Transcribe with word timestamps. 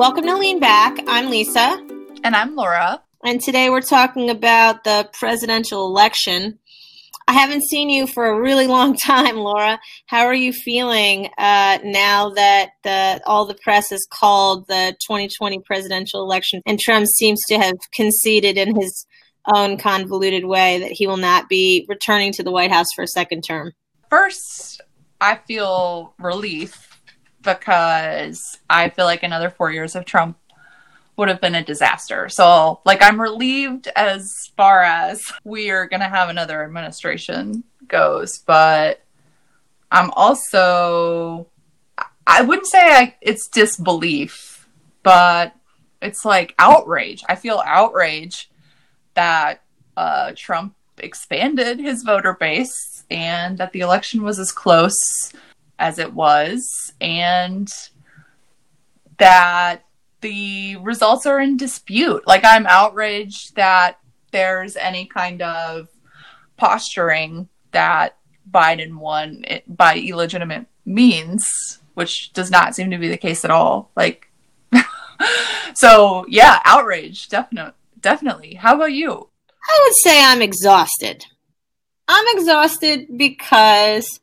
Welcome 0.00 0.24
to 0.24 0.36
Lean 0.38 0.60
Back. 0.60 0.96
I'm 1.06 1.28
Lisa. 1.28 1.76
And 2.24 2.34
I'm 2.34 2.56
Laura. 2.56 3.02
And 3.22 3.38
today 3.38 3.68
we're 3.68 3.82
talking 3.82 4.30
about 4.30 4.82
the 4.84 5.10
presidential 5.12 5.84
election. 5.86 6.59
I 7.30 7.34
haven't 7.34 7.62
seen 7.62 7.90
you 7.90 8.08
for 8.08 8.26
a 8.26 8.40
really 8.40 8.66
long 8.66 8.96
time, 8.96 9.36
Laura. 9.36 9.78
How 10.06 10.26
are 10.26 10.34
you 10.34 10.52
feeling 10.52 11.26
uh, 11.38 11.78
now 11.84 12.30
that 12.30 12.70
the, 12.82 13.22
all 13.24 13.46
the 13.46 13.54
press 13.54 13.90
has 13.90 14.04
called 14.12 14.66
the 14.66 14.96
2020 15.06 15.60
presidential 15.60 16.24
election 16.24 16.60
and 16.66 16.80
Trump 16.80 17.06
seems 17.06 17.40
to 17.46 17.56
have 17.56 17.76
conceded 17.94 18.58
in 18.58 18.74
his 18.74 19.06
own 19.54 19.78
convoluted 19.78 20.44
way 20.44 20.80
that 20.80 20.90
he 20.90 21.06
will 21.06 21.18
not 21.18 21.48
be 21.48 21.86
returning 21.88 22.32
to 22.32 22.42
the 22.42 22.50
White 22.50 22.72
House 22.72 22.88
for 22.96 23.02
a 23.02 23.08
second 23.08 23.42
term? 23.42 23.74
First, 24.08 24.80
I 25.20 25.36
feel 25.36 26.14
relief 26.18 27.00
because 27.42 28.58
I 28.68 28.88
feel 28.88 29.04
like 29.04 29.22
another 29.22 29.50
four 29.50 29.70
years 29.70 29.94
of 29.94 30.04
Trump 30.04 30.36
would 31.20 31.28
have 31.28 31.40
been 31.42 31.54
a 31.54 31.62
disaster. 31.62 32.30
So, 32.30 32.80
like, 32.86 33.02
I'm 33.02 33.20
relieved 33.20 33.88
as 33.94 34.50
far 34.56 34.82
as 34.82 35.20
we 35.44 35.68
are 35.68 35.86
going 35.86 36.00
to 36.00 36.08
have 36.08 36.30
another 36.30 36.64
administration 36.64 37.62
goes, 37.88 38.38
but 38.38 39.02
I'm 39.92 40.10
also, 40.12 41.46
I 42.26 42.40
wouldn't 42.40 42.68
say 42.68 42.78
I, 42.78 43.16
it's 43.20 43.48
disbelief, 43.48 44.66
but 45.02 45.54
it's 46.00 46.24
like 46.24 46.54
outrage. 46.58 47.22
I 47.28 47.34
feel 47.34 47.62
outrage 47.66 48.50
that 49.12 49.62
uh, 49.98 50.32
Trump 50.34 50.74
expanded 50.96 51.80
his 51.80 52.02
voter 52.02 52.32
base 52.32 53.04
and 53.10 53.58
that 53.58 53.74
the 53.74 53.80
election 53.80 54.22
was 54.22 54.38
as 54.38 54.52
close 54.52 54.98
as 55.78 55.98
it 55.98 56.14
was, 56.14 56.94
and 56.98 57.68
that 59.18 59.84
the 60.20 60.76
results 60.76 61.26
are 61.26 61.40
in 61.40 61.56
dispute. 61.56 62.26
Like, 62.26 62.44
I'm 62.44 62.66
outraged 62.66 63.56
that 63.56 63.98
there's 64.32 64.76
any 64.76 65.06
kind 65.06 65.42
of 65.42 65.88
posturing 66.56 67.48
that 67.72 68.16
Biden 68.50 68.96
won 68.96 69.44
by 69.66 69.96
illegitimate 69.96 70.66
means, 70.84 71.78
which 71.94 72.32
does 72.32 72.50
not 72.50 72.74
seem 72.74 72.90
to 72.90 72.98
be 72.98 73.08
the 73.08 73.16
case 73.16 73.44
at 73.44 73.50
all. 73.50 73.90
Like, 73.96 74.30
so 75.74 76.24
yeah, 76.28 76.60
outrage, 76.64 77.28
definitely, 77.28 77.74
definitely. 78.00 78.54
How 78.54 78.76
about 78.76 78.92
you? 78.92 79.28
I 79.68 79.84
would 79.84 79.94
say 79.96 80.22
I'm 80.22 80.42
exhausted. 80.42 81.24
I'm 82.08 82.36
exhausted 82.36 83.06
because 83.16 84.20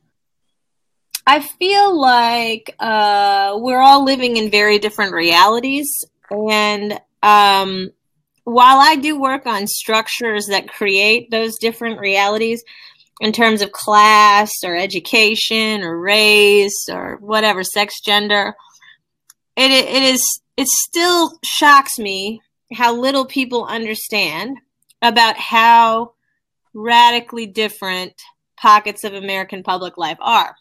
I 1.29 1.41
feel 1.41 1.99
like 1.99 2.73
uh, 2.79 3.57
we're 3.59 3.81
all 3.81 4.05
living 4.05 4.37
in 4.37 4.49
very 4.49 4.79
different 4.79 5.11
realities. 5.11 5.89
And 6.31 7.01
um, 7.21 7.91
while 8.45 8.79
I 8.79 8.95
do 8.95 9.19
work 9.19 9.45
on 9.45 9.67
structures 9.67 10.45
that 10.45 10.69
create 10.69 11.29
those 11.29 11.57
different 11.57 11.99
realities 11.99 12.63
in 13.19 13.33
terms 13.33 13.61
of 13.61 13.73
class 13.73 14.53
or 14.63 14.77
education 14.77 15.81
or 15.81 15.99
race 15.99 16.87
or 16.89 17.17
whatever, 17.17 17.61
sex, 17.61 17.99
gender, 17.99 18.55
it, 19.57 19.71
it 19.71 20.03
is, 20.03 20.23
it 20.55 20.67
still 20.67 21.37
shocks 21.43 21.99
me 21.99 22.39
how 22.71 22.95
little 22.95 23.25
people 23.25 23.65
understand 23.65 24.59
about 25.01 25.35
how 25.35 26.13
radically 26.73 27.47
different 27.47 28.13
pockets 28.55 29.03
of 29.03 29.13
American 29.13 29.61
public 29.61 29.97
life 29.97 30.17
are. 30.21 30.55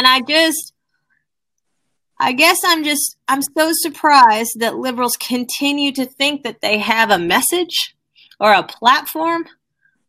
And 0.00 0.06
I 0.06 0.22
just, 0.22 0.72
I 2.18 2.32
guess 2.32 2.56
I'm 2.64 2.84
just, 2.84 3.18
I'm 3.28 3.42
so 3.42 3.68
surprised 3.70 4.52
that 4.60 4.78
liberals 4.78 5.18
continue 5.18 5.92
to 5.92 6.06
think 6.06 6.42
that 6.42 6.62
they 6.62 6.78
have 6.78 7.10
a 7.10 7.18
message 7.18 7.94
or 8.40 8.50
a 8.50 8.62
platform 8.62 9.44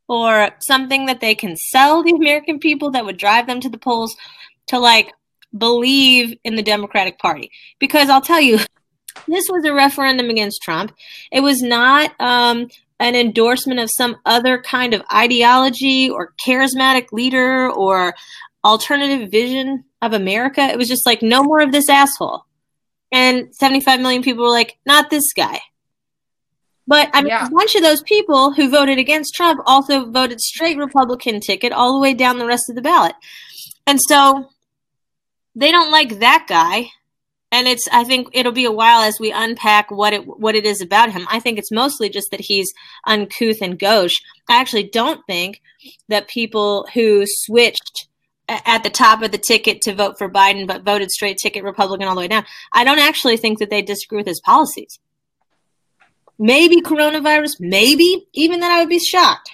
or 0.08 0.52
something 0.66 1.08
that 1.08 1.20
they 1.20 1.36
can 1.36 1.58
sell 1.58 2.04
the 2.04 2.16
American 2.16 2.58
people 2.58 2.92
that 2.92 3.04
would 3.04 3.18
drive 3.18 3.48
them 3.48 3.60
to 3.60 3.68
the 3.68 3.78
polls 3.78 4.16
to 4.68 4.80
like 4.80 5.12
believe 5.58 6.38
in 6.46 6.56
the 6.56 6.64
Democratic 6.64 7.20
Party. 7.20 7.52
Because 7.78 8.10
I'll 8.10 8.22
tell 8.22 8.40
you, 8.40 8.60
this 9.28 9.44
was 9.50 9.66
a 9.66 9.74
referendum 9.74 10.30
against 10.30 10.62
Trump. 10.62 10.96
It 11.34 11.42
was 11.42 11.62
not 11.62 12.14
um, 12.18 12.70
an 13.02 13.16
endorsement 13.16 13.82
of 13.82 13.90
some 13.92 14.16
other 14.26 14.62
kind 14.62 14.94
of 14.94 15.02
ideology 15.14 16.10
or 16.10 16.34
charismatic 16.48 17.12
leader 17.12 17.70
or 17.70 18.14
alternative 18.64 19.30
vision 19.30 19.86
of 20.02 20.14
America. 20.14 20.62
It 20.62 20.78
was 20.78 20.88
just 20.88 21.06
like, 21.06 21.22
no 21.22 21.44
more 21.44 21.62
of 21.62 21.72
this 21.72 21.90
asshole. 21.90 22.46
And 23.12 23.54
75 23.56 24.00
million 24.00 24.24
people 24.24 24.44
were 24.44 24.50
like, 24.50 24.78
not 24.86 25.10
this 25.10 25.34
guy. 25.34 25.60
But 26.88 27.10
I 27.14 27.22
mean, 27.22 27.30
yeah. 27.30 27.48
a 27.48 27.50
bunch 27.50 27.76
of 27.76 27.84
those 27.84 28.02
people 28.04 28.52
who 28.52 28.70
voted 28.70 28.98
against 28.98 29.36
Trump 29.36 29.62
also 29.66 30.10
voted 30.10 30.42
straight 30.42 30.78
Republican 30.78 31.40
ticket 31.40 31.72
all 31.72 31.94
the 31.94 32.02
way 32.02 32.14
down 32.14 32.38
the 32.38 32.46
rest 32.46 32.70
of 32.70 32.76
the 32.76 32.82
ballot. 32.82 33.16
And 33.86 34.00
so 34.02 34.50
they 35.56 35.72
don't 35.72 35.92
like 35.92 36.20
that 36.20 36.48
guy. 36.50 36.88
And 37.54 37.68
it's 37.68 37.88
I 37.92 38.06
think 38.06 38.30
it'll 38.32 38.54
be 38.54 38.66
a 38.66 38.72
while 38.72 39.02
as 39.02 39.20
we 39.20 39.32
unpack 39.32 39.92
what 39.92 40.14
it 40.14 40.26
what 40.26 40.56
it 40.56 40.66
is 40.66 40.82
about 40.82 41.12
him. 41.12 41.28
I 41.30 41.40
think 41.40 41.60
it's 41.60 41.72
mostly 41.72 42.10
just 42.10 42.32
that 42.32 42.40
he's 42.40 42.72
uncouth 43.06 43.62
and 43.62 43.78
gauche. 43.78 44.22
I 44.50 44.60
actually 44.60 44.84
don't 44.84 45.22
think 45.28 45.62
that 46.08 46.30
people 46.30 46.88
who 46.94 47.26
switched 47.26 48.08
at 48.66 48.84
the 48.84 48.90
top 48.90 49.22
of 49.22 49.32
the 49.32 49.38
ticket 49.38 49.82
to 49.82 49.96
vote 49.96 50.18
for 50.18 50.30
Biden, 50.30 50.68
but 50.68 50.84
voted 50.84 51.12
straight 51.12 51.38
ticket 51.38 51.64
Republican 51.64 52.08
all 52.08 52.16
the 52.16 52.22
way 52.22 52.28
down. 52.28 52.46
I 52.74 52.84
don't 52.84 53.00
actually 53.00 53.38
think 53.38 53.60
that 53.60 53.70
they 53.70 53.82
disagree 53.82 54.18
with 54.18 54.28
his 54.28 54.42
policies. 54.42 55.00
Maybe 56.38 56.82
coronavirus, 56.82 57.60
maybe 57.60 58.28
even 58.34 58.60
that 58.62 58.72
I 58.72 58.80
would 58.80 58.90
be 58.90 59.00
shocked. 59.00 59.52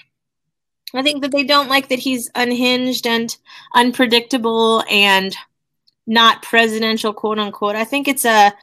I 0.96 1.04
think 1.04 1.22
that 1.22 1.32
they 1.32 1.44
don't 1.44 1.70
like 1.70 1.90
that 1.90 2.00
he's 2.00 2.30
unhinged 2.34 3.06
and 3.06 3.36
unpredictable 3.76 4.84
and 4.90 5.36
not 6.08 6.42
presidential, 6.42 7.14
quote 7.14 7.40
unquote. 7.40 7.76
I 7.76 7.84
think 7.84 8.08
it's 8.08 8.26
a 8.26 8.54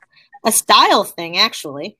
a 0.44 0.52
style 0.52 1.04
thing, 1.04 1.38
actually. 1.38 1.96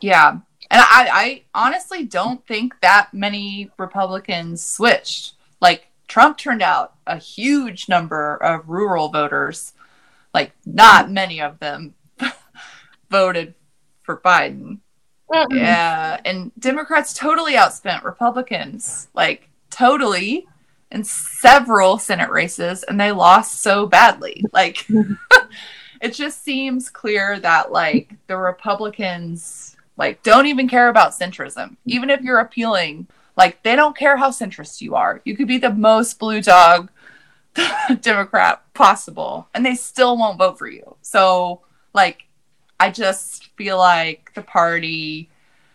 Yeah, 0.00 0.30
and 0.30 0.80
I, 0.80 1.08
I 1.12 1.42
honestly 1.54 2.04
don't 2.04 2.46
think 2.46 2.80
that 2.80 3.10
many 3.12 3.70
Republicans 3.78 4.64
switched. 4.66 5.34
Like 5.60 5.86
Trump 6.12 6.36
turned 6.36 6.60
out 6.60 6.92
a 7.06 7.16
huge 7.16 7.88
number 7.88 8.36
of 8.36 8.68
rural 8.68 9.08
voters, 9.08 9.72
like 10.34 10.52
not 10.66 11.10
many 11.10 11.40
of 11.40 11.58
them 11.58 11.94
voted 13.10 13.54
for 14.02 14.18
Biden. 14.18 14.80
Mm-hmm. 15.32 15.56
Yeah, 15.56 16.20
and 16.26 16.52
Democrats 16.58 17.14
totally 17.14 17.54
outspent 17.54 18.04
Republicans, 18.04 19.08
like 19.14 19.48
totally 19.70 20.46
in 20.90 21.02
several 21.02 21.96
Senate 21.96 22.28
races, 22.28 22.82
and 22.82 23.00
they 23.00 23.10
lost 23.10 23.62
so 23.62 23.86
badly. 23.86 24.44
Like, 24.52 24.86
it 26.02 26.12
just 26.12 26.44
seems 26.44 26.90
clear 26.90 27.40
that 27.40 27.72
like 27.72 28.16
the 28.26 28.36
Republicans 28.36 29.78
like 29.96 30.22
don't 30.22 30.44
even 30.44 30.68
care 30.68 30.90
about 30.90 31.12
centrism, 31.12 31.78
even 31.86 32.10
if 32.10 32.20
you're 32.20 32.40
appealing 32.40 33.06
like 33.36 33.62
they 33.62 33.76
don't 33.76 33.96
care 33.96 34.16
how 34.16 34.30
centrist 34.30 34.80
you 34.80 34.94
are. 34.94 35.20
You 35.24 35.36
could 35.36 35.48
be 35.48 35.58
the 35.58 35.72
most 35.72 36.18
blue 36.18 36.40
dog 36.40 36.90
Democrat 38.00 38.62
possible, 38.74 39.48
and 39.54 39.64
they 39.64 39.74
still 39.74 40.16
won't 40.16 40.38
vote 40.38 40.58
for 40.58 40.68
you. 40.68 40.96
So, 41.02 41.60
like, 41.94 42.24
I 42.80 42.90
just 42.90 43.48
feel 43.56 43.78
like 43.78 44.32
the 44.34 44.42
party 44.42 45.30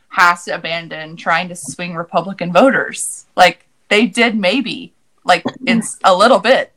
has 0.10 0.46
to 0.46 0.56
abandon 0.56 1.16
trying 1.16 1.50
to 1.50 1.56
swing 1.56 1.96
Republican 1.96 2.52
voters. 2.52 3.26
Like 3.36 3.66
they 3.90 4.08
did, 4.08 4.36
maybe 4.36 4.94
like 5.24 5.44
it's 5.66 5.98
a 6.04 6.16
little 6.16 6.40
bit, 6.40 6.74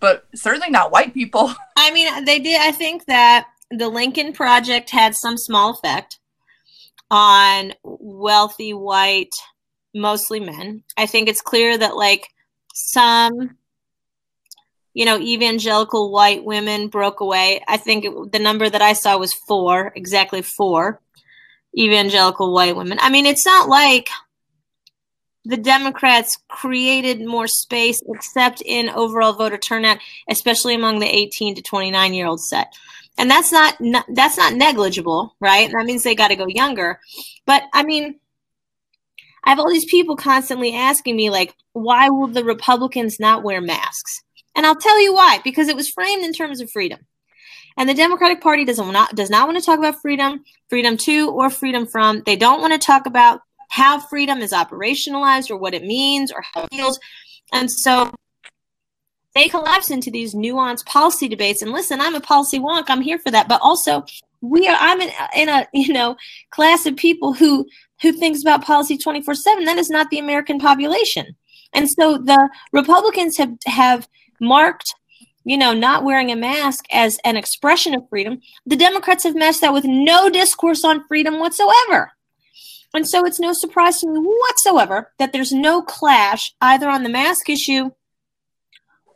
but 0.00 0.26
certainly 0.34 0.70
not 0.70 0.90
white 0.90 1.14
people. 1.14 1.54
I 1.76 1.92
mean, 1.92 2.24
they 2.24 2.38
did. 2.38 2.60
I 2.60 2.72
think 2.72 3.06
that 3.06 3.48
the 3.70 3.88
Lincoln 3.88 4.32
Project 4.32 4.90
had 4.90 5.14
some 5.14 5.36
small 5.36 5.70
effect 5.70 6.18
on 7.10 7.74
wealthy 7.82 8.74
white 8.74 9.32
mostly 9.94 10.40
men. 10.40 10.82
I 10.96 11.06
think 11.06 11.28
it's 11.28 11.42
clear 11.42 11.76
that 11.76 11.96
like 11.96 12.28
some 12.74 13.56
you 14.94 15.04
know 15.04 15.18
evangelical 15.18 16.10
white 16.10 16.44
women 16.44 16.88
broke 16.88 17.20
away. 17.20 17.62
I 17.68 17.76
think 17.76 18.04
it, 18.04 18.32
the 18.32 18.38
number 18.38 18.68
that 18.68 18.82
I 18.82 18.92
saw 18.92 19.18
was 19.18 19.34
4, 19.48 19.92
exactly 19.96 20.42
4 20.42 21.00
evangelical 21.78 22.52
white 22.52 22.76
women. 22.76 22.98
I 23.00 23.10
mean, 23.10 23.26
it's 23.26 23.46
not 23.46 23.68
like 23.68 24.08
the 25.44 25.56
Democrats 25.56 26.38
created 26.48 27.24
more 27.26 27.46
space, 27.46 28.00
except 28.08 28.62
in 28.64 28.88
overall 28.90 29.32
voter 29.32 29.58
turnout, 29.58 29.98
especially 30.28 30.74
among 30.74 31.00
the 31.00 31.06
18 31.06 31.56
to 31.56 31.62
29 31.62 32.14
year 32.14 32.26
old 32.26 32.40
set. 32.40 32.72
And 33.18 33.30
that's 33.30 33.52
not, 33.52 33.76
that's 34.08 34.38
not 34.38 34.54
negligible, 34.54 35.36
right? 35.40 35.70
That 35.70 35.84
means 35.84 36.02
they 36.02 36.14
got 36.14 36.28
to 36.28 36.36
go 36.36 36.46
younger. 36.46 36.98
But 37.44 37.64
I 37.72 37.82
mean, 37.82 38.20
I 39.44 39.50
have 39.50 39.58
all 39.58 39.70
these 39.70 39.90
people 39.90 40.16
constantly 40.16 40.74
asking 40.74 41.16
me, 41.16 41.30
like, 41.30 41.54
why 41.72 42.08
will 42.08 42.28
the 42.28 42.44
Republicans 42.44 43.18
not 43.18 43.42
wear 43.42 43.60
masks? 43.60 44.22
And 44.54 44.66
I'll 44.66 44.76
tell 44.76 45.00
you 45.02 45.14
why, 45.14 45.40
because 45.42 45.68
it 45.68 45.76
was 45.76 45.88
framed 45.88 46.24
in 46.24 46.32
terms 46.32 46.60
of 46.60 46.70
freedom. 46.70 47.00
And 47.76 47.88
the 47.88 47.94
Democratic 47.94 48.40
Party 48.40 48.64
doesn't 48.64 48.92
not, 48.92 49.14
does 49.14 49.30
not 49.30 49.48
want 49.48 49.58
to 49.58 49.64
talk 49.64 49.78
about 49.78 50.00
freedom, 50.00 50.44
freedom 50.68 50.96
to, 50.98 51.30
or 51.30 51.48
freedom 51.48 51.86
from. 51.86 52.22
They 52.26 52.36
don't 52.36 52.60
want 52.60 52.74
to 52.74 52.78
talk 52.78 53.06
about 53.06 53.40
how 53.70 53.98
freedom 53.98 54.40
is 54.40 54.52
operationalized 54.52 55.50
or 55.50 55.56
what 55.56 55.72
it 55.74 55.82
means 55.82 56.30
or 56.30 56.42
how 56.52 56.64
it 56.64 56.70
feels. 56.70 57.00
And 57.52 57.70
so 57.70 58.12
they 59.34 59.48
collapse 59.48 59.90
into 59.90 60.10
these 60.10 60.34
nuanced 60.34 60.84
policy 60.84 61.28
debates. 61.28 61.62
And 61.62 61.72
listen, 61.72 62.00
I'm 62.00 62.14
a 62.14 62.20
policy 62.20 62.58
wonk. 62.58 62.84
I'm 62.88 63.00
here 63.00 63.18
for 63.18 63.30
that. 63.30 63.48
But 63.48 63.62
also, 63.62 64.04
we 64.42 64.68
are. 64.68 64.76
I'm 64.78 65.00
in, 65.00 65.10
in 65.34 65.48
a 65.48 65.66
you 65.72 65.92
know 65.92 66.16
class 66.50 66.84
of 66.84 66.96
people 66.96 67.32
who 67.32 67.66
who 68.02 68.12
thinks 68.12 68.42
about 68.42 68.64
policy 68.64 68.98
24 68.98 69.34
7. 69.34 69.64
That 69.64 69.78
is 69.78 69.90
not 69.90 70.10
the 70.10 70.18
American 70.18 70.58
population. 70.58 71.36
And 71.72 71.88
so 71.88 72.18
the 72.18 72.50
Republicans 72.72 73.38
have 73.38 73.56
have 73.66 74.08
marked 74.40 74.94
you 75.44 75.56
know, 75.56 75.72
not 75.72 76.04
wearing 76.04 76.30
a 76.30 76.36
mask 76.36 76.84
as 76.92 77.18
an 77.24 77.36
expression 77.36 77.94
of 77.94 78.08
freedom. 78.08 78.40
The 78.66 78.76
Democrats 78.76 79.24
have 79.24 79.34
matched 79.34 79.60
that 79.62 79.72
with 79.72 79.84
no 79.84 80.30
discourse 80.30 80.84
on 80.84 81.06
freedom 81.08 81.40
whatsoever. 81.40 82.12
And 82.94 83.08
so 83.08 83.24
it's 83.24 83.40
no 83.40 83.52
surprise 83.52 84.00
to 84.00 84.08
me 84.08 84.20
whatsoever 84.20 85.12
that 85.18 85.32
there's 85.32 85.52
no 85.52 85.82
clash 85.82 86.54
either 86.60 86.88
on 86.88 87.02
the 87.02 87.08
mask 87.08 87.48
issue 87.48 87.90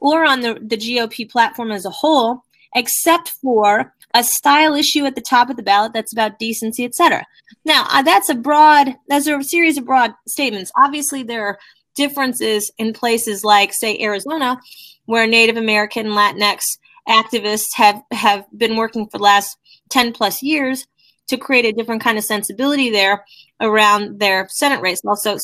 or 0.00 0.24
on 0.24 0.40
the, 0.40 0.54
the 0.54 0.76
GOP 0.76 1.30
platform 1.30 1.70
as 1.70 1.84
a 1.84 1.90
whole, 1.90 2.42
except 2.74 3.28
for 3.28 3.94
a 4.16 4.24
style 4.24 4.74
issue 4.74 5.04
at 5.04 5.14
the 5.14 5.20
top 5.20 5.50
of 5.50 5.56
the 5.56 5.62
ballot 5.62 5.92
that's 5.92 6.12
about 6.12 6.38
decency, 6.38 6.86
etc. 6.86 7.26
Now, 7.66 7.86
uh, 7.90 8.00
that's 8.00 8.30
a 8.30 8.34
broad, 8.34 8.96
that's 9.08 9.26
a 9.26 9.42
series 9.42 9.76
of 9.76 9.84
broad 9.84 10.14
statements. 10.26 10.72
Obviously, 10.74 11.22
there 11.22 11.46
are 11.46 11.58
differences 11.96 12.72
in 12.78 12.94
places 12.94 13.44
like, 13.44 13.74
say, 13.74 13.98
Arizona, 14.00 14.58
where 15.04 15.26
Native 15.26 15.58
American 15.58 16.06
Latinx 16.06 16.60
activists 17.06 17.66
have, 17.74 18.00
have 18.10 18.46
been 18.56 18.76
working 18.76 19.06
for 19.06 19.18
the 19.18 19.24
last 19.24 19.58
10 19.90 20.12
plus 20.12 20.42
years 20.42 20.86
to 21.28 21.36
create 21.36 21.66
a 21.66 21.72
different 21.72 22.02
kind 22.02 22.16
of 22.16 22.24
sensibility 22.24 22.90
there 22.90 23.22
around 23.60 24.19
their 24.19 24.48
Senate 24.50 24.80
race. 24.80 25.02
Also, 25.06 25.34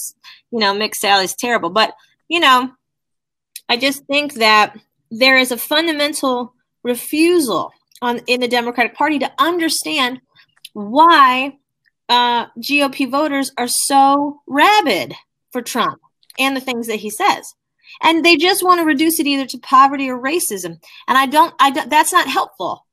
you 0.50 0.58
know, 0.58 0.72
McSally's 0.72 1.36
terrible. 1.36 1.68
But, 1.68 1.92
you 2.28 2.40
know, 2.40 2.72
I 3.68 3.76
just 3.76 4.06
think 4.06 4.34
that 4.34 4.78
there 5.10 5.36
is 5.36 5.52
a 5.52 5.58
fundamental 5.58 6.54
refusal 6.82 7.72
on 8.02 8.18
in 8.26 8.40
the 8.40 8.48
Democratic 8.48 8.94
Party 8.94 9.18
to 9.20 9.32
understand 9.38 10.20
why 10.74 11.56
uh, 12.08 12.46
GOP 12.58 13.10
voters 13.10 13.52
are 13.56 13.68
so 13.68 14.42
rabid 14.46 15.14
for 15.50 15.62
Trump 15.62 16.00
and 16.38 16.56
the 16.56 16.60
things 16.60 16.86
that 16.88 16.96
he 16.96 17.10
says. 17.10 17.54
And 18.02 18.24
they 18.24 18.36
just 18.36 18.62
want 18.62 18.80
to 18.80 18.86
reduce 18.86 19.20
it 19.20 19.26
either 19.26 19.46
to 19.46 19.58
poverty 19.58 20.10
or 20.10 20.18
racism. 20.18 20.80
And 21.08 21.18
i 21.18 21.26
don't 21.26 21.54
i 21.60 21.70
don't, 21.70 21.90
that's 21.90 22.12
not 22.12 22.26
helpful 22.26 22.86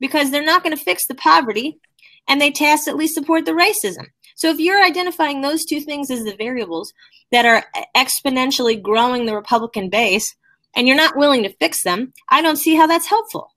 because 0.00 0.30
they're 0.30 0.42
not 0.44 0.62
going 0.62 0.76
to 0.76 0.82
fix 0.82 1.06
the 1.06 1.14
poverty 1.14 1.78
and 2.26 2.40
they 2.40 2.50
tacitly 2.50 3.06
support 3.06 3.44
the 3.44 3.52
racism. 3.52 4.06
So 4.36 4.50
if 4.50 4.58
you're 4.58 4.84
identifying 4.84 5.40
those 5.40 5.64
two 5.64 5.80
things 5.80 6.10
as 6.10 6.24
the 6.24 6.36
variables 6.36 6.92
that 7.30 7.44
are 7.44 7.64
exponentially 7.96 8.80
growing 8.80 9.26
the 9.26 9.34
republican 9.34 9.90
base 9.90 10.34
and 10.74 10.86
you're 10.86 10.96
not 10.96 11.16
willing 11.16 11.42
to 11.42 11.56
fix 11.56 11.82
them 11.82 12.12
i 12.28 12.40
don't 12.40 12.56
see 12.56 12.74
how 12.74 12.86
that's 12.86 13.06
helpful 13.06 13.52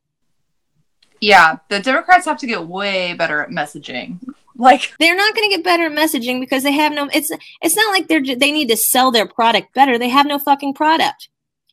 yeah 1.21 1.57
the 1.69 1.79
democrats 1.79 2.25
have 2.25 2.37
to 2.37 2.47
get 2.47 2.67
way 2.67 3.13
better 3.13 3.41
at 3.41 3.49
messaging 3.49 4.19
like 4.61 4.93
they're 4.99 5.15
not 5.15 5.33
going 5.33 5.49
to 5.49 5.55
get 5.55 5.63
better 5.63 5.85
at 5.85 5.91
messaging 5.91 6.39
because 6.39 6.61
they 6.61 6.73
have 6.73 6.91
no. 6.91 7.09
It's 7.11 7.31
it's 7.63 7.75
not 7.75 7.91
like 7.91 8.07
they're 8.07 8.23
they 8.23 8.51
need 8.51 8.69
to 8.69 8.77
sell 8.77 9.09
their 9.09 9.25
product 9.25 9.73
better. 9.73 9.97
They 9.97 10.09
have 10.09 10.27
no 10.27 10.37
fucking 10.37 10.75
product. 10.75 11.29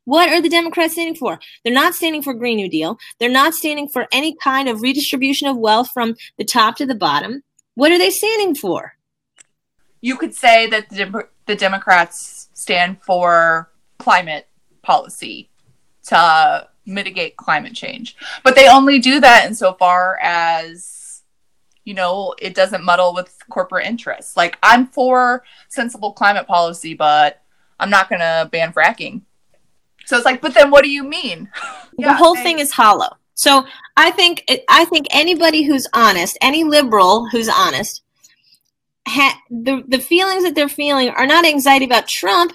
What 0.09 0.31
are 0.31 0.41
the 0.41 0.49
Democrats 0.49 0.95
standing 0.95 1.15
for? 1.15 1.39
They're 1.63 1.73
not 1.73 1.95
standing 1.95 2.23
for 2.23 2.33
Green 2.33 2.57
New 2.57 2.71
Deal. 2.71 2.99
They're 3.19 3.29
not 3.29 3.53
standing 3.53 3.89
for 3.89 4.07
any 4.11 4.35
kind 4.43 4.67
of 4.67 4.81
redistribution 4.81 5.49
of 5.49 5.59
wealth 5.59 5.91
from 5.93 6.15
the 6.39 6.47
top 6.47 6.77
to 6.77 6.87
the 6.87 6.95
bottom. 6.95 7.43
What 7.75 7.93
are 7.93 7.99
they 7.99 8.09
standing 8.09 8.55
for? 8.55 8.95
You 10.01 10.17
could 10.17 10.35
say 10.35 10.67
that 10.69 10.89
the, 10.89 11.29
the 11.45 11.55
Democrats 11.55 12.49
stand 12.55 13.03
for 13.03 13.71
climate 13.99 14.49
policy 14.81 15.51
to 16.05 16.69
mitigate 16.89 17.37
climate 17.37 17.75
change, 17.75 18.17
but 18.43 18.57
they 18.57 18.69
only 18.69 18.99
do 18.99 19.21
that 19.21 19.47
insofar 19.47 20.19
as 20.23 21.23
you 21.85 21.95
know, 21.95 22.35
it 22.39 22.55
doesn't 22.55 22.85
muddle 22.85 23.15
with 23.15 23.35
corporate 23.49 23.87
interests. 23.87 24.37
Like 24.37 24.59
I'm 24.63 24.89
for 24.89 25.43
sensible 25.71 26.13
climate 26.13 26.47
policy, 26.47 26.93
but 26.93 27.41
I'm 27.81 27.89
not 27.89 28.11
going 28.11 28.21
to 28.21 28.47
ban 28.53 28.75
fracking. 28.75 29.23
So 30.05 30.17
it's 30.17 30.27
like, 30.27 30.43
but 30.43 30.53
then 30.53 30.71
what 30.71 30.85
do 30.85 30.91
you 30.91 31.03
mean? 31.03 31.49
the 31.97 32.05
yeah, 32.05 32.15
whole 32.15 32.37
thing 32.37 32.59
is 32.59 32.73
hollow. 32.73 33.17
So 33.33 33.65
I 33.97 34.11
think 34.11 34.45
I 34.69 34.85
think 34.87 35.07
anybody 35.11 35.63
who's 35.63 35.87
honest, 35.95 36.37
any 36.43 36.65
liberal 36.65 37.29
who's 37.29 37.49
honest, 37.49 38.03
ha- 39.07 39.41
the 39.51 39.85
the 39.87 39.99
feelings 39.99 40.43
that 40.45 40.55
they're 40.55 40.69
feeling 40.69 41.11
are 41.11 41.27
not 41.27 41.47
anxiety 41.47 41.85
about 41.85 42.09
Trump. 42.09 42.53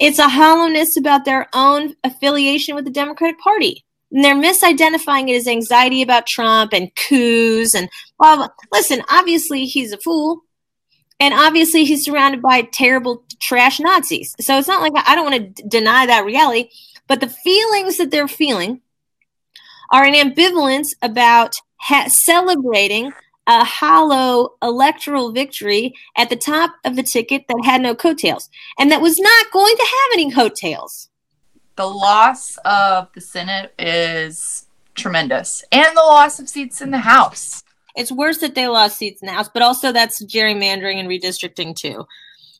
It's 0.00 0.18
a 0.18 0.28
hollowness 0.28 0.96
about 0.96 1.26
their 1.26 1.46
own 1.54 1.94
affiliation 2.02 2.74
with 2.74 2.86
the 2.86 2.90
Democratic 2.90 3.38
Party. 3.38 3.84
And 4.10 4.24
they're 4.24 4.34
misidentifying 4.34 5.28
it 5.28 5.36
as 5.36 5.46
anxiety 5.46 6.02
about 6.02 6.26
Trump 6.26 6.72
and 6.72 6.90
coups 6.96 7.74
and 7.74 7.88
blah, 8.18 8.36
blah. 8.36 8.48
Listen, 8.72 9.02
obviously 9.10 9.66
he's 9.66 9.92
a 9.92 9.98
fool. 9.98 10.40
And 11.20 11.34
obviously 11.34 11.84
he's 11.84 12.04
surrounded 12.04 12.40
by 12.40 12.62
terrible 12.62 13.24
trash 13.42 13.78
Nazis. 13.78 14.34
So 14.40 14.58
it's 14.58 14.66
not 14.66 14.80
like 14.80 14.92
I 15.06 15.14
don't 15.14 15.30
want 15.30 15.56
to 15.56 15.62
d- 15.62 15.68
deny 15.68 16.06
that 16.06 16.24
reality, 16.24 16.70
but 17.06 17.20
the 17.20 17.28
feelings 17.28 17.98
that 17.98 18.10
they're 18.10 18.26
feeling 18.26 18.80
are 19.92 20.04
an 20.04 20.14
ambivalence 20.14 20.88
about 21.02 21.52
ha- 21.76 22.08
celebrating 22.08 23.12
a 23.50 23.64
hollow 23.64 24.54
electoral 24.62 25.32
victory 25.32 25.92
at 26.16 26.30
the 26.30 26.36
top 26.36 26.70
of 26.84 26.96
the 26.96 27.02
ticket 27.02 27.42
that 27.48 27.62
had 27.64 27.82
no 27.82 27.94
coattails 27.94 28.48
and 28.78 28.90
that 28.90 29.02
was 29.02 29.18
not 29.18 29.50
going 29.52 29.76
to 29.76 29.82
have 29.82 30.14
any 30.14 30.30
coattails 30.30 31.10
the 31.80 31.86
loss 31.86 32.58
of 32.66 33.08
the 33.14 33.22
Senate 33.22 33.72
is 33.78 34.66
tremendous, 34.94 35.64
and 35.72 35.96
the 35.96 36.02
loss 36.02 36.38
of 36.38 36.46
seats 36.46 36.82
in 36.82 36.90
the 36.90 36.98
House. 36.98 37.64
It's 37.96 38.12
worse 38.12 38.36
that 38.38 38.54
they 38.54 38.68
lost 38.68 38.98
seats 38.98 39.22
in 39.22 39.26
the 39.26 39.32
House, 39.32 39.48
but 39.48 39.62
also 39.62 39.90
that's 39.90 40.22
gerrymandering 40.26 40.96
and 40.96 41.08
redistricting 41.08 41.74
too. 41.74 42.04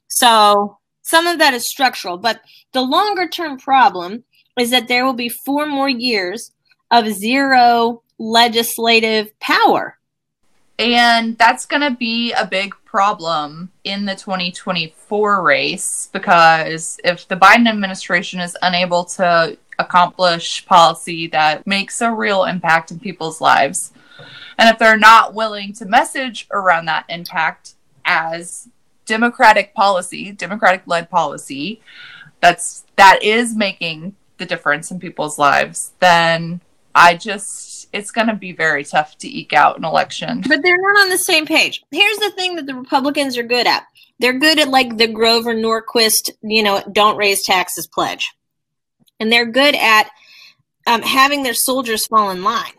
So 0.08 0.78
some 1.02 1.26
of 1.26 1.38
that 1.38 1.52
is 1.52 1.68
structural, 1.68 2.16
but 2.16 2.40
the 2.72 2.80
longer 2.80 3.28
term 3.28 3.58
problem 3.58 4.24
is 4.58 4.70
that 4.70 4.88
there 4.88 5.04
will 5.04 5.12
be 5.12 5.28
four 5.28 5.66
more 5.66 5.90
years 5.90 6.52
of 6.90 7.06
zero 7.08 8.02
legislative 8.18 9.38
power. 9.38 9.98
And 10.80 11.36
that's 11.36 11.66
going 11.66 11.82
to 11.82 11.94
be 11.94 12.32
a 12.32 12.46
big 12.46 12.74
problem 12.86 13.70
in 13.84 14.06
the 14.06 14.14
2024 14.14 15.42
race 15.42 16.08
because 16.10 16.98
if 17.04 17.28
the 17.28 17.36
Biden 17.36 17.68
administration 17.68 18.40
is 18.40 18.56
unable 18.62 19.04
to 19.04 19.58
accomplish 19.78 20.64
policy 20.64 21.26
that 21.28 21.66
makes 21.66 22.00
a 22.00 22.10
real 22.10 22.44
impact 22.44 22.90
in 22.90 22.98
people's 22.98 23.42
lives, 23.42 23.92
and 24.58 24.70
if 24.70 24.78
they're 24.78 24.96
not 24.96 25.34
willing 25.34 25.74
to 25.74 25.84
message 25.84 26.48
around 26.50 26.86
that 26.86 27.04
impact 27.10 27.74
as 28.06 28.68
democratic 29.04 29.74
policy, 29.74 30.32
democratic 30.32 30.82
led 30.86 31.10
policy, 31.10 31.82
that's 32.40 32.86
that 32.96 33.22
is 33.22 33.54
making 33.54 34.14
the 34.38 34.46
difference 34.46 34.90
in 34.90 34.98
people's 34.98 35.38
lives, 35.38 35.92
then 36.00 36.62
I 36.94 37.16
just, 37.16 37.69
it's 37.92 38.10
going 38.10 38.28
to 38.28 38.34
be 38.34 38.52
very 38.52 38.84
tough 38.84 39.18
to 39.18 39.28
eke 39.28 39.52
out 39.52 39.78
an 39.78 39.84
election. 39.84 40.42
But 40.46 40.62
they're 40.62 40.76
not 40.76 41.02
on 41.02 41.08
the 41.10 41.18
same 41.18 41.46
page. 41.46 41.82
Here's 41.90 42.18
the 42.18 42.30
thing 42.30 42.56
that 42.56 42.66
the 42.66 42.74
Republicans 42.74 43.36
are 43.36 43.42
good 43.42 43.66
at 43.66 43.84
they're 44.20 44.38
good 44.38 44.58
at 44.60 44.68
like 44.68 44.98
the 44.98 45.08
Grover 45.08 45.54
Norquist, 45.54 46.30
you 46.42 46.62
know, 46.62 46.82
don't 46.92 47.16
raise 47.16 47.42
taxes 47.42 47.86
pledge. 47.86 48.30
And 49.18 49.32
they're 49.32 49.46
good 49.46 49.74
at 49.74 50.10
um, 50.86 51.02
having 51.02 51.42
their 51.42 51.54
soldiers 51.54 52.06
fall 52.06 52.30
in 52.30 52.44
line. 52.44 52.72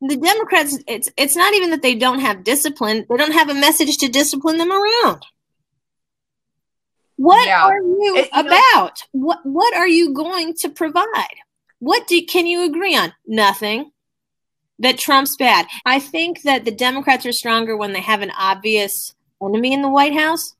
The 0.00 0.16
Democrats, 0.16 0.76
it's 0.88 1.08
it's 1.16 1.36
not 1.36 1.54
even 1.54 1.70
that 1.70 1.82
they 1.82 1.94
don't 1.94 2.18
have 2.18 2.42
discipline; 2.42 3.06
they 3.08 3.16
don't 3.16 3.32
have 3.32 3.50
a 3.50 3.54
message 3.54 3.98
to 3.98 4.08
discipline 4.08 4.58
them 4.58 4.72
around. 4.72 5.24
What 7.16 7.46
yeah. 7.46 7.64
are 7.66 7.76
you, 7.76 8.16
it, 8.16 8.28
you 8.34 8.40
about? 8.40 8.96
Know, 9.14 9.20
what 9.24 9.38
what 9.44 9.76
are 9.76 9.86
you 9.86 10.12
going 10.12 10.54
to 10.60 10.70
provide? 10.70 11.36
What 11.78 12.08
do, 12.08 12.20
can 12.26 12.46
you 12.46 12.64
agree 12.64 12.96
on? 12.96 13.12
Nothing. 13.26 13.92
That 14.82 14.98
Trump's 14.98 15.36
bad. 15.36 15.66
I 15.86 15.98
think 15.98 16.42
that 16.42 16.64
the 16.64 16.70
Democrats 16.70 17.24
are 17.24 17.32
stronger 17.32 17.76
when 17.76 17.92
they 17.92 18.00
have 18.00 18.20
an 18.20 18.32
obvious 18.38 19.14
enemy 19.40 19.72
in 19.72 19.82
the 19.82 19.88
White 19.88 20.14
House 20.14 20.54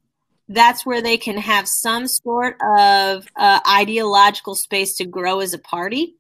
that's 0.49 0.85
where 0.85 1.03
they 1.03 1.17
can 1.17 1.37
have 1.37 1.67
some 1.69 2.07
sort 2.07 2.57
of 2.77 3.27
uh, 3.37 3.61
ideological 3.69 4.55
space 4.55 4.95
to 4.97 5.05
grow 5.05 5.41
as 5.41 5.55
a 5.55 5.59
party. 5.59 6.15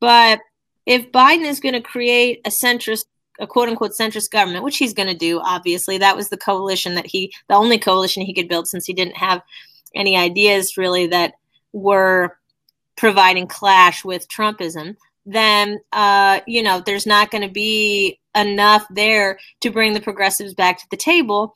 But 0.00 0.40
if 0.86 1.12
Biden 1.12 1.44
is 1.44 1.60
going 1.60 1.74
to 1.74 1.80
create 1.80 2.40
a 2.44 2.50
centrist, 2.50 3.04
a 3.40 3.46
quote 3.46 3.68
unquote 3.68 3.92
centrist 3.98 4.30
government, 4.30 4.64
which 4.64 4.78
he's 4.78 4.94
going 4.94 5.08
to 5.08 5.14
do, 5.14 5.40
obviously, 5.40 5.98
that 5.98 6.16
was 6.16 6.28
the 6.28 6.36
coalition 6.36 6.94
that 6.94 7.06
he, 7.06 7.32
the 7.48 7.54
only 7.54 7.78
coalition 7.78 8.24
he 8.24 8.34
could 8.34 8.48
build 8.48 8.66
since 8.66 8.84
he 8.84 8.92
didn't 8.92 9.16
have 9.16 9.42
any 9.94 10.16
ideas 10.16 10.76
really 10.76 11.06
that 11.06 11.34
were 11.72 12.36
providing 12.96 13.46
clash 13.46 14.04
with 14.04 14.28
Trumpism, 14.28 14.96
then, 15.24 15.80
uh, 15.92 16.40
you 16.46 16.62
know, 16.62 16.82
there's 16.84 17.06
not 17.06 17.30
going 17.30 17.46
to 17.46 17.52
be 17.52 18.18
enough 18.34 18.86
there 18.90 19.38
to 19.60 19.70
bring 19.70 19.92
the 19.92 20.00
progressives 20.00 20.54
back 20.54 20.78
to 20.78 20.86
the 20.90 20.96
table. 20.96 21.54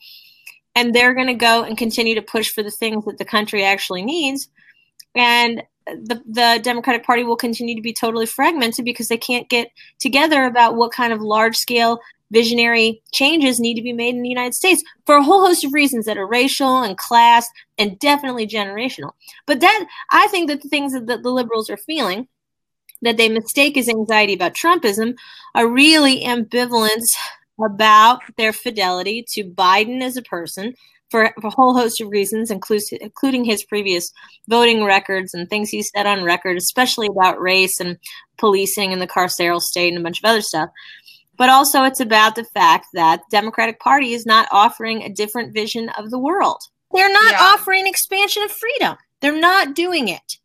And 0.75 0.94
they're 0.94 1.14
going 1.14 1.26
to 1.28 1.35
go 1.35 1.62
and 1.62 1.78
continue 1.78 2.14
to 2.14 2.23
push 2.23 2.50
for 2.50 2.62
the 2.62 2.70
things 2.70 3.04
that 3.06 3.18
the 3.18 3.25
country 3.25 3.64
actually 3.64 4.04
needs. 4.04 4.49
And 5.14 5.62
the, 5.87 6.23
the 6.26 6.61
democratic 6.62 7.04
party 7.04 7.25
will 7.25 7.37
continue 7.37 7.75
to 7.75 7.82
be 7.82 7.94
totally 7.94 8.26
fragmented 8.26 8.85
because 8.85 9.08
they 9.08 9.16
can't 9.16 9.49
get 9.49 9.68
together 9.99 10.44
about 10.44 10.76
what 10.76 10.92
kind 10.92 11.12
of 11.12 11.20
large 11.20 11.56
scale 11.56 12.00
visionary 12.30 13.02
changes 13.12 13.61
need 13.61 13.75
to 13.75 13.82
be 13.82 13.92
made 13.92 14.16
in 14.16 14.23
the 14.23 14.28
united 14.28 14.52
states 14.52 14.82
for 15.04 15.14
a 15.14 15.23
whole 15.23 15.46
host 15.46 15.64
of 15.64 15.73
reasons 15.73 16.06
that 16.06 16.18
are 16.18 16.26
racial 16.26 16.82
and 16.82 16.99
class 16.99 17.46
and 17.78 18.00
definitely 18.00 18.49
generational. 18.49 19.12
But 19.46 19.61
that 19.61 19.87
i 20.11 20.26
think 20.26 20.49
that 20.49 20.61
the 20.61 20.68
things 20.68 20.92
that 20.92 21.06
the 21.06 21.30
liberals 21.30 21.70
are 21.70 21.76
feeling 21.76 22.26
that 23.02 23.16
they 23.16 23.28
mistake 23.28 23.76
as 23.76 23.88
anxiety 23.88 24.34
about 24.34 24.54
trumpism 24.54 25.14
are 25.54 25.68
really 25.68 26.24
ambivalence 26.24 27.14
about 27.64 28.20
their 28.36 28.52
fidelity 28.52 29.24
to 29.32 29.44
Biden 29.44 30.02
as 30.02 30.16
a 30.16 30.22
person 30.22 30.74
for, 31.10 31.32
for 31.40 31.48
a 31.48 31.50
whole 31.50 31.74
host 31.74 32.00
of 32.00 32.08
reasons, 32.08 32.50
including 32.50 33.44
his 33.44 33.64
previous 33.64 34.10
voting 34.48 34.84
records 34.84 35.34
and 35.34 35.48
things 35.48 35.70
he 35.70 35.82
said 35.82 36.06
on 36.06 36.24
record, 36.24 36.56
especially 36.56 37.06
about 37.06 37.40
race 37.40 37.80
and 37.80 37.98
policing 38.38 38.92
and 38.92 39.00
the 39.00 39.06
carceral 39.06 39.60
state 39.60 39.88
and 39.88 39.98
a 39.98 40.02
bunch 40.02 40.18
of 40.18 40.24
other 40.24 40.42
stuff. 40.42 40.70
But 41.36 41.50
also, 41.50 41.84
it's 41.84 42.00
about 42.00 42.34
the 42.34 42.44
fact 42.44 42.86
that 42.94 43.20
the 43.30 43.36
Democratic 43.36 43.78
Party 43.78 44.14
is 44.14 44.24
not 44.24 44.48
offering 44.50 45.02
a 45.02 45.12
different 45.12 45.52
vision 45.52 45.90
of 45.90 46.10
the 46.10 46.18
world. 46.18 46.60
They're 46.92 47.12
not 47.12 47.32
yeah. 47.32 47.38
offering 47.40 47.86
expansion 47.86 48.42
of 48.42 48.50
freedom. 48.50 48.96
They're 49.20 49.38
not 49.38 49.74
doing 49.74 50.08
it. 50.08 50.38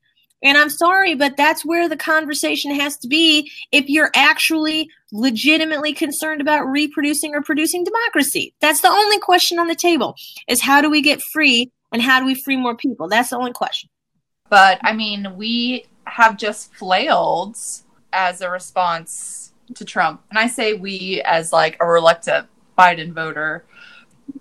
And 0.43 0.57
I'm 0.57 0.69
sorry, 0.69 1.13
but 1.13 1.37
that's 1.37 1.63
where 1.63 1.87
the 1.87 1.97
conversation 1.97 2.73
has 2.75 2.97
to 2.97 3.07
be 3.07 3.51
if 3.71 3.89
you're 3.89 4.11
actually 4.15 4.89
legitimately 5.11 5.93
concerned 5.93 6.41
about 6.41 6.65
reproducing 6.65 7.35
or 7.35 7.41
producing 7.41 7.83
democracy. 7.83 8.53
That's 8.59 8.81
the 8.81 8.89
only 8.89 9.19
question 9.19 9.59
on 9.59 9.67
the 9.67 9.75
table 9.75 10.15
is 10.47 10.61
how 10.61 10.81
do 10.81 10.89
we 10.89 11.01
get 11.01 11.21
free 11.21 11.71
and 11.91 12.01
how 12.01 12.19
do 12.19 12.25
we 12.25 12.35
free 12.35 12.57
more 12.57 12.75
people? 12.75 13.07
That's 13.07 13.29
the 13.29 13.37
only 13.37 13.53
question. 13.53 13.89
But 14.49 14.79
I 14.81 14.93
mean, 14.93 15.35
we 15.37 15.85
have 16.05 16.37
just 16.37 16.73
flailed 16.73 17.57
as 18.11 18.41
a 18.41 18.49
response 18.49 19.53
to 19.75 19.85
Trump. 19.85 20.21
And 20.29 20.39
I 20.39 20.47
say 20.47 20.73
we 20.73 21.21
as 21.23 21.53
like 21.53 21.77
a 21.79 21.85
reluctant 21.85 22.47
Biden 22.77 23.13
voter. 23.13 23.63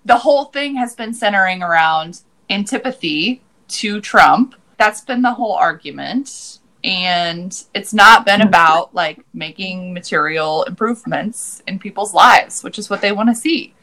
The 0.05 0.19
whole 0.19 0.47
thing 0.47 0.77
has 0.77 0.95
been 0.95 1.13
centering 1.13 1.63
around 1.63 2.23
antipathy 2.49 3.43
to 3.69 4.01
Trump 4.01 4.55
that's 4.81 5.03
been 5.03 5.23
the 5.23 5.33
whole 5.33 5.53
argument. 5.53 6.59
And 6.83 7.53
it's 7.75 7.93
not 7.93 8.25
been 8.25 8.41
mm-hmm. 8.41 8.49
about 8.49 8.95
like 8.95 9.25
making 9.35 9.93
material 9.93 10.65
improvements 10.65 11.63
in 11.69 11.79
people's 11.79 12.15
lives 12.15 12.65
which 12.65 12.79
is 12.79 12.89
what 12.89 13.03
they 13.03 13.13
want 13.13 13.29
to 13.29 13.35
see. 13.35 13.75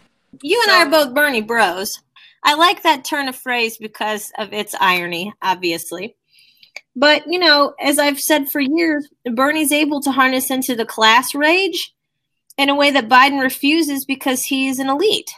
You 0.42 0.60
and 0.64 0.72
so, 0.72 0.78
i 0.78 0.84
are 0.84 0.90
both 0.90 1.14
bernie 1.14 1.42
bros. 1.42 2.02
I 2.44 2.56
like 2.56 2.84
that 2.84 3.06
turn 3.06 3.28
of 3.28 3.36
phrase 3.36 3.78
because 3.78 4.32
of 4.38 4.52
its 4.52 4.76
irony 4.82 5.32
obviously. 5.42 6.16
But 6.96 7.24
you 7.28 7.38
know 7.38 7.76
as 7.80 8.00
i've 8.00 8.20
said 8.20 8.50
for 8.50 8.60
years 8.60 9.08
bernie's 9.32 9.72
able 9.72 10.02
to 10.02 10.12
harness 10.12 10.50
into 10.50 10.76
the 10.76 10.86
class 10.86 11.36
rage 11.36 11.94
in 12.58 12.70
a 12.70 12.76
way 12.76 12.90
that 12.90 13.08
biden 13.08 13.40
refuses 13.42 14.06
because 14.06 14.42
he's 14.42 14.80
an 14.80 14.90
elite. 14.90 15.32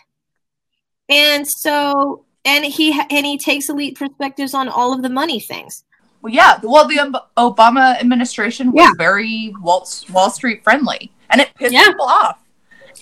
And 1.09 1.45
so 1.45 2.23
and 2.49 2.65
he 2.65 2.99
and 3.09 3.25
he 3.25 3.37
takes 3.37 3.69
elite 3.69 3.97
perspectives 3.97 4.53
on 4.53 4.67
all 4.67 4.93
of 4.93 5.01
the 5.01 5.09
money 5.09 5.39
things. 5.39 5.83
Well, 6.21 6.33
yeah. 6.33 6.59
Well, 6.61 6.87
the 6.87 7.21
Obama 7.37 7.99
administration 7.99 8.71
was 8.71 8.83
yeah. 8.83 8.91
very 8.97 9.53
Wall, 9.61 9.87
Wall 10.11 10.29
Street 10.29 10.63
friendly, 10.63 11.11
and 11.29 11.39
it 11.39 11.49
pissed 11.55 11.73
yeah. 11.73 11.85
people 11.85 12.05
off. 12.05 12.39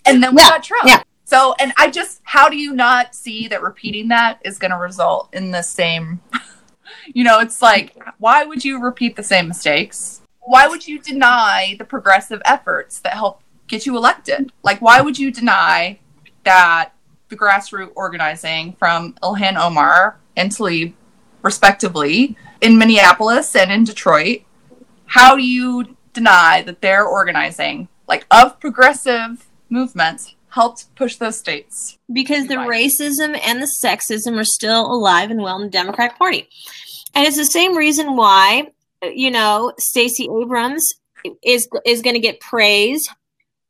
And 0.05 0.21
then 0.21 0.35
we 0.35 0.41
yeah. 0.41 0.49
got 0.49 0.63
Trump. 0.63 1.03
So, 1.25 1.55
and 1.59 1.73
I 1.77 1.89
just, 1.89 2.21
how 2.23 2.47
do 2.47 2.55
you 2.55 2.73
not 2.73 3.13
see 3.13 3.49
that 3.49 3.61
repeating 3.61 4.07
that 4.09 4.39
is 4.45 4.57
going 4.57 4.71
to 4.71 4.77
result 4.77 5.27
in 5.33 5.51
the 5.51 5.61
same? 5.61 6.21
you 7.13 7.25
know, 7.25 7.39
it's 7.39 7.61
like, 7.61 7.97
why 8.19 8.45
would 8.45 8.63
you 8.63 8.81
repeat 8.81 9.17
the 9.17 9.23
same 9.23 9.49
mistakes? 9.49 10.21
Why 10.39 10.67
would 10.67 10.87
you 10.87 10.99
deny 10.99 11.75
the 11.79 11.83
progressive 11.83 12.41
efforts 12.45 12.99
that 12.99 13.13
help 13.13 13.41
get 13.67 13.85
you 13.85 13.97
elected? 13.97 14.53
Like, 14.63 14.81
why 14.81 15.01
would 15.01 15.19
you 15.19 15.31
deny 15.31 15.99
that 16.45 16.93
the 17.29 17.37
grassroots 17.37 17.91
organizing 17.95 18.73
from 18.73 19.13
Ilhan 19.23 19.57
Omar 19.57 20.17
and 20.35 20.51
Tlaib, 20.51 20.93
respectively, 21.41 22.37
in 22.61 22.77
Minneapolis 22.77 23.55
and 23.55 23.71
in 23.71 23.83
Detroit. 23.83 24.41
How 25.07 25.35
do 25.35 25.43
you 25.43 25.95
deny 26.13 26.61
that 26.63 26.81
their 26.81 27.05
organizing, 27.05 27.87
like 28.07 28.25
of 28.31 28.59
progressive 28.59 29.47
movements, 29.69 30.35
helped 30.49 30.93
push 30.95 31.17
those 31.17 31.37
states? 31.37 31.97
Because 32.11 32.47
the 32.47 32.55
racism 32.55 33.39
and 33.43 33.61
the 33.61 33.71
sexism 33.83 34.39
are 34.39 34.45
still 34.45 34.91
alive 34.91 35.31
and 35.31 35.41
well 35.41 35.57
in 35.57 35.63
the 35.63 35.69
Democratic 35.69 36.17
Party. 36.17 36.47
And 37.13 37.25
it's 37.25 37.37
the 37.37 37.45
same 37.45 37.75
reason 37.75 38.15
why, 38.15 38.71
you 39.03 39.31
know, 39.31 39.73
Stacey 39.77 40.29
Abrams 40.41 40.93
is 41.43 41.67
is 41.85 42.01
going 42.01 42.13
to 42.13 42.19
get 42.19 42.39
praise 42.39 43.07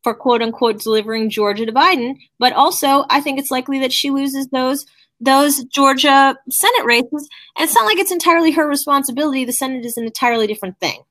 for 0.08 0.14
quote 0.14 0.40
unquote 0.40 0.78
delivering 0.80 1.28
Georgia 1.28 1.66
to 1.66 1.72
Biden, 1.72 2.16
but 2.38 2.54
also 2.54 3.04
I 3.10 3.20
think 3.20 3.38
it's 3.38 3.50
likely 3.50 3.78
that 3.80 3.92
she 3.92 4.10
loses 4.10 4.46
those 4.48 4.86
those 5.20 5.64
Georgia 5.64 6.34
Senate 6.50 6.84
races. 6.86 7.28
And 7.56 7.64
it's 7.64 7.74
not 7.74 7.84
like 7.84 7.98
it's 7.98 8.12
entirely 8.12 8.52
her 8.52 8.66
responsibility. 8.66 9.44
The 9.44 9.52
Senate 9.52 9.84
is 9.84 9.98
an 9.98 10.04
entirely 10.04 10.46
different 10.46 10.80
thing. 10.80 11.02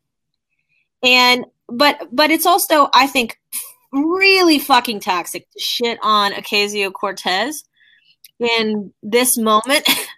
And 1.04 1.46
but 1.68 2.08
but 2.12 2.32
it's 2.32 2.48
also, 2.48 2.89
I 2.92 3.06
think, 3.06 3.39
really 3.94 4.58
fucking 4.58 5.01
toxic 5.01 5.48
to 5.51 5.60
shit 5.60 6.00
on 6.01 6.32
Ocasio 6.32 6.92
Cortez 6.92 7.66
in 8.39 8.94
this 9.04 9.38
moment 9.38 9.88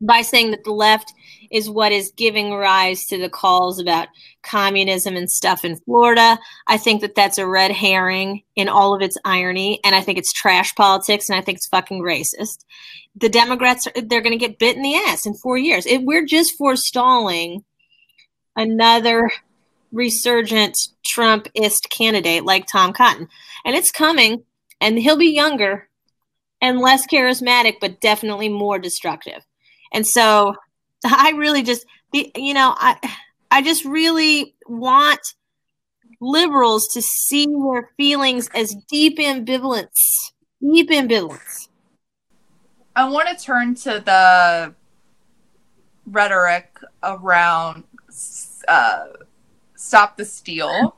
by 0.00 0.22
saying 0.22 0.50
that 0.50 0.64
the 0.64 0.72
left 0.72 1.12
is 1.50 1.70
what 1.70 1.92
is 1.92 2.12
giving 2.16 2.52
rise 2.52 3.04
to 3.04 3.18
the 3.18 3.28
calls 3.28 3.78
about 3.80 4.08
communism 4.42 5.16
and 5.16 5.30
stuff 5.30 5.64
in 5.64 5.76
Florida. 5.76 6.38
I 6.66 6.76
think 6.76 7.00
that 7.00 7.14
that's 7.14 7.38
a 7.38 7.46
red 7.46 7.70
herring 7.70 8.42
in 8.54 8.68
all 8.68 8.94
of 8.94 9.02
its 9.02 9.16
irony, 9.24 9.80
and 9.84 9.94
I 9.94 10.00
think 10.00 10.18
it's 10.18 10.32
trash 10.32 10.74
politics, 10.74 11.28
and 11.28 11.38
I 11.38 11.42
think 11.42 11.58
it's 11.58 11.68
fucking 11.68 12.02
racist. 12.02 12.64
The 13.14 13.28
Democrats, 13.28 13.86
they're 13.94 14.20
going 14.20 14.38
to 14.38 14.46
get 14.46 14.58
bit 14.58 14.76
in 14.76 14.82
the 14.82 14.94
ass 14.94 15.26
in 15.26 15.34
four 15.34 15.56
years. 15.56 15.86
It, 15.86 16.02
we're 16.04 16.26
just 16.26 16.56
forestalling 16.58 17.64
another 18.54 19.30
resurgent 19.92 20.76
Trumpist 21.06 21.88
candidate 21.90 22.44
like 22.44 22.66
Tom 22.66 22.92
Cotton, 22.92 23.28
and 23.64 23.74
it's 23.74 23.90
coming, 23.90 24.44
and 24.80 24.98
he'll 24.98 25.16
be 25.16 25.34
younger 25.34 25.88
and 26.60 26.80
less 26.80 27.06
charismatic, 27.06 27.76
but 27.80 28.00
definitely 28.00 28.48
more 28.48 28.78
destructive. 28.78 29.44
And 29.92 30.06
so 30.06 30.54
I 31.04 31.32
really 31.36 31.62
just, 31.62 31.86
you 32.12 32.54
know, 32.54 32.74
I, 32.76 32.96
I 33.50 33.62
just 33.62 33.84
really 33.84 34.54
want 34.66 35.20
liberals 36.20 36.88
to 36.94 37.02
see 37.02 37.46
their 37.46 37.90
feelings 37.96 38.48
as 38.54 38.74
deep 38.88 39.18
ambivalence, 39.18 39.88
deep 40.60 40.90
ambivalence. 40.90 41.68
I 42.94 43.08
want 43.08 43.28
to 43.28 43.44
turn 43.44 43.74
to 43.76 44.00
the 44.00 44.74
rhetoric 46.06 46.78
around 47.02 47.84
uh, 48.68 49.06
stop 49.74 50.16
the 50.16 50.24
steal 50.24 50.96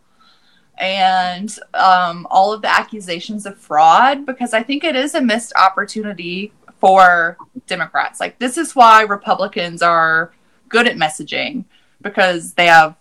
and 0.78 1.58
um, 1.74 2.26
all 2.30 2.52
of 2.52 2.62
the 2.62 2.70
accusations 2.70 3.46
of 3.46 3.58
fraud 3.58 4.24
because 4.24 4.54
I 4.54 4.62
think 4.62 4.84
it 4.84 4.94
is 4.94 5.14
a 5.14 5.20
missed 5.20 5.52
opportunity 5.56 6.52
for 6.78 7.36
Democrats. 7.66 8.20
Like 8.20 8.38
this 8.38 8.56
is 8.56 8.74
why 8.74 9.02
Republicans 9.02 9.82
are 9.82 10.32
good 10.68 10.86
at 10.86 10.96
messaging 10.96 11.64
because 12.00 12.54
they 12.54 12.66
have 12.66 12.96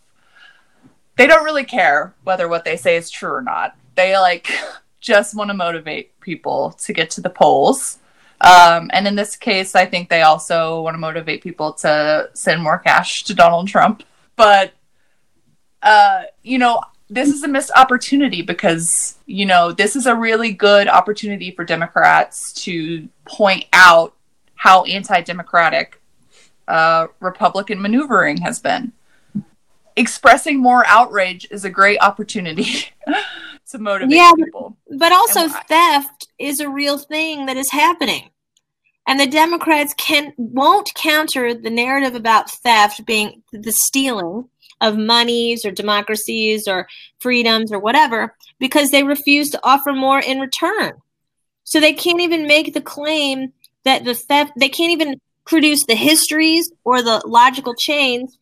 they 1.17 1.27
don't 1.27 1.43
really 1.43 1.65
care 1.65 2.13
whether 2.23 2.47
what 2.47 2.63
they 2.63 2.77
say 2.77 2.95
is 2.95 3.09
true 3.09 3.31
or 3.31 3.41
not. 3.41 3.75
They 3.95 4.17
like 4.17 4.49
just 4.99 5.35
want 5.35 5.49
to 5.49 5.53
motivate 5.53 6.19
people 6.19 6.71
to 6.83 6.93
get 6.93 7.09
to 7.11 7.21
the 7.21 7.29
polls. 7.29 7.99
Um, 8.41 8.91
and 8.93 9.07
in 9.07 9.15
this 9.15 9.35
case, 9.35 9.73
I 9.73 9.85
think 9.85 10.09
they 10.09 10.21
also 10.21 10.81
want 10.81 10.93
to 10.93 10.99
motivate 10.99 11.41
people 11.41 11.73
to 11.73 12.29
send 12.33 12.61
more 12.61 12.77
cash 12.77 13.23
to 13.23 13.33
Donald 13.33 13.67
Trump. 13.67 14.03
But, 14.35 14.73
uh, 15.81 16.23
you 16.43 16.59
know, 16.59 16.81
this 17.09 17.29
is 17.29 17.43
a 17.43 17.47
missed 17.47 17.71
opportunity 17.75 18.41
because 18.41 19.17
you 19.25 19.45
know 19.45 19.71
this 19.71 19.95
is 19.95 20.05
a 20.05 20.15
really 20.15 20.51
good 20.51 20.87
opportunity 20.87 21.51
for 21.51 21.63
democrats 21.63 22.51
to 22.51 23.07
point 23.25 23.65
out 23.73 24.13
how 24.55 24.83
anti-democratic 24.83 26.01
uh, 26.67 27.07
Republican 27.19 27.81
maneuvering 27.81 28.37
has 28.37 28.59
been. 28.59 28.91
Expressing 29.95 30.59
more 30.59 30.85
outrage 30.85 31.47
is 31.49 31.65
a 31.65 31.69
great 31.69 31.99
opportunity 32.01 32.85
to 33.71 33.77
motivate 33.79 34.15
yeah, 34.15 34.31
people. 34.35 34.77
But 34.97 35.11
also, 35.11 35.47
theft 35.47 36.27
is 36.37 36.59
a 36.59 36.69
real 36.69 36.97
thing 36.97 37.47
that 37.47 37.57
is 37.57 37.71
happening. 37.71 38.29
And 39.07 39.19
the 39.19 39.27
Democrats 39.27 39.93
can 39.95 40.33
won't 40.37 40.93
counter 40.93 41.53
the 41.53 41.69
narrative 41.69 42.13
about 42.13 42.51
theft 42.51 43.05
being 43.05 43.41
the 43.51 43.71
stealing 43.71 44.49
of 44.81 44.97
monies 44.97 45.65
or 45.65 45.71
democracies 45.71 46.67
or 46.67 46.87
freedoms 47.19 47.71
or 47.71 47.79
whatever 47.79 48.35
because 48.59 48.91
they 48.91 49.03
refuse 49.03 49.49
to 49.49 49.59
offer 49.63 49.93
more 49.93 50.19
in 50.19 50.39
return. 50.39 50.93
So 51.63 51.79
they 51.79 51.93
can't 51.93 52.21
even 52.21 52.47
make 52.47 52.73
the 52.73 52.81
claim 52.81 53.53
that 53.83 54.05
the 54.05 54.13
theft 54.13 54.53
they 54.57 54.69
can't 54.69 54.91
even 54.91 55.19
produce 55.45 55.85
the 55.85 55.95
histories 55.95 56.71
or 56.83 57.01
the 57.01 57.21
logical 57.25 57.73
chains 57.73 58.37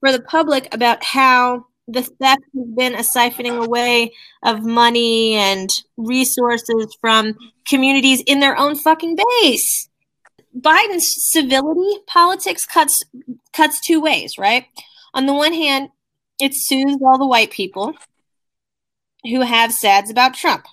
for 0.00 0.12
the 0.12 0.22
public 0.22 0.72
about 0.74 1.02
how 1.02 1.66
the 1.88 2.02
theft 2.02 2.42
has 2.54 2.66
been 2.76 2.94
a 2.94 2.98
siphoning 2.98 3.64
away 3.64 4.12
of 4.42 4.62
money 4.62 5.34
and 5.34 5.68
resources 5.96 6.96
from 7.00 7.34
communities 7.66 8.22
in 8.26 8.40
their 8.40 8.56
own 8.56 8.76
fucking 8.76 9.16
base. 9.16 9.88
Biden's 10.58 11.06
civility 11.32 11.98
politics 12.06 12.64
cuts 12.66 13.02
cuts 13.52 13.80
two 13.80 14.00
ways, 14.00 14.36
right? 14.38 14.66
On 15.14 15.26
the 15.26 15.34
one 15.34 15.52
hand, 15.52 15.90
it 16.40 16.52
soothes 16.54 17.02
all 17.02 17.18
the 17.18 17.26
white 17.26 17.50
people 17.50 17.94
who 19.24 19.42
have 19.42 19.72
sads 19.72 20.10
about 20.10 20.34
Trump, 20.34 20.66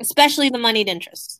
especially 0.00 0.50
the 0.50 0.58
moneyed 0.58 0.88
interests. 0.88 1.38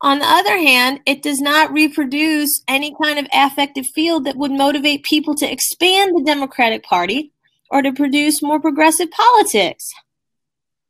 On 0.00 0.18
the 0.18 0.26
other 0.26 0.58
hand, 0.58 1.00
it 1.06 1.22
does 1.22 1.40
not 1.40 1.72
reproduce 1.72 2.62
any 2.68 2.94
kind 3.02 3.18
of 3.18 3.26
affective 3.32 3.86
field 3.86 4.24
that 4.24 4.36
would 4.36 4.50
motivate 4.50 5.02
people 5.02 5.34
to 5.36 5.50
expand 5.50 6.14
the 6.14 6.22
Democratic 6.24 6.82
Party 6.82 7.32
or 7.70 7.82
to 7.82 7.92
produce 7.92 8.42
more 8.42 8.60
progressive 8.60 9.10
politics. 9.10 9.90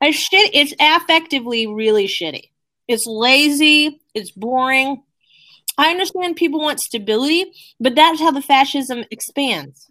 It's 0.00 0.18
shit. 0.18 0.50
It's 0.52 0.74
affectively 0.74 1.72
really 1.72 2.06
shitty. 2.06 2.50
It's 2.88 3.06
lazy. 3.06 4.00
It's 4.14 4.30
boring. 4.32 5.02
I 5.78 5.90
understand 5.90 6.36
people 6.36 6.60
want 6.60 6.80
stability, 6.80 7.52
but 7.80 7.94
that's 7.94 8.20
how 8.20 8.30
the 8.30 8.42
fascism 8.42 9.04
expands. 9.10 9.90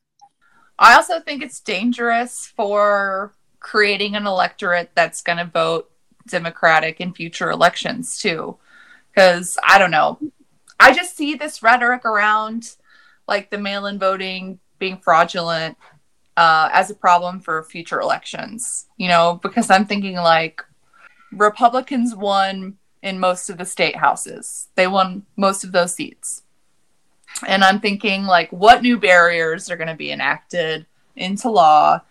I 0.79 0.95
also 0.95 1.19
think 1.19 1.43
it's 1.43 1.59
dangerous 1.59 2.47
for 2.47 3.33
creating 3.59 4.15
an 4.15 4.27
electorate 4.27 4.91
that's 4.95 5.21
going 5.21 5.37
to 5.37 5.45
vote 5.45 5.89
Democratic 6.27 6.99
in 6.99 7.13
future 7.13 7.49
elections 7.49 8.19
too. 8.19 8.57
Because 9.11 9.57
I 9.63 9.77
don't 9.77 9.91
know. 9.91 10.19
I 10.79 10.93
just 10.93 11.15
see 11.15 11.35
this 11.35 11.63
rhetoric 11.63 12.05
around 12.05 12.75
like 13.27 13.49
the 13.49 13.57
mail 13.57 13.85
in 13.85 13.99
voting 13.99 14.59
being 14.79 14.97
fraudulent 14.97 15.77
uh, 16.35 16.69
as 16.73 16.89
a 16.89 16.95
problem 16.95 17.39
for 17.39 17.63
future 17.63 18.01
elections. 18.01 18.87
You 18.97 19.07
know, 19.07 19.39
because 19.41 19.69
I'm 19.69 19.85
thinking 19.85 20.15
like 20.15 20.61
Republicans 21.31 22.15
won 22.15 22.77
in 23.01 23.19
most 23.19 23.49
of 23.49 23.57
the 23.57 23.65
state 23.65 23.97
houses, 23.97 24.69
they 24.75 24.87
won 24.87 25.25
most 25.35 25.63
of 25.63 25.73
those 25.73 25.93
seats. 25.93 26.42
And 27.47 27.63
I'm 27.63 27.79
thinking, 27.79 28.25
like, 28.25 28.51
what 28.51 28.81
new 28.81 28.97
barriers 28.97 29.69
are 29.69 29.77
going 29.77 29.87
to 29.87 29.95
be 29.95 30.11
enacted 30.11 30.85
into 31.15 31.49
law 31.49 32.01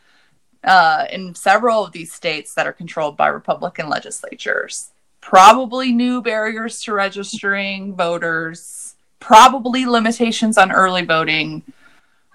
uh, 0.65 1.07
in 1.11 1.35
several 1.35 1.85
of 1.85 1.93
these 1.93 2.13
states 2.13 2.55
that 2.55 2.67
are 2.67 2.73
controlled 2.73 3.17
by 3.17 3.29
Republican 3.29 3.89
legislatures? 3.89 4.91
Probably 5.21 5.93
new 5.93 6.21
barriers 6.21 6.83
to 6.83 6.93
registering 6.93 7.95
voters, 7.95 8.97
probably 9.21 9.87
limitations 9.87 10.59
on 10.59 10.73
early 10.73 11.05
voting, 11.05 11.63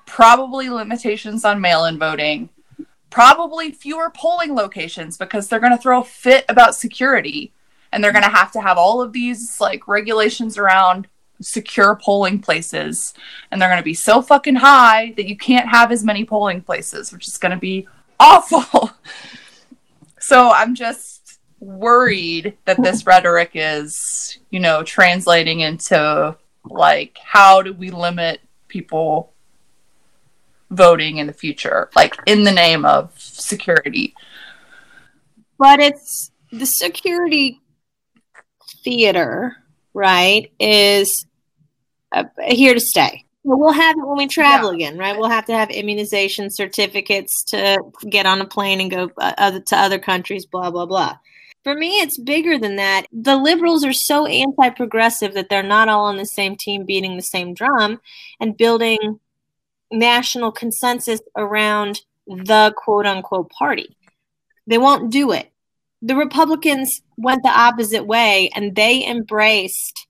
probably 0.06 0.70
limitations 0.70 1.44
on 1.44 1.60
mail 1.60 1.86
in 1.86 2.00
voting, 2.00 2.50
probably 3.10 3.72
fewer 3.72 4.10
polling 4.10 4.56
locations 4.56 5.18
because 5.18 5.48
they're 5.48 5.60
going 5.60 5.76
to 5.76 5.78
throw 5.78 6.02
a 6.02 6.06
fit 6.06 6.46
about 6.50 6.76
security 6.76 7.52
and 7.92 8.04
they're 8.04 8.12
going 8.12 8.24
to 8.24 8.30
have 8.30 8.52
to 8.52 8.62
have 8.62 8.78
all 8.78 9.02
of 9.02 9.14
these 9.14 9.60
like 9.60 9.88
regulations 9.88 10.58
around 10.58 11.08
secure 11.42 11.96
polling 11.96 12.40
places 12.40 13.14
and 13.52 13.62
they're 13.62 13.70
going 13.70 13.80
to 13.80 13.84
be 13.84 13.94
so 13.94 14.22
fucking 14.22 14.56
high 14.56 15.14
that 15.18 15.28
you 15.28 15.38
can't 15.38 15.70
have 15.70 15.92
as 15.92 16.04
many 16.04 16.26
polling 16.26 16.62
places 16.62 17.12
which 17.12 17.28
is 17.28 17.38
going 17.38 17.52
to 17.52 17.58
be 17.58 17.88
awful. 18.20 18.92
So 20.20 20.50
i'm 20.50 20.76
just 20.76 21.40
worried 21.60 22.58
that 22.66 22.82
this 22.84 23.06
rhetoric 23.06 23.52
is 23.54 24.40
you 24.50 24.60
know 24.60 24.84
translating 24.84 25.62
into 25.62 26.36
like 26.66 27.18
how 27.24 27.62
do 27.62 27.72
we 27.74 27.92
limit 27.92 28.42
people 28.68 29.34
voting 30.70 31.18
in 31.18 31.28
the 31.28 31.34
future 31.34 31.90
like 31.96 32.16
in 32.26 32.44
the 32.44 32.52
name 32.52 32.86
of 32.86 33.12
security? 33.18 34.14
But 35.58 35.80
it's 35.80 36.32
the 36.52 36.66
security 36.66 37.62
theater 38.84 39.58
right 39.98 40.52
is 40.60 41.26
uh, 42.12 42.26
here 42.46 42.74
to 42.74 42.80
stay. 42.80 43.26
We'll 43.44 43.72
have 43.72 43.98
it 43.98 44.06
when 44.06 44.18
we 44.18 44.28
travel 44.28 44.74
yeah. 44.74 44.88
again, 44.88 44.98
right? 44.98 45.18
We'll 45.18 45.30
have 45.30 45.46
to 45.46 45.54
have 45.54 45.70
immunization 45.70 46.50
certificates 46.52 47.44
to 47.46 47.80
get 48.10 48.26
on 48.26 48.42
a 48.42 48.46
plane 48.46 48.82
and 48.82 48.92
go 48.92 49.10
uh, 49.18 49.34
other, 49.38 49.60
to 49.60 49.78
other 49.78 50.00
countries, 50.00 50.46
blah, 50.46 50.70
blah, 50.70 50.86
blah. 50.86 51.18
For 51.64 51.74
me, 51.74 52.00
it's 52.00 52.18
bigger 52.18 52.58
than 52.58 52.76
that. 52.76 53.08
The 53.12 53.38
liberals 53.38 53.84
are 53.84 53.94
so 53.94 54.26
anti 54.26 54.70
progressive 54.70 55.34
that 55.34 55.50
they're 55.50 55.64
not 55.64 55.90
all 55.90 56.06
on 56.06 56.18
the 56.18 56.26
same 56.26 56.56
team 56.56 56.86
beating 56.86 57.16
the 57.16 57.24
same 57.24 57.54
drum 57.54 58.00
and 58.40 58.56
building 58.56 59.20
national 59.92 60.52
consensus 60.52 61.22
around 61.36 62.02
the 62.28 62.74
quote 62.78 63.06
unquote 63.06 63.50
party. 63.50 63.96
They 64.68 64.78
won't 64.78 65.10
do 65.10 65.32
it. 65.32 65.52
The 66.02 66.16
Republicans 66.16 67.02
went 67.18 67.44
the 67.44 67.50
opposite 67.50 68.06
way 68.06 68.50
and 68.56 68.76
they 68.76 69.06
embraced 69.06 70.08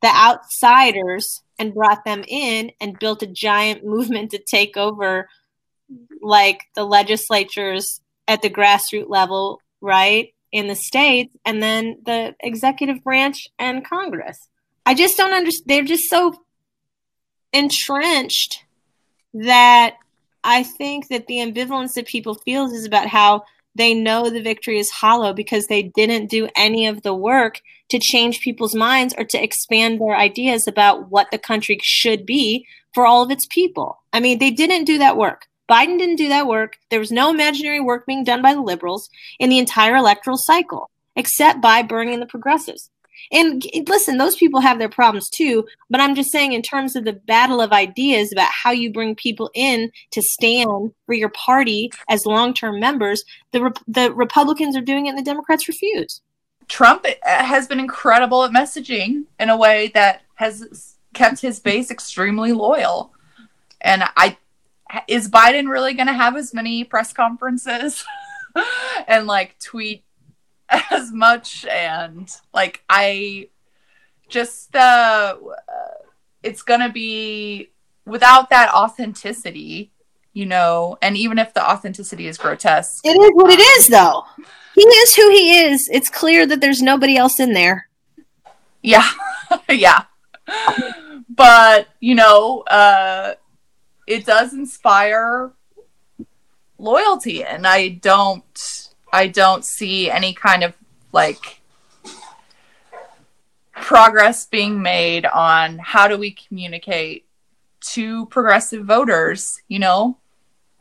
the 0.00 0.08
outsiders 0.08 1.42
and 1.58 1.74
brought 1.74 2.04
them 2.04 2.24
in 2.26 2.70
and 2.80 2.98
built 2.98 3.22
a 3.22 3.26
giant 3.26 3.84
movement 3.84 4.30
to 4.30 4.38
take 4.38 4.76
over 4.76 5.28
like 6.20 6.62
the 6.74 6.84
legislatures 6.84 8.00
at 8.26 8.42
the 8.42 8.50
grassroots 8.50 9.08
level, 9.08 9.60
right? 9.80 10.34
In 10.52 10.66
the 10.66 10.74
states 10.74 11.34
and 11.44 11.62
then 11.62 11.98
the 12.04 12.34
executive 12.40 13.02
branch 13.02 13.48
and 13.58 13.86
Congress. 13.86 14.48
I 14.86 14.94
just 14.94 15.16
don't 15.16 15.32
understand. 15.32 15.64
They're 15.66 15.82
just 15.82 16.08
so 16.08 16.34
entrenched 17.52 18.64
that 19.34 19.96
I 20.44 20.62
think 20.62 21.08
that 21.08 21.26
the 21.26 21.36
ambivalence 21.36 21.94
that 21.94 22.06
people 22.06 22.34
feels 22.34 22.72
is 22.72 22.86
about 22.86 23.06
how 23.06 23.44
they 23.74 23.94
know 23.94 24.28
the 24.28 24.42
victory 24.42 24.78
is 24.78 24.90
hollow 24.90 25.32
because 25.32 25.66
they 25.66 25.82
didn't 25.82 26.30
do 26.30 26.48
any 26.56 26.86
of 26.86 27.02
the 27.02 27.14
work 27.14 27.60
to 27.90 27.98
change 27.98 28.40
people's 28.40 28.74
minds 28.74 29.14
or 29.16 29.24
to 29.24 29.42
expand 29.42 30.00
their 30.00 30.16
ideas 30.16 30.66
about 30.66 31.10
what 31.10 31.30
the 31.30 31.38
country 31.38 31.78
should 31.82 32.26
be 32.26 32.66
for 32.94 33.06
all 33.06 33.22
of 33.22 33.30
its 33.30 33.46
people. 33.46 34.02
I 34.12 34.20
mean, 34.20 34.38
they 34.38 34.50
didn't 34.50 34.84
do 34.84 34.98
that 34.98 35.16
work. 35.16 35.46
Biden 35.70 35.98
didn't 35.98 36.16
do 36.16 36.28
that 36.28 36.46
work. 36.46 36.78
There 36.90 37.00
was 37.00 37.12
no 37.12 37.30
imaginary 37.30 37.80
work 37.80 38.06
being 38.06 38.24
done 38.24 38.42
by 38.42 38.54
the 38.54 38.62
liberals 38.62 39.10
in 39.38 39.50
the 39.50 39.58
entire 39.58 39.96
electoral 39.96 40.38
cycle, 40.38 40.90
except 41.14 41.60
by 41.60 41.82
burning 41.82 42.20
the 42.20 42.26
progressives. 42.26 42.90
And 43.30 43.64
listen, 43.86 44.18
those 44.18 44.36
people 44.36 44.60
have 44.60 44.78
their 44.78 44.88
problems 44.88 45.28
too. 45.28 45.66
But 45.90 46.00
I'm 46.00 46.14
just 46.14 46.30
saying, 46.30 46.52
in 46.52 46.62
terms 46.62 46.96
of 46.96 47.04
the 47.04 47.12
battle 47.12 47.60
of 47.60 47.72
ideas 47.72 48.32
about 48.32 48.50
how 48.50 48.70
you 48.70 48.92
bring 48.92 49.14
people 49.14 49.50
in 49.54 49.90
to 50.12 50.22
stand 50.22 50.92
for 51.06 51.14
your 51.14 51.30
party 51.30 51.90
as 52.08 52.26
long 52.26 52.54
term 52.54 52.80
members, 52.80 53.22
the, 53.52 53.72
the 53.86 54.12
Republicans 54.12 54.76
are 54.76 54.82
doing 54.82 55.06
it 55.06 55.10
and 55.10 55.18
the 55.18 55.22
Democrats 55.22 55.68
refuse. 55.68 56.20
Trump 56.68 57.06
uh, 57.06 57.44
has 57.44 57.66
been 57.66 57.80
incredible 57.80 58.44
at 58.44 58.50
messaging 58.50 59.24
in 59.40 59.48
a 59.48 59.56
way 59.56 59.90
that 59.94 60.22
has 60.34 60.96
kept 61.14 61.40
his 61.40 61.60
base 61.60 61.90
extremely 61.90 62.52
loyal. 62.52 63.12
And 63.80 64.04
I 64.16 64.36
is 65.06 65.28
Biden 65.28 65.68
really 65.68 65.94
going 65.94 66.06
to 66.06 66.12
have 66.12 66.36
as 66.36 66.54
many 66.54 66.84
press 66.84 67.12
conferences 67.12 68.04
and 69.08 69.26
like 69.26 69.58
tweet 69.58 70.04
as 70.90 71.12
much 71.12 71.64
and 71.66 72.30
like 72.52 72.82
I 72.88 73.48
just 74.28 74.74
uh 74.76 75.36
it's 76.42 76.62
going 76.62 76.80
to 76.80 76.90
be 76.90 77.70
without 78.06 78.50
that 78.50 78.72
authenticity, 78.72 79.90
you 80.32 80.46
know, 80.46 80.96
and 81.02 81.16
even 81.16 81.38
if 81.38 81.52
the 81.52 81.68
authenticity 81.68 82.26
is 82.26 82.38
grotesque. 82.38 83.04
It 83.04 83.10
is 83.10 83.30
what 83.34 83.50
it 83.50 83.60
is 83.60 83.88
though 83.88 84.24
he 84.78 84.84
is 84.84 85.16
who 85.16 85.30
he 85.30 85.58
is. 85.60 85.88
It's 85.92 86.08
clear 86.08 86.46
that 86.46 86.60
there's 86.60 86.80
nobody 86.80 87.16
else 87.16 87.40
in 87.40 87.52
there. 87.52 87.88
Yeah. 88.82 89.08
yeah. 89.68 90.04
But, 91.28 91.88
you 92.00 92.14
know, 92.14 92.60
uh, 92.62 93.34
it 94.06 94.24
does 94.24 94.54
inspire 94.54 95.50
loyalty 96.78 97.42
and 97.42 97.66
I 97.66 97.88
don't 97.88 98.87
I 99.12 99.28
don't 99.28 99.64
see 99.64 100.10
any 100.10 100.34
kind 100.34 100.62
of 100.62 100.74
like 101.12 101.60
progress 103.72 104.46
being 104.46 104.82
made 104.82 105.24
on 105.26 105.78
how 105.78 106.08
do 106.08 106.18
we 106.18 106.30
communicate 106.32 107.24
to 107.80 108.26
progressive 108.26 108.84
voters, 108.84 109.60
you 109.68 109.78
know, 109.78 110.18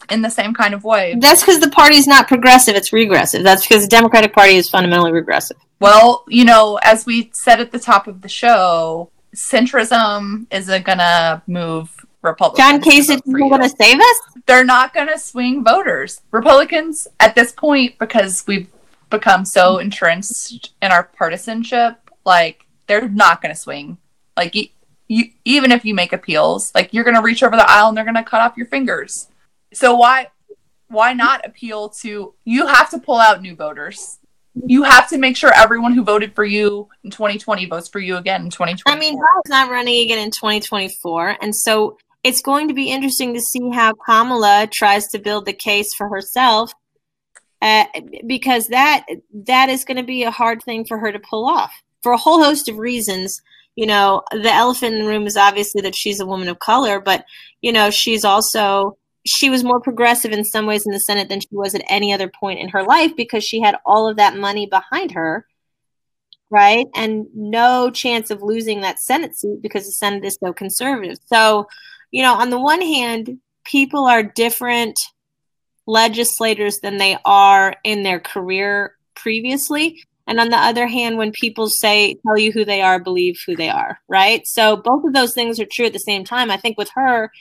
in 0.10 0.22
the 0.22 0.30
same 0.30 0.54
kind 0.54 0.74
of 0.74 0.84
way. 0.84 1.16
That's 1.20 1.42
because 1.42 1.60
the 1.60 1.70
party's 1.70 2.08
not 2.08 2.28
progressive, 2.28 2.76
it's 2.76 2.92
regressive. 2.94 3.44
That's 3.44 3.68
because 3.68 3.84
the 3.84 3.90
Democratic 3.90 4.34
Party 4.34 4.56
is 4.56 4.70
fundamentally 4.70 5.12
regressive. 5.12 5.58
Well, 5.80 6.26
you 6.28 6.44
know, 6.44 6.80
as 6.82 7.06
we 7.06 7.30
said 7.34 7.62
at 7.62 7.72
the 7.72 7.80
top 7.80 8.08
of 8.08 8.22
the 8.22 8.30
show, 8.30 9.12
centrism 9.36 10.48
isn't 10.52 10.86
going 10.86 10.98
to 10.98 11.42
move 11.48 12.06
Republicans. 12.22 12.68
John 12.68 12.82
Kasich 12.82 13.00
isn't 13.00 13.26
going 13.26 13.62
to 13.62 13.70
save 13.70 14.00
us? 14.00 14.20
They're 14.46 14.66
not 14.66 14.94
going 14.94 15.08
to 15.08 15.20
swing 15.20 15.64
voters. 15.64 16.22
Republicans, 16.32 17.08
at 17.20 17.36
this 17.36 17.52
point, 17.52 17.98
because 18.00 18.46
we've 18.48 18.68
become 19.10 19.46
so 19.46 19.78
entrenched 19.78 20.74
in 20.82 20.92
our 20.92 21.04
partisanship, 21.04 21.98
like, 22.26 22.66
they're 22.88 23.10
not 23.10 23.42
going 23.42 23.54
to 23.54 23.60
swing. 23.60 23.98
Like, 24.36 24.56
you, 25.08 25.26
even 25.46 25.72
if 25.72 25.86
you 25.86 25.94
make 25.94 26.14
appeals, 26.14 26.72
like, 26.76 26.94
you're 26.94 27.04
going 27.04 27.16
to 27.16 27.22
reach 27.22 27.44
over 27.44 27.56
the 27.56 27.70
aisle 27.70 27.90
and 27.90 27.98
they're 27.98 28.04
going 28.04 28.16
to 28.16 28.24
cut 28.24 28.42
off 28.42 28.58
your 28.58 28.68
fingers. 28.68 29.28
So 29.74 29.96
why 29.96 30.28
why 30.90 31.12
not 31.12 31.46
appeal 31.46 31.90
to 31.90 32.34
you 32.46 32.66
have 32.66 32.90
to 32.90 32.98
pull 32.98 33.18
out 33.18 33.42
new 33.42 33.54
voters 33.54 34.20
you 34.66 34.84
have 34.84 35.10
to 35.10 35.18
make 35.18 35.38
sure 35.38 35.52
everyone 35.54 35.94
who 35.94 36.04
voted 36.04 36.34
for 36.34 36.46
you 36.46 36.88
in 37.04 37.12
2020 37.12 37.66
votes 37.66 37.88
for 37.88 38.00
you 38.00 38.18
again 38.18 38.44
in 38.44 38.50
2020. 38.50 38.96
I 38.96 39.00
mean, 39.00 39.16
Bob's 39.16 39.50
not 39.50 39.70
running 39.70 40.04
again 40.04 40.20
in 40.20 40.32
2024, 40.32 41.38
and 41.42 41.56
so 41.56 41.98
it's 42.28 42.42
going 42.42 42.68
to 42.68 42.74
be 42.74 42.92
interesting 42.92 43.34
to 43.34 43.40
see 43.40 43.70
how 43.70 43.94
Kamala 43.94 44.68
tries 44.72 45.08
to 45.08 45.20
build 45.20 45.46
the 45.46 45.54
case 45.54 45.94
for 45.94 46.10
herself, 46.10 46.72
uh, 47.62 47.86
because 48.26 48.68
that 48.68 49.06
that 49.46 49.70
is 49.70 49.86
going 49.86 49.98
to 49.98 50.04
be 50.04 50.24
a 50.24 50.32
hard 50.32 50.62
thing 50.62 50.84
for 50.86 50.98
her 50.98 51.12
to 51.12 51.20
pull 51.20 51.46
off 51.46 51.72
for 52.04 52.12
a 52.12 52.18
whole 52.18 52.44
host 52.44 52.68
of 52.68 52.78
reasons. 52.78 53.42
You 53.76 53.86
know, 53.86 54.24
the 54.32 54.52
elephant 54.52 54.96
in 54.96 55.02
the 55.02 55.08
room 55.08 55.26
is 55.26 55.38
obviously 55.38 55.82
that 55.84 55.96
she's 55.96 56.20
a 56.20 56.26
woman 56.26 56.50
of 56.50 56.60
color, 56.60 57.00
but 57.00 57.24
you 57.62 57.72
know, 57.72 57.90
she's 57.92 58.26
also 58.26 58.98
she 59.26 59.50
was 59.50 59.64
more 59.64 59.80
progressive 59.80 60.32
in 60.32 60.44
some 60.44 60.66
ways 60.66 60.86
in 60.86 60.92
the 60.92 61.00
Senate 61.00 61.30
than 61.30 61.40
she 61.40 61.48
was 61.52 61.76
at 61.76 61.84
any 61.90 62.14
other 62.14 62.30
point 62.30 62.60
in 62.60 62.70
her 62.70 62.84
life 62.84 63.16
because 63.16 63.44
she 63.44 63.62
had 63.62 63.76
all 63.86 64.10
of 64.10 64.18
that 64.18 64.36
money 64.36 64.66
behind 64.66 65.12
her, 65.12 65.46
right? 66.50 66.88
And 66.94 67.28
no 67.34 67.90
chance 67.90 68.32
of 68.32 68.42
losing 68.42 68.82
that 68.82 69.00
Senate 69.00 69.36
seat 69.36 69.62
because 69.62 69.86
the 69.86 69.92
Senate 69.92 70.26
is 70.26 70.38
so 70.44 70.54
conservative. 70.54 71.18
So, 71.26 71.68
you 72.12 72.22
know, 72.22 72.36
on 72.36 72.50
the 72.50 72.60
one 72.60 72.82
hand, 72.82 73.40
people 73.64 74.06
are 74.06 74.24
different 74.24 74.98
legislators 75.86 76.80
than 76.80 76.98
they 76.98 77.18
are 77.26 77.76
in 77.84 78.04
their 78.04 78.20
career 78.20 78.96
previously. 79.16 80.02
And 80.30 80.42
on 80.42 80.50
the 80.50 80.58
other 80.58 80.88
hand, 80.88 81.18
when 81.18 81.32
people 81.32 81.70
say, 81.70 82.18
tell 82.26 82.38
you 82.38 82.52
who 82.52 82.66
they 82.66 82.82
are, 82.82 83.00
believe 83.00 83.40
who 83.46 83.56
they 83.56 83.70
are, 83.70 83.98
right? 84.10 84.46
So 84.46 84.76
both 84.76 85.06
of 85.06 85.14
those 85.14 85.34
things 85.34 85.58
are 85.60 85.68
true 85.72 85.86
at 85.86 85.94
the 85.94 86.00
same 86.00 86.26
time. 86.26 86.52
I 86.52 86.58
think 86.58 86.78
with 86.78 86.90
her, 86.96 87.32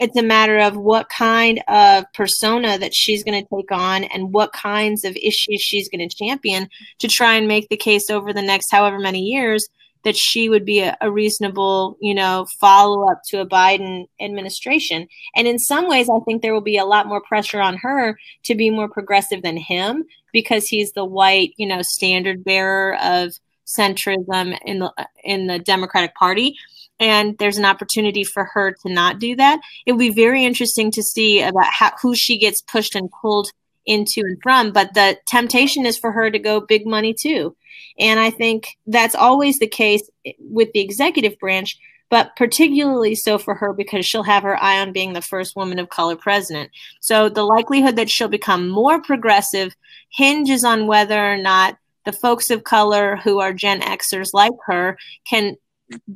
it's 0.00 0.16
a 0.16 0.22
matter 0.22 0.58
of 0.58 0.76
what 0.76 1.10
kind 1.10 1.62
of 1.68 2.04
persona 2.14 2.78
that 2.78 2.94
she's 2.94 3.22
going 3.22 3.42
to 3.42 3.54
take 3.54 3.70
on 3.70 4.04
and 4.04 4.32
what 4.32 4.54
kinds 4.54 5.04
of 5.04 5.14
issues 5.16 5.60
she's 5.60 5.90
going 5.90 6.08
to 6.08 6.16
champion 6.16 6.68
to 7.00 7.08
try 7.08 7.34
and 7.34 7.46
make 7.46 7.68
the 7.68 7.76
case 7.76 8.08
over 8.08 8.32
the 8.32 8.40
next 8.40 8.70
however 8.70 8.98
many 8.98 9.20
years 9.20 9.68
that 10.06 10.16
she 10.16 10.48
would 10.48 10.64
be 10.64 10.78
a, 10.78 10.96
a 11.00 11.10
reasonable, 11.10 11.98
you 12.00 12.14
know, 12.14 12.46
follow 12.60 13.10
up 13.10 13.22
to 13.26 13.40
a 13.40 13.46
Biden 13.46 14.06
administration. 14.20 15.08
And 15.34 15.48
in 15.48 15.58
some 15.58 15.88
ways, 15.88 16.08
I 16.08 16.20
think 16.24 16.40
there 16.42 16.54
will 16.54 16.60
be 16.60 16.78
a 16.78 16.84
lot 16.84 17.08
more 17.08 17.20
pressure 17.20 17.60
on 17.60 17.76
her 17.78 18.16
to 18.44 18.54
be 18.54 18.70
more 18.70 18.88
progressive 18.88 19.42
than 19.42 19.56
him 19.56 20.04
because 20.32 20.68
he's 20.68 20.92
the 20.92 21.04
white, 21.04 21.54
you 21.56 21.66
know, 21.66 21.82
standard 21.82 22.44
bearer 22.44 22.96
of 23.02 23.32
centrism 23.66 24.56
in 24.64 24.78
the 24.78 24.92
in 25.24 25.48
the 25.48 25.58
Democratic 25.58 26.14
Party 26.14 26.54
and 27.00 27.36
there's 27.38 27.58
an 27.58 27.64
opportunity 27.64 28.22
for 28.22 28.44
her 28.44 28.70
to 28.70 28.88
not 28.88 29.18
do 29.18 29.34
that. 29.34 29.60
It 29.86 29.92
would 29.92 29.98
be 29.98 30.14
very 30.14 30.44
interesting 30.44 30.92
to 30.92 31.02
see 31.02 31.42
about 31.42 31.66
how, 31.66 31.90
who 32.00 32.14
she 32.14 32.38
gets 32.38 32.62
pushed 32.62 32.94
and 32.94 33.10
pulled 33.10 33.50
into 33.86 34.20
and 34.20 34.38
from. 34.42 34.72
But 34.72 34.94
the 34.94 35.18
temptation 35.26 35.86
is 35.86 35.96
for 35.96 36.12
her 36.12 36.30
to 36.30 36.38
go 36.38 36.60
big 36.60 36.86
money 36.86 37.14
too. 37.14 37.56
And 37.98 38.20
I 38.20 38.30
think 38.30 38.76
that's 38.86 39.14
always 39.14 39.58
the 39.58 39.66
case 39.66 40.08
with 40.38 40.72
the 40.72 40.80
executive 40.80 41.38
branch, 41.38 41.78
but 42.10 42.36
particularly 42.36 43.14
so 43.14 43.38
for 43.38 43.54
her 43.54 43.72
because 43.72 44.04
she'll 44.04 44.22
have 44.22 44.42
her 44.42 44.62
eye 44.62 44.80
on 44.80 44.92
being 44.92 45.12
the 45.12 45.22
first 45.22 45.56
woman 45.56 45.78
of 45.78 45.88
color 45.88 46.16
president. 46.16 46.70
So 47.00 47.28
the 47.28 47.44
likelihood 47.44 47.96
that 47.96 48.10
she'll 48.10 48.28
become 48.28 48.68
more 48.68 49.00
progressive 49.00 49.74
hinges 50.10 50.64
on 50.64 50.86
whether 50.86 51.32
or 51.32 51.36
not 51.36 51.78
the 52.04 52.12
folks 52.12 52.50
of 52.50 52.64
color 52.64 53.16
who 53.16 53.40
are 53.40 53.52
Gen 53.52 53.80
Xers 53.80 54.28
like 54.32 54.52
her 54.66 54.96
can 55.28 55.56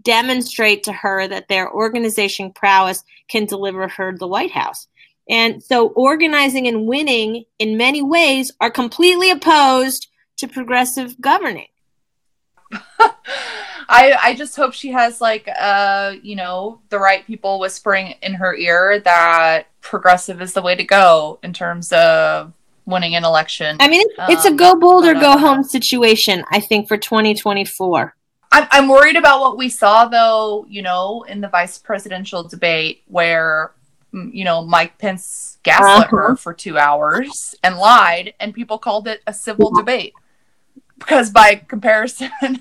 demonstrate 0.03 0.83
to 0.85 0.93
her 0.93 1.29
that 1.29 1.49
their 1.49 1.71
organization 1.71 2.53
prowess 2.53 3.03
can 3.29 3.45
deliver 3.45 3.89
her 3.89 4.17
the 4.17 4.27
White 4.27 4.51
House. 4.51 4.89
And 5.31 5.63
so 5.63 5.89
organizing 5.91 6.67
and 6.67 6.87
winning 6.87 7.45
in 7.59 7.77
many 7.77 8.03
ways 8.03 8.53
are 8.61 8.71
completely 8.71 9.31
opposed 9.31 10.09
to 10.39 10.49
progressive 10.49 11.21
governing. 11.21 11.69
I 13.93 14.17
I 14.23 14.35
just 14.37 14.55
hope 14.55 14.75
she 14.75 14.93
has 14.93 15.21
like 15.21 15.49
uh 15.59 16.15
you 16.23 16.37
know 16.37 16.81
the 16.89 16.99
right 16.99 17.27
people 17.27 17.59
whispering 17.59 18.15
in 18.23 18.35
her 18.35 18.55
ear 18.55 19.01
that 19.01 19.67
progressive 19.81 20.41
is 20.41 20.53
the 20.53 20.63
way 20.63 20.77
to 20.77 20.85
go 20.85 21.41
in 21.43 21.53
terms 21.53 21.93
of 21.93 22.53
winning 22.87 23.15
an 23.15 23.25
election. 23.25 23.77
I 23.81 23.89
mean, 23.89 24.07
it's, 24.09 24.19
um, 24.19 24.31
it's 24.31 24.45
a 24.45 24.53
go 24.53 24.77
bold 24.77 25.05
or 25.05 25.15
go 25.15 25.33
uh, 25.33 25.39
home 25.39 25.63
situation. 25.63 26.45
I 26.51 26.61
think 26.61 26.89
for 26.89 26.97
2024. 26.97 28.15
I'm, 28.53 28.67
I'm 28.71 28.89
worried 28.89 29.17
about 29.17 29.41
what 29.41 29.57
we 29.57 29.69
saw 29.69 30.07
though, 30.07 30.67
you 30.69 30.83
know, 30.83 31.25
in 31.29 31.41
the 31.41 31.49
vice 31.49 31.79
presidential 31.79 32.43
debate 32.43 33.03
where, 33.07 33.73
you 34.13 34.45
know, 34.45 34.65
Mike 34.65 34.99
Pence 34.99 35.59
gaslit 35.63 36.07
uh-huh. 36.07 36.17
her 36.17 36.37
for 36.37 36.53
two 36.53 36.79
hours 36.79 37.55
and 37.63 37.77
lied, 37.77 38.35
and 38.41 38.55
people 38.55 38.79
called 38.79 39.09
it 39.09 39.23
a 39.27 39.35
civil 39.35 39.71
debate. 39.71 40.13
Because 40.99 41.31
by 41.31 41.55
comparison 41.55 42.31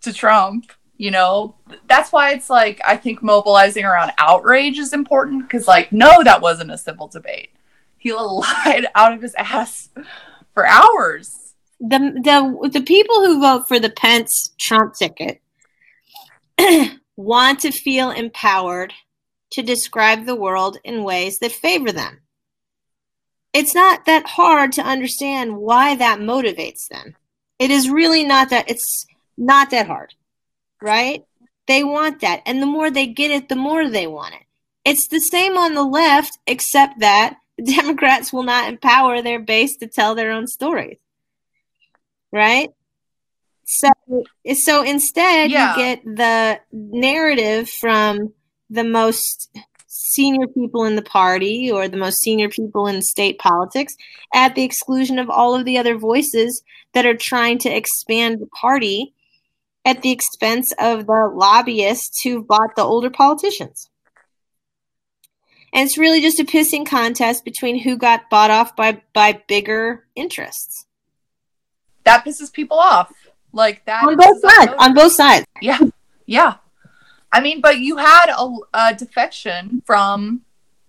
to 0.00 0.12
Trump, 0.12 0.72
you 0.96 1.10
know, 1.10 1.54
that's 1.88 2.12
why 2.12 2.32
it's 2.32 2.50
like, 2.50 2.80
I 2.84 2.96
think 2.96 3.22
mobilizing 3.22 3.84
around 3.84 4.12
outrage 4.18 4.78
is 4.78 4.92
important 4.92 5.42
because, 5.42 5.68
like, 5.68 5.92
no, 5.92 6.22
that 6.24 6.42
wasn't 6.42 6.72
a 6.72 6.78
civil 6.78 7.08
debate. 7.08 7.50
He 7.96 8.12
lied 8.14 8.86
out 8.94 9.12
of 9.12 9.22
his 9.22 9.34
ass 9.36 9.88
for 10.52 10.66
hours 10.66 11.50
the 11.80 11.98
the 12.22 12.68
the 12.68 12.82
people 12.82 13.24
who 13.24 13.40
vote 13.40 13.66
for 13.66 13.80
the 13.80 13.90
Pence 13.90 14.54
Trump 14.58 14.94
ticket 14.94 15.40
want 17.16 17.60
to 17.60 17.72
feel 17.72 18.10
empowered 18.10 18.92
to 19.52 19.62
describe 19.62 20.26
the 20.26 20.36
world 20.36 20.78
in 20.84 21.04
ways 21.04 21.38
that 21.38 21.52
favor 21.52 21.92
them. 21.92 22.20
It's 23.52 23.74
not 23.74 24.04
that 24.06 24.26
hard 24.26 24.72
to 24.72 24.82
understand 24.82 25.56
why 25.56 25.96
that 25.96 26.20
motivates 26.20 26.86
them. 26.88 27.16
It 27.58 27.70
is 27.70 27.90
really 27.90 28.24
not 28.24 28.50
that 28.50 28.70
it's 28.70 29.06
not 29.36 29.70
that 29.70 29.86
hard. 29.86 30.14
Right? 30.80 31.24
They 31.66 31.84
want 31.84 32.20
that 32.20 32.42
and 32.46 32.62
the 32.62 32.66
more 32.66 32.90
they 32.90 33.06
get 33.06 33.30
it 33.30 33.48
the 33.48 33.56
more 33.56 33.88
they 33.88 34.06
want 34.06 34.34
it. 34.34 34.42
It's 34.84 35.08
the 35.08 35.20
same 35.20 35.56
on 35.56 35.74
the 35.74 35.84
left 35.84 36.38
except 36.46 37.00
that 37.00 37.36
the 37.58 37.64
Democrats 37.76 38.32
will 38.32 38.44
not 38.44 38.68
empower 38.68 39.20
their 39.20 39.40
base 39.40 39.76
to 39.78 39.86
tell 39.86 40.14
their 40.14 40.30
own 40.30 40.46
stories 40.46 40.96
right? 42.32 42.70
So 43.64 43.88
so 44.54 44.82
instead 44.82 45.50
yeah. 45.50 45.76
you 45.76 45.82
get 45.82 46.04
the 46.04 46.60
narrative 46.72 47.68
from 47.68 48.32
the 48.70 48.84
most 48.84 49.50
senior 49.86 50.46
people 50.46 50.84
in 50.84 50.96
the 50.96 51.02
party 51.02 51.70
or 51.70 51.88
the 51.88 51.96
most 51.96 52.20
senior 52.20 52.48
people 52.48 52.86
in 52.86 53.02
state 53.02 53.38
politics 53.38 53.94
at 54.32 54.54
the 54.54 54.62
exclusion 54.62 55.18
of 55.18 55.28
all 55.28 55.54
of 55.54 55.64
the 55.64 55.76
other 55.76 55.96
voices 55.98 56.62
that 56.94 57.04
are 57.04 57.16
trying 57.16 57.58
to 57.58 57.68
expand 57.68 58.40
the 58.40 58.46
party 58.46 59.12
at 59.84 60.02
the 60.02 60.10
expense 60.10 60.72
of 60.78 61.06
the 61.06 61.30
lobbyists 61.34 62.22
who 62.22 62.42
bought 62.42 62.76
the 62.76 62.82
older 62.82 63.10
politicians. 63.10 63.90
And 65.72 65.86
it's 65.86 65.98
really 65.98 66.20
just 66.20 66.40
a 66.40 66.44
pissing 66.44 66.86
contest 66.86 67.44
between 67.44 67.80
who 67.80 67.96
got 67.96 68.28
bought 68.30 68.50
off 68.50 68.74
by 68.74 69.02
by 69.12 69.40
bigger 69.46 70.06
interests 70.16 70.86
that 72.04 72.24
pisses 72.24 72.52
people 72.52 72.78
off. 72.78 73.12
Like 73.52 73.84
that 73.86 74.04
on 74.06 74.16
both 74.16 74.40
sides. 74.40 74.72
On 74.78 74.94
both 74.94 75.12
sides. 75.12 75.46
Yeah, 75.60 75.80
yeah. 76.26 76.56
I 77.32 77.40
mean, 77.40 77.60
but 77.60 77.78
you 77.78 77.96
had 77.96 78.26
a, 78.36 78.56
a 78.74 78.94
defection 78.94 79.82
from 79.86 80.42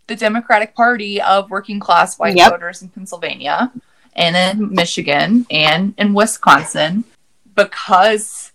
the 0.08 0.16
Democratic 0.16 0.76
Party 0.76 1.22
of 1.22 1.50
working 1.50 1.80
class 1.80 2.18
white 2.18 2.36
yep. 2.36 2.52
voters 2.52 2.82
in 2.82 2.90
Pennsylvania 2.90 3.72
and 4.14 4.36
in 4.36 4.74
Michigan 4.74 5.46
and 5.50 5.94
in 5.98 6.14
Wisconsin 6.14 7.04
because 7.56 8.52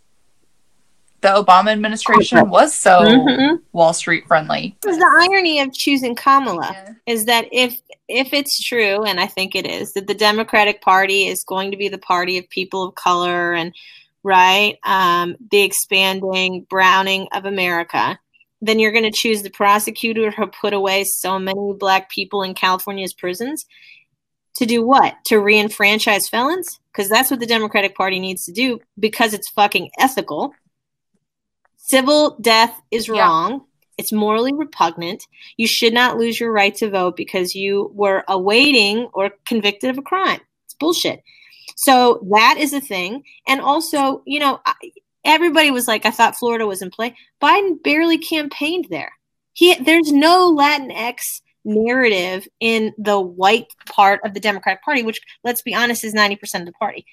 the 1.22 1.28
Obama 1.28 1.72
administration 1.72 2.50
was 2.50 2.76
so 2.76 3.00
mm-hmm. 3.00 3.56
Wall 3.72 3.92
Street 3.92 4.26
friendly. 4.26 4.76
The 4.82 5.28
irony 5.28 5.60
of 5.60 5.72
choosing 5.72 6.14
Kamala 6.14 6.70
yeah. 6.72 6.92
is 7.06 7.24
that 7.24 7.48
if 7.52 7.80
if 8.08 8.32
it's 8.32 8.62
true, 8.62 9.02
and 9.02 9.18
I 9.18 9.26
think 9.26 9.56
it 9.56 9.66
is, 9.66 9.92
that 9.94 10.06
the 10.06 10.14
Democratic 10.14 10.80
Party 10.80 11.26
is 11.26 11.42
going 11.42 11.72
to 11.72 11.76
be 11.76 11.88
the 11.88 11.98
party 11.98 12.38
of 12.38 12.48
people 12.48 12.84
of 12.84 12.94
color 12.94 13.52
and 13.52 13.74
right? 14.26 14.76
Um, 14.84 15.36
the 15.52 15.62
expanding 15.62 16.66
browning 16.68 17.28
of 17.32 17.44
America, 17.44 18.18
then 18.60 18.80
you're 18.80 18.90
going 18.90 19.04
to 19.04 19.10
choose 19.16 19.42
the 19.42 19.50
prosecutor 19.50 20.32
who 20.32 20.48
put 20.48 20.72
away 20.72 21.04
so 21.04 21.38
many 21.38 21.72
black 21.78 22.10
people 22.10 22.42
in 22.42 22.52
California's 22.52 23.14
prisons 23.14 23.64
to 24.56 24.66
do 24.66 24.84
what? 24.84 25.14
To 25.26 25.36
reenfranchise 25.36 26.28
felons? 26.28 26.80
Because 26.92 27.08
that's 27.08 27.30
what 27.30 27.38
the 27.38 27.46
Democratic 27.46 27.94
Party 27.94 28.18
needs 28.18 28.44
to 28.46 28.52
do 28.52 28.80
because 28.98 29.32
it's 29.32 29.48
fucking 29.50 29.90
ethical. 29.98 30.52
Civil 31.76 32.36
death 32.40 32.80
is 32.90 33.06
Yeah. 33.06 33.20
wrong. 33.20 33.64
It's 33.96 34.12
morally 34.12 34.52
repugnant. 34.52 35.22
You 35.56 35.68
should 35.68 35.94
not 35.94 36.18
lose 36.18 36.40
your 36.40 36.50
right 36.50 36.74
to 36.76 36.90
vote 36.90 37.16
because 37.16 37.54
you 37.54 37.92
were 37.94 38.24
awaiting 38.26 39.08
or 39.12 39.30
convicted 39.46 39.90
of 39.90 39.98
a 39.98 40.02
crime. 40.02 40.40
It's 40.64 40.74
bullshit. 40.74 41.22
So 41.76 42.26
that 42.32 42.56
is 42.58 42.72
a 42.72 42.80
thing. 42.80 43.22
And 43.46 43.60
also, 43.60 44.22
you 44.26 44.40
know, 44.40 44.60
everybody 45.24 45.70
was 45.70 45.86
like, 45.86 46.04
I 46.04 46.10
thought 46.10 46.36
Florida 46.36 46.66
was 46.66 46.82
in 46.82 46.90
play. 46.90 47.14
Biden 47.40 47.82
barely 47.82 48.18
campaigned 48.18 48.86
there. 48.90 49.12
He 49.52 49.74
there's 49.76 50.12
no 50.12 50.54
Latinx 50.54 51.20
narrative 51.66 52.46
in 52.60 52.94
the 52.96 53.20
white 53.20 53.66
part 53.86 54.20
of 54.24 54.32
the 54.32 54.40
Democratic 54.40 54.82
Party, 54.82 55.02
which 55.02 55.20
let's 55.44 55.62
be 55.62 55.74
honest 55.74 56.04
is 56.04 56.14
90% 56.14 56.60
of 56.60 56.66
the 56.66 56.72
party. 56.72 57.04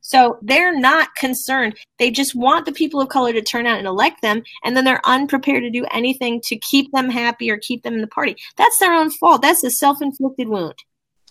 So 0.00 0.38
they're 0.42 0.78
not 0.78 1.14
concerned. 1.16 1.76
They 1.98 2.10
just 2.10 2.34
want 2.34 2.66
the 2.66 2.72
people 2.72 3.00
of 3.00 3.08
color 3.08 3.32
to 3.32 3.42
turn 3.42 3.66
out 3.66 3.78
and 3.78 3.86
elect 3.86 4.22
them, 4.22 4.42
and 4.62 4.76
then 4.76 4.84
they're 4.84 5.00
unprepared 5.04 5.62
to 5.62 5.70
do 5.70 5.86
anything 5.90 6.40
to 6.44 6.56
keep 6.58 6.92
them 6.92 7.08
happy 7.08 7.50
or 7.50 7.56
keep 7.56 7.82
them 7.82 7.94
in 7.94 8.02
the 8.02 8.06
party. 8.06 8.36
That's 8.56 8.78
their 8.78 8.92
own 8.92 9.10
fault. 9.10 9.42
That's 9.42 9.64
a 9.64 9.70
self-inflicted 9.70 10.48
wound. 10.48 10.76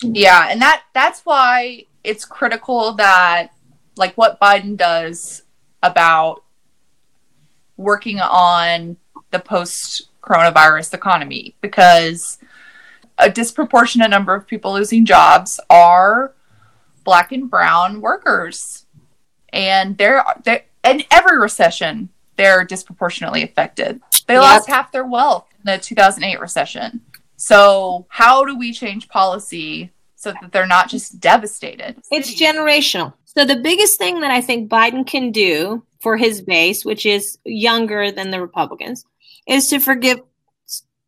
Yeah, 0.02 0.48
and 0.50 0.62
that 0.62 0.84
that's 0.94 1.22
why 1.22 1.86
it's 2.04 2.26
critical 2.26 2.94
that 2.94 3.50
like 3.96 4.16
what 4.16 4.40
Biden 4.40 4.76
does 4.76 5.44
about 5.82 6.44
working 7.78 8.20
on 8.20 8.98
the 9.32 9.40
post 9.40 10.10
coronavirus 10.22 10.94
economy 10.94 11.56
because 11.62 12.38
a 13.18 13.30
disproportionate 13.30 14.10
number 14.10 14.34
of 14.34 14.48
people 14.48 14.74
losing 14.74 15.06
jobs 15.06 15.60
are 15.70 16.34
black 17.04 17.32
and 17.32 17.50
brown 17.50 18.02
workers. 18.02 18.86
And 19.52 19.98
they're, 19.98 20.24
they're 20.44 20.64
in 20.84 21.04
every 21.12 21.38
recession 21.38 22.10
they're 22.36 22.64
disproportionately 22.66 23.44
affected. 23.44 24.02
They 24.28 24.34
Yep. 24.36 24.42
lost 24.42 24.68
half 24.68 24.92
their 24.92 25.06
wealth 25.06 25.48
in 25.60 25.72
the 25.72 25.78
2008 25.78 26.40
recession. 26.40 27.02
So 27.36 28.06
how 28.10 28.46
do 28.46 28.58
we 28.58 28.74
change 28.74 29.08
policy 29.10 29.92
so 30.24 30.34
that 30.42 30.52
they're 30.52 30.66
not 30.66 30.90
just 30.90 31.20
devastated 31.20 32.02
It's 32.10 32.34
generational. 32.34 33.14
So 33.26 33.46
the 33.46 33.58
biggest 33.58 33.98
thing 33.98 34.22
that 34.22 34.32
I 34.32 34.42
think 34.42 34.70
Biden 34.70 35.06
can 35.06 35.32
do 35.32 35.84
for 36.02 36.18
his 36.18 36.42
base, 36.42 36.86
which 36.86 37.06
is 37.06 37.38
younger 37.44 38.12
than 38.12 38.32
the 38.32 38.40
Republicans, 38.40 39.06
is 39.48 39.68
to 39.68 39.80
forgive 39.80 40.22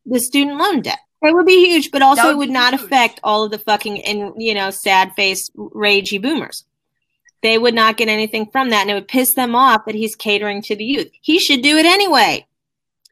the 0.06 0.20
student 0.20 0.58
loan 0.58 0.82
debt. 0.82 1.00
It 1.22 1.34
would 1.34 1.46
be 1.46 1.66
huge, 1.66 1.92
but 1.92 2.02
also 2.02 2.24
it 2.24 2.28
would 2.28 2.38
would 2.38 2.50
not 2.50 2.74
huge. 2.74 2.84
affect 2.84 3.20
all 3.24 3.46
of 3.46 3.52
the 3.52 3.58
fucking 3.58 4.04
and 4.04 4.34
you 4.38 4.54
know 4.54 4.70
sad 4.70 5.14
face 5.16 5.50
ragey 5.56 6.22
boomers. 6.22 6.66
They 7.42 7.58
would 7.58 7.74
not 7.74 7.98
get 7.98 8.10
anything 8.10 8.48
from 8.52 8.70
that, 8.70 8.82
and 8.82 8.92
it 8.92 8.96
would 8.96 9.08
piss 9.08 9.34
them 9.34 9.56
off 9.56 9.86
that 9.86 9.96
he's 9.96 10.16
catering 10.16 10.62
to 10.64 10.76
the 10.76 10.84
youth. 10.84 11.10
He 11.22 11.40
should 11.40 11.62
do 11.62 11.78
it 11.78 11.86
anyway. 11.86 12.46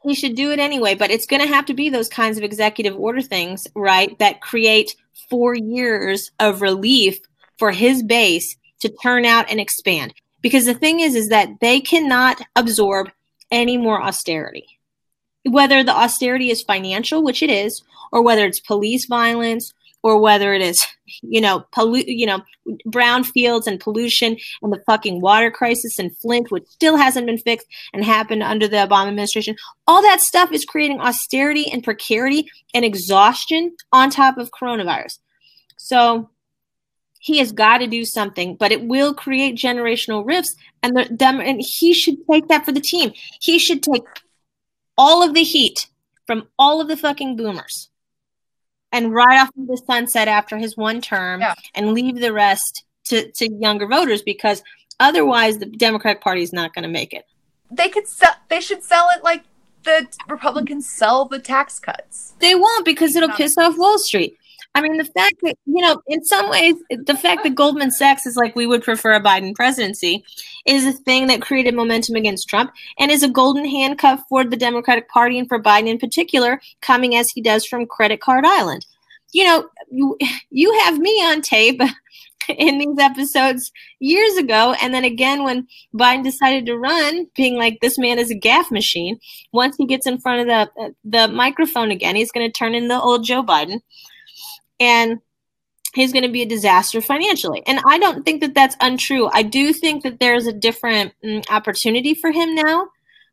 He 0.04 0.16
should 0.16 0.36
do 0.36 0.52
it 0.52 0.60
anyway, 0.60 0.96
but 0.96 1.12
it's 1.12 1.26
going 1.26 1.42
to 1.42 1.48
have 1.48 1.66
to 1.68 1.74
be 1.74 1.89
those 1.89 2.10
kinds 2.10 2.38
of 2.38 2.44
executive 2.44 2.96
order 2.98 3.22
things, 3.22 3.68
right? 3.74 4.18
That 4.20 4.42
create 4.42 4.96
four 5.34 5.56
years 5.56 6.30
of 6.39 6.62
relief 6.62 7.17
for 7.58 7.72
his 7.72 8.04
base 8.04 8.56
to 8.82 8.93
turn 9.02 9.26
out 9.26 9.50
and 9.50 9.60
expand. 9.60 10.13
Because 10.41 10.65
the 10.65 10.76
thing 10.76 11.00
is, 11.00 11.15
is 11.15 11.30
that 11.30 11.50
they 11.60 11.82
cannot 11.82 12.39
absorb 12.56 13.10
any 13.50 13.78
more 13.78 14.00
austerity. 14.00 14.67
Whether 15.43 15.84
the 15.84 15.96
austerity 15.96 16.52
is 16.52 16.62
financial, 16.62 17.24
which 17.24 17.41
it 17.41 17.50
is, 17.50 17.82
or 18.12 18.22
whether 18.22 18.46
it's 18.46 18.60
police 18.60 19.08
violence, 19.08 19.74
or 20.04 20.19
whether 20.22 20.54
it 20.54 20.62
is, 20.62 20.86
you 21.24 21.41
know, 21.41 21.65
pollu- 21.76 22.04
you 22.06 22.28
know, 22.28 22.43
brownfields 22.88 23.65
and 23.65 23.80
pollution 23.80 24.38
and 24.62 24.72
the 24.72 24.84
fucking 24.86 25.19
water 25.19 25.50
crisis 25.50 25.98
in 25.98 26.12
Flint, 26.12 26.52
which 26.52 26.67
still 26.67 26.96
hasn't 26.96 27.26
been 27.26 27.39
fixed 27.39 27.65
and 27.91 28.06
happened 28.06 28.43
under 28.43 28.67
the 28.67 28.78
Obama 28.78 29.08
administration. 29.08 29.56
All 29.88 30.04
that 30.04 30.22
stuff 30.22 30.52
is 30.52 30.63
creating 30.63 31.00
austerity 31.00 31.72
and 31.72 31.84
precarity 31.84 32.48
and 32.76 32.86
exhaustion 32.86 33.76
on 33.91 34.12
top 34.12 34.38
of 34.38 34.52
coronavirus. 34.52 35.17
So 35.84 36.30
he 37.19 37.39
has 37.39 37.52
got 37.52 37.80
to 37.80 37.88
do 37.88 38.06
something, 38.06 38.56
but 38.56 38.72
it 38.72 38.86
will 38.88 39.13
create 39.13 39.56
generational 39.58 40.26
rifts, 40.26 40.56
and 40.82 40.96
the 40.96 41.04
dem- 41.06 41.41
and 41.41 41.62
he 41.62 41.93
should 41.93 42.15
take 42.32 42.48
that 42.48 42.63
for 42.63 42.72
the 42.72 42.80
team. 42.80 43.12
He 43.41 43.60
should 43.60 43.84
take 43.84 44.04
all 44.98 45.22
of 45.22 45.34
the 45.34 45.43
heat 45.43 45.88
from 46.26 46.48
all 46.58 46.80
of 46.80 46.88
the 46.88 46.96
fucking 46.96 47.36
boomers 47.36 47.89
and 48.93 49.13
ride 49.13 49.39
off 49.41 49.50
into 49.58 49.72
the 49.74 49.82
sunset 49.86 50.30
after 50.30 50.58
his 50.58 50.78
one 50.78 51.02
term 51.02 51.41
Yeah. 51.41 51.56
and 51.76 51.93
leave 51.93 52.22
the 52.22 52.32
rest 52.32 52.86
to, 53.06 53.30
to 53.32 53.52
younger 53.52 53.86
voters 53.88 54.22
because 54.22 54.63
otherwise 55.02 55.58
the 55.58 55.65
Democratic 55.65 56.22
Party 56.22 56.43
is 56.43 56.54
not 56.54 56.74
going 56.74 56.84
to 56.84 56.89
make 56.89 57.12
it. 57.13 57.26
they 57.69 57.89
could 57.89 58.08
sell 58.08 58.36
they 58.50 58.62
should 58.62 58.84
sell 58.84 59.10
it 59.17 59.24
like 59.24 59.43
the 59.84 60.08
republicans 60.30 60.88
sell 60.88 61.26
the 61.26 61.39
tax 61.39 61.78
cuts 61.80 62.34
They 62.39 62.56
won't 62.56 62.86
because 62.86 63.15
it'll 63.17 63.36
piss 63.36 63.58
off 63.58 63.78
Wall 63.78 63.98
Street. 64.00 64.38
I 64.75 64.81
mean, 64.81 64.97
the 64.97 65.05
fact 65.05 65.36
that, 65.43 65.55
you 65.65 65.81
know, 65.81 66.01
in 66.07 66.23
some 66.23 66.49
ways, 66.49 66.75
the 66.89 67.15
fact 67.15 67.43
that 67.43 67.53
Goldman 67.53 67.91
Sachs 67.91 68.25
is 68.25 68.36
like, 68.36 68.55
we 68.55 68.65
would 68.65 68.83
prefer 68.83 69.13
a 69.13 69.21
Biden 69.21 69.53
presidency 69.53 70.25
is 70.65 70.86
a 70.86 70.93
thing 70.93 71.27
that 71.27 71.43
created 71.43 71.75
momentum 71.75 72.15
against 72.15 72.49
Trump 72.49 72.71
and 72.97 73.12
is 73.12 73.21
a 73.21 73.29
golden 73.29 73.65
handcuff 73.65 74.23
for 74.29 74.43
the 74.43 74.57
Democratic 74.57 75.09
Party 75.09 75.38
and 75.38 75.47
for 75.47 75.62
Biden 75.62 75.88
in 75.88 75.99
particular, 75.99 76.59
coming 76.81 77.15
as 77.15 77.29
he 77.29 77.41
does 77.41 77.65
from 77.65 77.86
Credit 77.86 78.19
Card 78.19 78.45
Island. 78.45 78.86
You 79.31 79.43
know, 79.43 79.69
you, 79.91 80.17
you 80.49 80.73
have 80.79 80.97
me 80.97 81.12
on 81.23 81.41
tape 81.41 81.81
in 82.49 82.79
these 82.79 82.97
episodes 82.97 83.71
years 83.99 84.38
ago. 84.38 84.75
And 84.81 84.91
then 84.91 85.03
again, 85.03 85.43
when 85.43 85.67
Biden 85.95 86.23
decided 86.23 86.65
to 86.65 86.77
run, 86.77 87.27
being 87.36 87.57
like, 87.57 87.77
this 87.81 87.99
man 87.99 88.17
is 88.17 88.31
a 88.31 88.39
gaffe 88.39 88.71
machine. 88.71 89.19
Once 89.51 89.75
he 89.77 89.86
gets 89.86 90.07
in 90.07 90.19
front 90.19 90.41
of 90.41 90.47
the, 90.47 90.95
the 91.03 91.27
microphone 91.27 91.91
again, 91.91 92.15
he's 92.15 92.31
going 92.31 92.47
to 92.47 92.51
turn 92.51 92.73
in 92.73 92.88
the 92.88 92.99
old 92.99 93.23
Joe 93.23 93.43
Biden 93.43 93.81
and 94.84 95.19
he's 95.93 96.12
going 96.12 96.24
to 96.26 96.32
be 96.32 96.41
a 96.41 96.48
disaster 96.48 97.00
financially. 97.02 97.63
And 97.65 97.80
I 97.86 97.98
don't 98.00 98.26
think 98.26 98.41
that 98.41 98.54
that's 98.54 98.76
untrue. 98.82 99.30
I 99.32 99.43
do 99.43 99.72
think 99.72 100.04
that 100.04 100.19
there's 100.19 100.48
a 100.48 100.54
different 100.54 101.13
mm, 101.24 101.43
opportunity 101.50 102.13
for 102.13 102.32
him 102.32 102.56
now, 102.56 102.89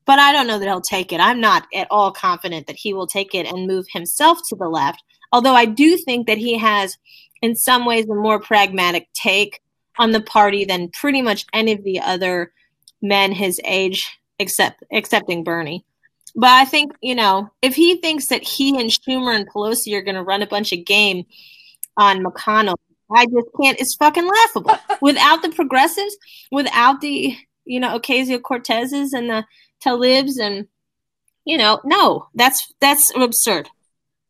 but 0.07 0.19
I 0.19 0.33
don't 0.33 0.47
know 0.47 0.59
that 0.59 0.69
he'll 0.69 0.81
take 0.81 1.13
it. 1.13 1.21
I'm 1.21 1.41
not 1.41 1.67
at 1.75 1.89
all 1.91 2.13
confident 2.13 2.67
that 2.67 2.77
he 2.77 2.95
will 2.95 3.07
take 3.07 3.35
it 3.35 3.47
and 3.47 3.67
move 3.67 3.87
himself 3.93 4.39
to 4.49 4.57
the 4.57 4.69
left. 4.69 5.03
Although 5.33 5.55
I 5.55 5.65
do 5.65 5.97
think 5.97 6.27
that 6.27 6.39
he 6.39 6.59
has, 6.59 6.99
in 7.43 7.57
some 7.57 7.85
ways, 7.87 8.09
a 8.09 8.15
more 8.15 8.41
pragmatic 8.41 9.09
take 9.15 9.61
on 9.99 10.13
the 10.13 10.21
party 10.21 10.65
than 10.65 10.91
pretty 10.91 11.23
much 11.23 11.47
any 11.53 11.73
of 11.73 11.85
the 11.85 12.01
other 12.01 12.53
men 13.03 13.33
his 13.33 13.61
age, 13.65 14.19
except 14.39 14.83
excepting 14.91 15.45
Bernie. 15.45 15.85
But 16.37 16.51
I 16.51 16.65
think, 16.65 16.93
you 17.03 17.15
know, 17.15 17.51
if 17.63 17.75
he 17.75 17.97
thinks 17.97 18.27
that 18.29 18.43
he 18.43 18.79
and 18.81 18.91
Schumer 18.91 19.35
and 19.35 19.49
Pelosi 19.49 19.95
are 19.97 20.03
going 20.03 20.15
to 20.15 20.23
run 20.23 20.43
a 20.43 20.47
bunch 20.47 20.73
of 20.73 20.85
game 20.85 21.25
on 21.97 22.23
McConnell, 22.25 22.77
I 23.13 23.27
just 23.27 23.49
can't. 23.61 23.81
It's 23.81 23.97
fucking 23.97 24.29
laughable. 24.29 24.77
without 25.01 25.43
the 25.43 25.51
progressives, 25.51 26.17
without 26.53 27.01
the, 27.01 27.37
you 27.65 27.81
know, 27.81 27.99
Ocasio 27.99 28.39
Cortezes 28.41 29.09
and 29.13 29.29
the 29.29 29.45
Tlaibs 29.85 30.39
and, 30.41 30.69
you 31.45 31.59
know, 31.59 31.81
no, 31.85 32.27
that's 32.35 32.73
that's 32.81 33.03
absurd. 33.17 33.69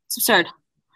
It's 0.06 0.16
absurd. 0.18 0.46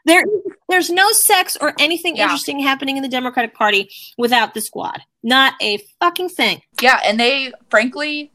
There, 0.07 0.23
there's 0.69 0.91
no 0.91 1.11
sex 1.13 1.57
or 1.61 1.73
anything 1.79 2.17
Yeah. 2.17 2.25
interesting 2.25 2.61
happening 2.61 2.97
in 2.99 3.03
the 3.03 3.09
Democratic 3.09 3.55
Party 3.55 3.89
without 4.19 4.53
the 4.55 4.61
squad. 4.61 5.01
Not 5.23 5.55
a 5.63 5.79
fucking 6.01 6.29
thing. 6.29 6.61
yeah 6.83 7.01
and 7.05 7.19
they 7.19 7.53
frankly 7.71 8.31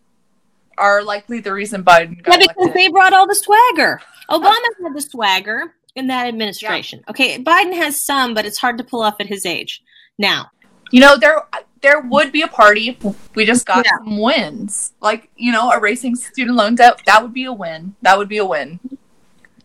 are 0.80 1.04
likely 1.04 1.40
the 1.40 1.54
reason 1.54 1.84
biden 1.84 2.16
Yeah, 2.16 2.38
because 2.38 2.48
elected 2.58 2.74
they 2.74 2.88
brought 2.88 3.14
all 3.14 3.28
the 3.28 3.36
swagger. 3.36 4.02
Oh. 4.30 4.40
Obama 4.40 4.84
had 4.84 4.96
the 4.96 5.02
swagger 5.02 5.76
in 5.96 6.08
that 6.08 6.28
administration. 6.28 7.04
Okay, 7.10 7.44
Biden 7.44 7.74
has 7.76 8.06
some, 8.06 8.34
but 8.34 8.46
it's 8.46 8.58
hard 8.60 8.78
to 8.78 8.84
pull 8.84 9.02
off 9.02 9.16
at 9.20 9.28
his 9.28 9.46
age. 9.46 9.84
Now, 10.18 10.52
you 10.92 11.00
know 11.00 11.18
there 11.18 11.42
there 11.82 12.02
would 12.02 12.32
be 12.32 12.42
a 12.42 12.48
party 12.48 12.90
if 12.90 13.36
we 13.36 13.46
just 13.46 13.66
got 13.66 13.86
Yeah. 13.86 13.98
some 14.00 14.18
wins 14.20 14.94
like 15.02 15.30
you 15.36 15.52
know 15.52 15.72
erasing 15.72 16.16
student 16.16 16.58
loan 16.58 16.76
debt 16.76 17.02
that 17.06 17.22
would 17.22 17.34
be 17.34 17.46
a 17.46 17.54
win 17.54 17.96
that 18.02 18.18
would 18.18 18.28
be 18.28 18.38
a 18.38 18.46
win 18.46 18.80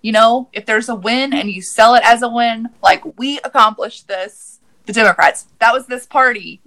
you 0.02 0.12
know 0.12 0.48
if 0.52 0.66
there's 0.66 0.88
a 0.88 0.94
win 0.94 1.32
and 1.32 1.50
you 1.50 1.62
sell 1.62 1.94
it 1.94 2.02
as 2.04 2.22
a 2.22 2.28
win 2.28 2.68
like 2.82 3.02
we 3.18 3.38
accomplished 3.40 4.06
this 4.06 4.60
the 4.86 4.92
democrats 4.92 5.46
that 5.60 5.72
was 5.72 5.86
this 5.86 6.06
party 6.06 6.60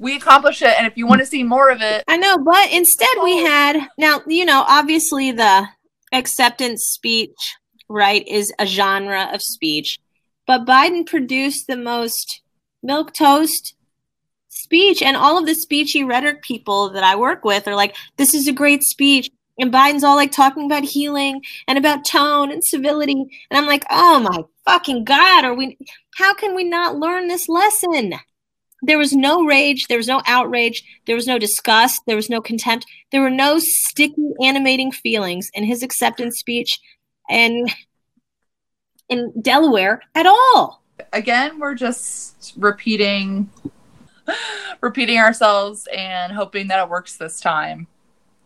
we 0.00 0.16
accomplished 0.16 0.62
it 0.62 0.74
and 0.76 0.86
if 0.86 0.96
you 0.96 1.06
want 1.06 1.20
to 1.20 1.26
see 1.26 1.44
more 1.44 1.70
of 1.70 1.80
it 1.80 2.02
I 2.08 2.16
know, 2.16 2.38
but 2.38 2.72
instead 2.72 3.08
we 3.22 3.36
had 3.38 3.88
now, 3.98 4.22
you 4.26 4.44
know, 4.44 4.64
obviously 4.66 5.30
the 5.30 5.68
acceptance 6.12 6.84
speech, 6.84 7.54
right, 7.88 8.26
is 8.26 8.52
a 8.58 8.66
genre 8.66 9.30
of 9.32 9.42
speech, 9.42 9.98
but 10.46 10.66
Biden 10.66 11.06
produced 11.06 11.66
the 11.68 11.76
most 11.76 12.42
milk 12.82 13.12
toast 13.12 13.74
speech. 14.48 15.02
And 15.02 15.16
all 15.16 15.38
of 15.38 15.46
the 15.46 15.52
speechy 15.52 16.06
rhetoric 16.06 16.42
people 16.42 16.90
that 16.90 17.04
I 17.04 17.16
work 17.16 17.44
with 17.44 17.66
are 17.68 17.74
like, 17.74 17.96
this 18.16 18.34
is 18.34 18.48
a 18.48 18.52
great 18.52 18.82
speech. 18.82 19.30
And 19.58 19.72
Biden's 19.72 20.04
all 20.04 20.16
like 20.16 20.32
talking 20.32 20.64
about 20.64 20.84
healing 20.84 21.42
and 21.68 21.76
about 21.76 22.04
tone 22.04 22.50
and 22.50 22.64
civility. 22.64 23.12
And 23.50 23.58
I'm 23.58 23.66
like, 23.66 23.84
oh 23.90 24.20
my 24.20 24.42
fucking 24.64 25.04
God, 25.04 25.44
are 25.44 25.54
we 25.54 25.76
how 26.14 26.34
can 26.34 26.54
we 26.54 26.64
not 26.64 26.96
learn 26.96 27.28
this 27.28 27.48
lesson? 27.48 28.14
There 28.82 28.98
was 28.98 29.12
no 29.12 29.44
rage, 29.44 29.86
there 29.88 29.98
was 29.98 30.08
no 30.08 30.22
outrage, 30.26 30.82
there 31.06 31.16
was 31.16 31.26
no 31.26 31.38
disgust, 31.38 32.02
there 32.06 32.16
was 32.16 32.30
no 32.30 32.40
contempt, 32.40 32.86
there 33.12 33.20
were 33.20 33.30
no 33.30 33.58
sticky 33.58 34.32
animating 34.42 34.90
feelings 34.90 35.50
in 35.54 35.64
his 35.64 35.82
acceptance 35.82 36.38
speech 36.38 36.80
and 37.28 37.70
in 39.08 39.32
Delaware 39.42 40.02
at 40.14 40.26
all. 40.26 40.82
Again, 41.12 41.58
we're 41.58 41.74
just 41.74 42.54
repeating 42.56 43.50
repeating 44.80 45.18
ourselves 45.18 45.88
and 45.94 46.32
hoping 46.32 46.68
that 46.68 46.82
it 46.82 46.88
works 46.88 47.16
this 47.16 47.40
time. 47.40 47.86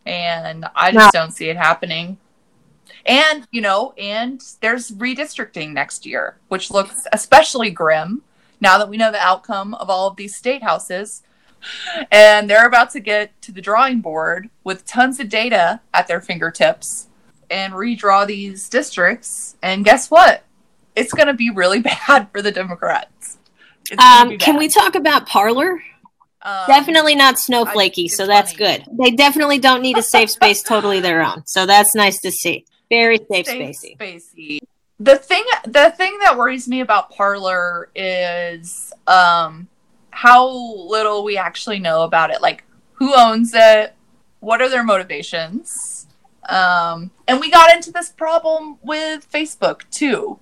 And 0.06 0.66
I 0.74 0.92
just 0.92 1.12
don't 1.12 1.32
see 1.32 1.48
it 1.48 1.56
happening. 1.56 2.18
And, 3.06 3.46
you 3.50 3.60
know, 3.60 3.92
and 3.98 4.42
there's 4.60 4.90
redistricting 4.90 5.72
next 5.72 6.06
year, 6.06 6.38
which 6.48 6.70
looks 6.70 7.06
especially 7.12 7.70
grim 7.70 8.22
now 8.64 8.78
that 8.78 8.88
we 8.88 8.96
know 8.96 9.12
the 9.12 9.20
outcome 9.20 9.74
of 9.74 9.88
all 9.88 10.08
of 10.08 10.16
these 10.16 10.34
state 10.34 10.62
houses. 10.62 11.22
And 12.10 12.50
they're 12.50 12.66
about 12.66 12.90
to 12.90 13.00
get 13.00 13.40
to 13.42 13.52
the 13.52 13.62
drawing 13.62 14.00
board 14.00 14.50
with 14.64 14.84
tons 14.84 15.20
of 15.20 15.28
data 15.28 15.80
at 15.94 16.08
their 16.08 16.20
fingertips 16.20 17.08
and 17.48 17.74
redraw 17.74 18.26
these 18.26 18.68
districts. 18.68 19.56
And 19.62 19.84
guess 19.84 20.10
what? 20.10 20.42
It's 20.96 21.12
going 21.12 21.28
to 21.28 21.34
be 21.34 21.50
really 21.50 21.80
bad 22.08 22.28
for 22.32 22.42
the 22.42 22.52
Democrats. 22.52 23.38
Um, 23.98 24.38
can 24.38 24.56
we 24.56 24.68
talk 24.68 24.94
about 24.94 25.26
Parler? 25.26 25.82
Um, 26.42 26.66
definitely 26.66 27.14
not 27.14 27.36
snowflakey, 27.36 28.08
so 28.08 28.26
that's 28.26 28.52
funny. 28.52 28.78
good. 28.78 28.86
They 28.98 29.10
definitely 29.10 29.58
don't 29.58 29.80
need 29.80 29.96
a 29.96 30.02
safe 30.02 30.30
space 30.38 30.62
totally 30.62 31.00
their 31.00 31.22
own. 31.22 31.46
So 31.46 31.66
that's 31.66 31.94
nice 31.94 32.20
to 32.20 32.30
see. 32.30 32.66
Very 32.90 33.18
safe, 33.30 33.46
safe 33.46 33.76
spacey. 33.76 33.96
spacey. 33.98 34.58
The 35.04 35.16
thing 35.16 35.44
the 35.66 35.92
thing 35.96 36.18
that 36.22 36.38
worries 36.38 36.66
me 36.66 36.80
about 36.80 37.10
Parler 37.10 37.90
is 37.94 38.90
um 39.06 39.68
how 40.10 40.48
little 40.48 41.24
we 41.24 41.36
actually 41.36 41.78
know 41.78 42.02
about 42.04 42.30
it. 42.30 42.40
Like 42.40 42.64
who 42.94 43.14
owns 43.14 43.52
it? 43.54 43.94
What 44.40 44.62
are 44.62 44.70
their 44.70 44.82
motivations? 44.82 46.06
Um 46.48 47.10
and 47.28 47.38
we 47.38 47.50
got 47.50 47.74
into 47.74 47.92
this 47.92 48.08
problem 48.08 48.78
with 48.82 49.30
Facebook 49.30 49.82
too. 49.90 50.38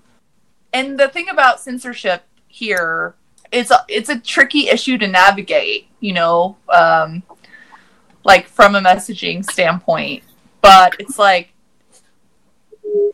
And 0.73 0.97
the 0.97 1.09
thing 1.09 1.29
about 1.29 1.59
censorship 1.59 2.23
here 2.47 3.17
it's 3.51 3.71
a, 3.71 3.85
it's 3.89 4.09
a 4.09 4.19
tricky 4.19 4.69
issue 4.69 4.97
to 4.99 5.07
navigate, 5.09 5.89
you 6.01 6.13
know, 6.13 6.57
um, 6.71 7.25
like 8.25 8.47
from 8.47 8.75
a 8.75 8.81
messaging 8.81 9.45
standpoint. 9.45 10.25
But 10.63 10.97
it's 10.99 11.19
like, 11.19 11.52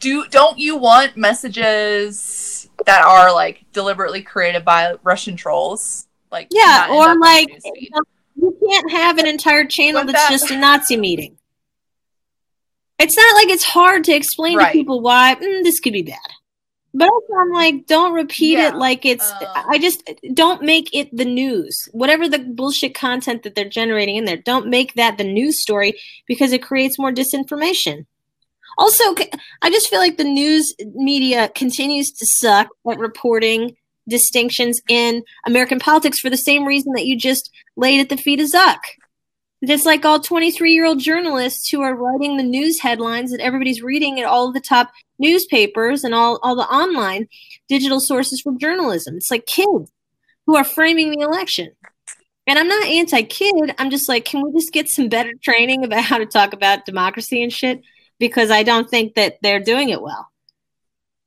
do 0.00 0.26
don't 0.28 0.58
you 0.58 0.76
want 0.76 1.16
messages 1.16 2.68
that 2.86 3.04
are 3.04 3.32
like 3.32 3.64
deliberately 3.72 4.22
created 4.22 4.64
by 4.64 4.94
Russian 5.02 5.36
trolls? 5.36 6.06
Like 6.30 6.48
yeah, 6.50 6.88
or 6.90 7.18
like 7.18 7.48
you 8.36 8.56
can't 8.68 8.90
have 8.90 9.18
an 9.18 9.26
entire 9.26 9.66
channel 9.66 10.04
that's 10.04 10.12
that, 10.12 10.30
just 10.30 10.50
a 10.50 10.58
Nazi 10.58 10.96
meeting. 10.96 11.36
It's 12.98 13.16
not 13.16 13.34
like 13.36 13.48
it's 13.48 13.64
hard 13.64 14.04
to 14.04 14.12
explain 14.12 14.58
right. 14.58 14.66
to 14.66 14.72
people 14.72 15.00
why 15.00 15.36
mm, 15.36 15.62
this 15.62 15.80
could 15.80 15.92
be 15.92 16.02
bad. 16.02 16.18
But 16.94 17.10
I'm 17.38 17.50
like, 17.50 17.86
don't 17.86 18.12
repeat 18.12 18.58
yeah, 18.58 18.68
it 18.68 18.74
like 18.74 19.04
it's. 19.04 19.30
Um, 19.30 19.46
I 19.54 19.78
just 19.78 20.02
don't 20.34 20.62
make 20.62 20.88
it 20.92 21.14
the 21.16 21.24
news. 21.24 21.88
Whatever 21.92 22.28
the 22.28 22.38
bullshit 22.38 22.94
content 22.94 23.42
that 23.42 23.54
they're 23.54 23.68
generating 23.68 24.16
in 24.16 24.24
there, 24.24 24.38
don't 24.38 24.68
make 24.68 24.94
that 24.94 25.18
the 25.18 25.24
news 25.24 25.60
story 25.60 25.94
because 26.26 26.52
it 26.52 26.62
creates 26.62 26.98
more 26.98 27.12
disinformation. 27.12 28.06
Also, 28.78 29.02
I 29.60 29.70
just 29.70 29.90
feel 29.90 29.98
like 29.98 30.16
the 30.16 30.24
news 30.24 30.72
media 30.94 31.50
continues 31.54 32.12
to 32.12 32.24
suck 32.26 32.68
at 32.88 32.98
reporting 32.98 33.76
distinctions 34.08 34.80
in 34.88 35.22
American 35.46 35.80
politics 35.80 36.20
for 36.20 36.30
the 36.30 36.36
same 36.36 36.64
reason 36.64 36.92
that 36.94 37.04
you 37.04 37.18
just 37.18 37.50
laid 37.76 38.00
at 38.00 38.08
the 38.08 38.16
feet 38.16 38.40
of 38.40 38.48
Zuck. 38.48 38.78
It's 39.60 39.84
like 39.84 40.04
all 40.04 40.20
23 40.20 40.72
year 40.72 40.86
old 40.86 41.00
journalists 41.00 41.68
who 41.68 41.82
are 41.82 41.94
writing 41.94 42.36
the 42.36 42.44
news 42.44 42.80
headlines 42.80 43.32
that 43.32 43.40
everybody's 43.40 43.82
reading 43.82 44.20
at 44.20 44.26
all 44.26 44.52
the 44.52 44.60
top 44.60 44.92
newspapers 45.18 46.04
and 46.04 46.14
all, 46.14 46.38
all 46.44 46.54
the 46.54 46.62
online 46.62 47.26
digital 47.68 47.98
sources 47.98 48.40
for 48.40 48.52
journalism. 48.60 49.16
It's 49.16 49.30
like 49.30 49.46
kids 49.46 49.90
who 50.46 50.54
are 50.54 50.64
framing 50.64 51.10
the 51.10 51.24
election. 51.24 51.72
And 52.46 52.58
I'm 52.58 52.68
not 52.68 52.86
anti 52.86 53.22
kid. 53.22 53.74
I'm 53.76 53.90
just 53.90 54.08
like, 54.08 54.24
can 54.24 54.42
we 54.42 54.52
just 54.52 54.72
get 54.72 54.88
some 54.88 55.08
better 55.08 55.32
training 55.42 55.84
about 55.84 56.04
how 56.04 56.18
to 56.18 56.26
talk 56.26 56.52
about 56.52 56.86
democracy 56.86 57.42
and 57.42 57.52
shit? 57.52 57.82
Because 58.18 58.50
I 58.50 58.62
don't 58.62 58.90
think 58.90 59.14
that 59.14 59.38
they're 59.42 59.60
doing 59.60 59.90
it 59.90 60.02
well. 60.02 60.28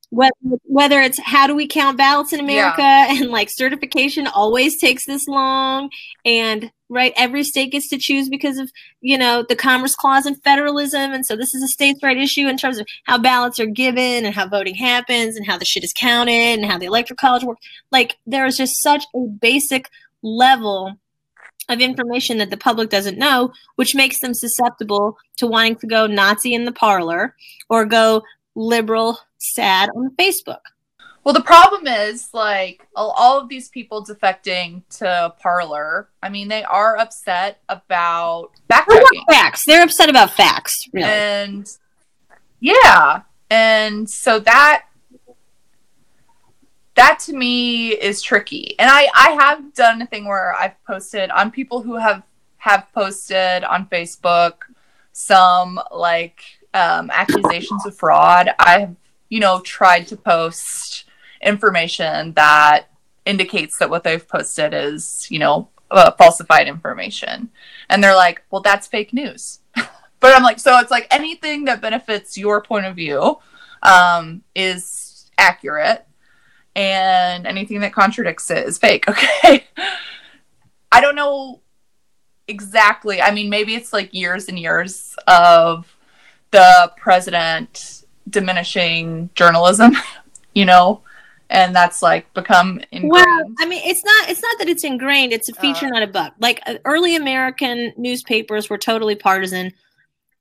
Whether, 0.10 0.34
whether 0.64 1.00
it's 1.00 1.20
how 1.24 1.48
do 1.48 1.56
we 1.56 1.68
count 1.68 1.98
ballots 1.98 2.34
in 2.34 2.42
America 2.42 2.82
yeah. 2.82 3.08
and 3.12 3.30
like 3.30 3.50
certification 3.50 4.28
always 4.28 4.78
takes 4.78 5.06
this 5.06 5.26
long 5.26 5.90
and 6.26 6.70
right 6.90 7.14
every 7.16 7.46
state 7.46 7.72
gets 7.72 7.88
to 7.88 7.98
choose 7.98 8.28
because 8.28 8.58
of 8.58 8.70
you 9.00 9.18
know 9.18 9.46
the 9.48 9.56
commerce 9.56 9.96
clause 9.96 10.26
and 10.26 10.44
federalism. 10.44 11.14
And 11.14 11.26
so 11.26 11.38
this 11.38 11.54
is 11.54 11.64
a 11.64 11.68
states 11.70 12.04
right 12.04 12.18
issue 12.18 12.48
in 12.48 12.58
terms 12.58 12.78
of 12.78 12.88
how 13.06 13.18
ballots 13.18 13.60
are 13.60 13.66
given 13.66 14.26
and 14.26 14.36
how 14.36 14.48
voting 14.48 14.76
happens 14.76 15.38
and 15.38 15.46
how 15.46 15.58
the 15.58 15.66
shit 15.66 15.86
is 15.86 15.94
counted 15.98 16.60
and 16.60 16.66
how 16.66 16.78
the 16.78 16.88
electoral 16.88 17.16
college 17.16 17.44
works. 17.44 17.66
Like 17.90 18.18
there 18.28 18.46
is 18.46 18.58
just 18.58 18.82
such 18.82 19.06
a 19.16 19.20
basic 19.28 19.90
level 20.22 20.98
of 21.70 21.80
information 21.80 22.38
that 22.40 22.50
the 22.50 22.58
public 22.58 22.90
doesn't 22.90 23.18
know, 23.18 23.52
which 23.76 23.96
makes 23.96 24.20
them 24.20 24.34
susceptible 24.34 25.18
to 25.38 25.48
wanting 25.48 25.76
to 25.78 25.88
go 25.88 26.08
Nazi 26.08 26.54
in 26.54 26.66
the 26.66 26.72
parlor 26.72 27.36
or 27.70 27.86
go 27.86 28.24
liberal 28.56 29.18
sad 29.38 29.90
on 29.96 30.16
Facebook. 30.16 30.60
Well, 31.24 31.34
the 31.34 31.42
problem 31.42 31.86
is 31.86 32.30
like 32.34 32.88
all 32.96 33.40
of 33.40 33.48
these 33.48 33.70
people 33.70 34.04
defecting 34.04 34.82
to 34.98 35.34
Parler. 35.40 36.10
I 36.24 36.30
mean, 36.30 36.48
they 36.48 36.64
are 36.64 36.98
upset 36.98 37.62
about 37.70 38.50
backtracking. 38.68 39.24
Facts. 39.30 39.64
They're 39.66 39.84
upset 39.84 40.10
about 40.10 40.32
facts, 40.32 40.88
really. 40.92 41.08
And 41.08 41.78
yeah, 42.60 43.22
and 43.52 44.10
so 44.10 44.40
that 44.40 44.86
that 47.02 47.20
to 47.20 47.34
me 47.34 47.90
is 47.90 48.22
tricky. 48.22 48.76
And 48.80 48.90
I 48.92 49.08
I 49.14 49.30
have 49.32 49.74
done 49.74 50.02
a 50.02 50.06
thing 50.06 50.26
where 50.26 50.56
I've 50.56 50.82
posted 50.86 51.30
on 51.32 51.52
people 51.52 51.82
who 51.82 51.96
have 51.96 52.24
have 52.58 52.88
posted 52.94 53.64
on 53.64 53.88
Facebook 53.88 54.54
some 55.12 55.80
like 55.92 56.42
um, 56.74 57.10
accusations 57.12 57.86
of 57.86 57.98
fraud. 57.98 58.50
I've 58.60 58.96
you 59.32 59.40
know, 59.40 59.62
tried 59.62 60.06
to 60.08 60.18
post 60.18 61.06
information 61.42 62.34
that 62.34 62.88
indicates 63.26 63.78
that 63.78 63.90
what 63.90 64.04
they've 64.04 64.28
posted 64.28 64.74
is, 64.74 65.26
you 65.32 65.40
know, 65.40 65.70
uh, 65.90 66.12
falsified 66.12 66.68
information. 66.68 67.50
And 67.90 68.04
they're 68.04 68.16
like, 68.16 68.44
well, 68.52 68.62
that's 68.62 68.88
fake 68.88 69.14
news. 69.14 69.60
but 69.76 70.36
I'm 70.36 70.44
like, 70.44 70.60
so 70.60 70.78
it's 70.80 70.92
like 70.92 71.08
anything 71.12 71.64
that 71.66 71.82
benefits 71.82 72.38
your 72.38 72.62
point 72.62 72.86
of 72.86 72.96
view 72.98 73.40
um, 73.84 74.44
is 74.54 75.32
accurate, 75.38 76.06
and 76.76 77.46
anything 77.46 77.82
that 77.82 77.94
contradicts 77.94 78.50
it 78.52 78.68
is 78.68 78.78
fake. 78.78 79.06
Okay. 79.44 79.66
I 80.94 81.00
don't 81.00 81.16
know 81.16 81.62
exactly. 82.48 83.22
I 83.22 83.32
mean, 83.32 83.50
maybe 83.50 83.76
it's 83.76 83.94
like 83.94 84.14
years 84.14 84.50
and 84.50 84.60
years 84.60 85.16
of 85.26 85.96
the 86.52 86.92
president 86.98 88.04
diminishing 88.30 89.30
journalism, 89.34 89.96
you 90.54 90.66
know, 90.66 91.02
and 91.50 91.76
that's 91.76 92.02
like 92.02 92.34
become 92.34 92.82
ingrained. 92.92 93.12
Well, 93.12 93.52
I 93.60 93.66
mean, 93.66 93.82
it's 93.86 94.04
not 94.04 94.30
it's 94.30 94.42
not 94.42 94.58
that 94.60 94.70
it's 94.70 94.84
ingrained; 94.84 95.34
it's 95.34 95.50
a 95.50 95.54
feature, 95.54 95.88
uh, 95.88 95.90
not 95.90 96.04
a 96.04 96.08
bug. 96.08 96.34
Like 96.40 96.62
uh, 96.66 96.76
early 96.86 97.16
American 97.16 97.94
newspapers 97.98 98.70
were 98.70 98.78
totally 98.78 99.16
partisan, 99.16 99.72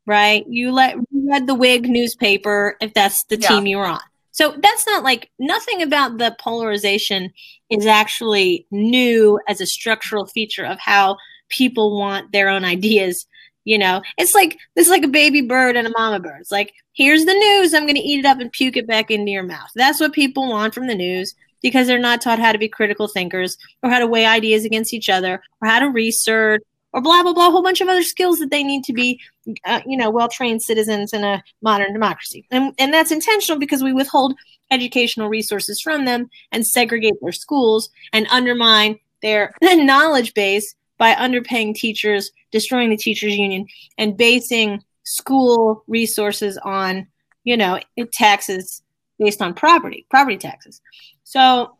right? 0.06 0.44
You 0.48 0.72
let 0.72 0.96
you 0.96 1.30
read 1.30 1.46
the 1.46 1.54
Whig 1.54 1.88
newspaper 1.88 2.76
if 2.80 2.92
that's 2.94 3.24
the 3.24 3.38
yeah. 3.38 3.48
team 3.48 3.66
you 3.66 3.78
were 3.78 3.86
on. 3.86 4.00
So 4.32 4.54
that's 4.62 4.86
not 4.86 5.02
like 5.04 5.30
nothing 5.38 5.82
about 5.82 6.18
the 6.18 6.36
polarization 6.40 7.30
is 7.68 7.86
actually 7.86 8.66
new 8.70 9.40
as 9.48 9.60
a 9.60 9.66
structural 9.66 10.26
feature 10.26 10.64
of 10.64 10.78
how 10.78 11.16
people 11.48 11.98
want 11.98 12.32
their 12.32 12.48
own 12.48 12.64
ideas 12.64 13.26
you 13.64 13.78
know, 13.78 14.02
it's 14.16 14.34
like 14.34 14.58
it's 14.74 14.88
like 14.88 15.04
a 15.04 15.08
baby 15.08 15.42
bird 15.42 15.76
and 15.76 15.86
a 15.86 15.92
mama 15.96 16.18
bird. 16.18 16.40
It's 16.40 16.50
like, 16.50 16.72
here's 16.92 17.24
the 17.24 17.34
news. 17.34 17.74
I'm 17.74 17.84
going 17.84 17.94
to 17.94 18.00
eat 18.00 18.20
it 18.20 18.24
up 18.24 18.40
and 18.40 18.50
puke 18.50 18.76
it 18.76 18.86
back 18.86 19.10
into 19.10 19.30
your 19.30 19.42
mouth. 19.42 19.68
That's 19.74 20.00
what 20.00 20.12
people 20.12 20.48
want 20.48 20.74
from 20.74 20.86
the 20.86 20.94
news 20.94 21.34
because 21.62 21.86
they're 21.86 21.98
not 21.98 22.22
taught 22.22 22.38
how 22.38 22.52
to 22.52 22.58
be 22.58 22.68
critical 22.68 23.06
thinkers 23.06 23.58
or 23.82 23.90
how 23.90 23.98
to 23.98 24.06
weigh 24.06 24.24
ideas 24.24 24.64
against 24.64 24.94
each 24.94 25.10
other 25.10 25.42
or 25.60 25.68
how 25.68 25.78
to 25.78 25.90
research 25.90 26.62
or 26.92 27.00
blah 27.00 27.22
blah 27.22 27.32
blah 27.32 27.48
a 27.48 27.50
whole 27.50 27.62
bunch 27.62 27.80
of 27.80 27.88
other 27.88 28.02
skills 28.02 28.38
that 28.38 28.50
they 28.50 28.62
need 28.62 28.84
to 28.84 28.92
be 28.92 29.20
uh, 29.64 29.80
you 29.86 29.96
know 29.96 30.10
well 30.10 30.28
trained 30.28 30.62
citizens 30.62 31.12
in 31.12 31.24
a 31.24 31.42
modern 31.62 31.92
democracy 31.92 32.46
and 32.50 32.74
and 32.78 32.92
that's 32.92 33.12
intentional 33.12 33.58
because 33.58 33.82
we 33.82 33.92
withhold 33.92 34.34
educational 34.70 35.28
resources 35.28 35.80
from 35.80 36.04
them 36.04 36.28
and 36.52 36.66
segregate 36.66 37.14
their 37.20 37.32
schools 37.32 37.90
and 38.12 38.26
undermine 38.30 38.98
their 39.22 39.54
knowledge 39.62 40.34
base 40.34 40.74
by 40.98 41.14
underpaying 41.14 41.74
teachers, 41.74 42.30
destroying 42.50 42.90
the 42.90 42.96
teachers 42.96 43.34
union, 43.34 43.66
and 43.96 44.16
basing 44.16 44.82
school 45.02 45.82
resources 45.88 46.58
on, 46.58 47.06
you 47.44 47.56
know, 47.56 47.80
taxes 48.12 48.82
based 49.18 49.40
on 49.40 49.54
property, 49.54 50.06
property 50.10 50.36
taxes. 50.36 50.80
So 51.24 51.76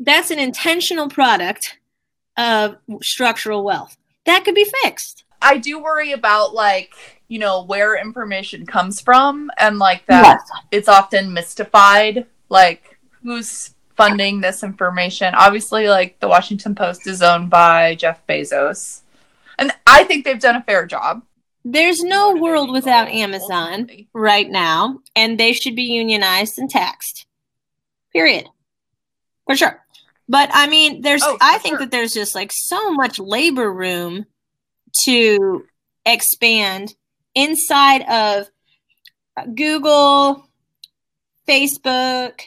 that's 0.00 0.30
an 0.30 0.38
intentional 0.38 1.08
product 1.08 1.78
of 2.38 2.76
structural 3.02 3.64
wealth. 3.64 3.98
That 4.24 4.44
could 4.44 4.54
be 4.54 4.70
fixed. 4.82 5.24
I 5.42 5.58
do 5.58 5.82
worry 5.82 6.12
about 6.12 6.54
like, 6.54 6.94
you 7.28 7.38
know, 7.38 7.64
where 7.64 8.00
information 8.00 8.64
comes 8.64 9.00
from 9.00 9.50
and 9.58 9.78
like 9.78 10.06
that 10.06 10.24
yes. 10.24 10.50
it's 10.70 10.88
often 10.88 11.32
mystified. 11.32 12.26
Like 12.48 12.98
who's 13.22 13.74
funding 13.96 14.40
this 14.40 14.62
information? 14.62 15.34
Obviously, 15.34 15.88
like 15.88 16.18
the 16.20 16.28
Washington 16.28 16.74
Post 16.74 17.06
is 17.06 17.20
owned 17.22 17.50
by 17.50 17.94
Jeff 17.96 18.26
Bezos. 18.26 19.02
And 19.58 19.72
I 19.86 20.04
think 20.04 20.24
they've 20.24 20.40
done 20.40 20.56
a 20.56 20.62
fair 20.62 20.86
job. 20.86 21.22
There's 21.64 22.02
no 22.02 22.34
world 22.36 22.70
without 22.70 23.08
Amazon 23.08 23.90
right 24.14 24.48
now, 24.48 25.00
and 25.14 25.38
they 25.38 25.52
should 25.52 25.74
be 25.74 25.82
unionized 25.82 26.58
and 26.58 26.70
taxed. 26.70 27.26
Period. 28.12 28.48
For 29.46 29.56
sure. 29.56 29.84
But 30.28 30.50
I 30.52 30.66
mean, 30.66 31.00
there's 31.00 31.22
oh, 31.24 31.38
I 31.40 31.58
think 31.58 31.74
sure. 31.74 31.78
that 31.80 31.90
there's 31.90 32.12
just 32.12 32.34
like 32.34 32.50
so 32.52 32.92
much 32.92 33.18
labor 33.18 33.72
room 33.72 34.26
to 35.04 35.64
expand 36.04 36.94
inside 37.34 38.02
of 38.02 38.50
Google, 39.54 40.46
Facebook, 41.48 42.40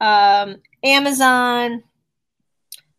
um, 0.00 0.56
Amazon, 0.82 1.82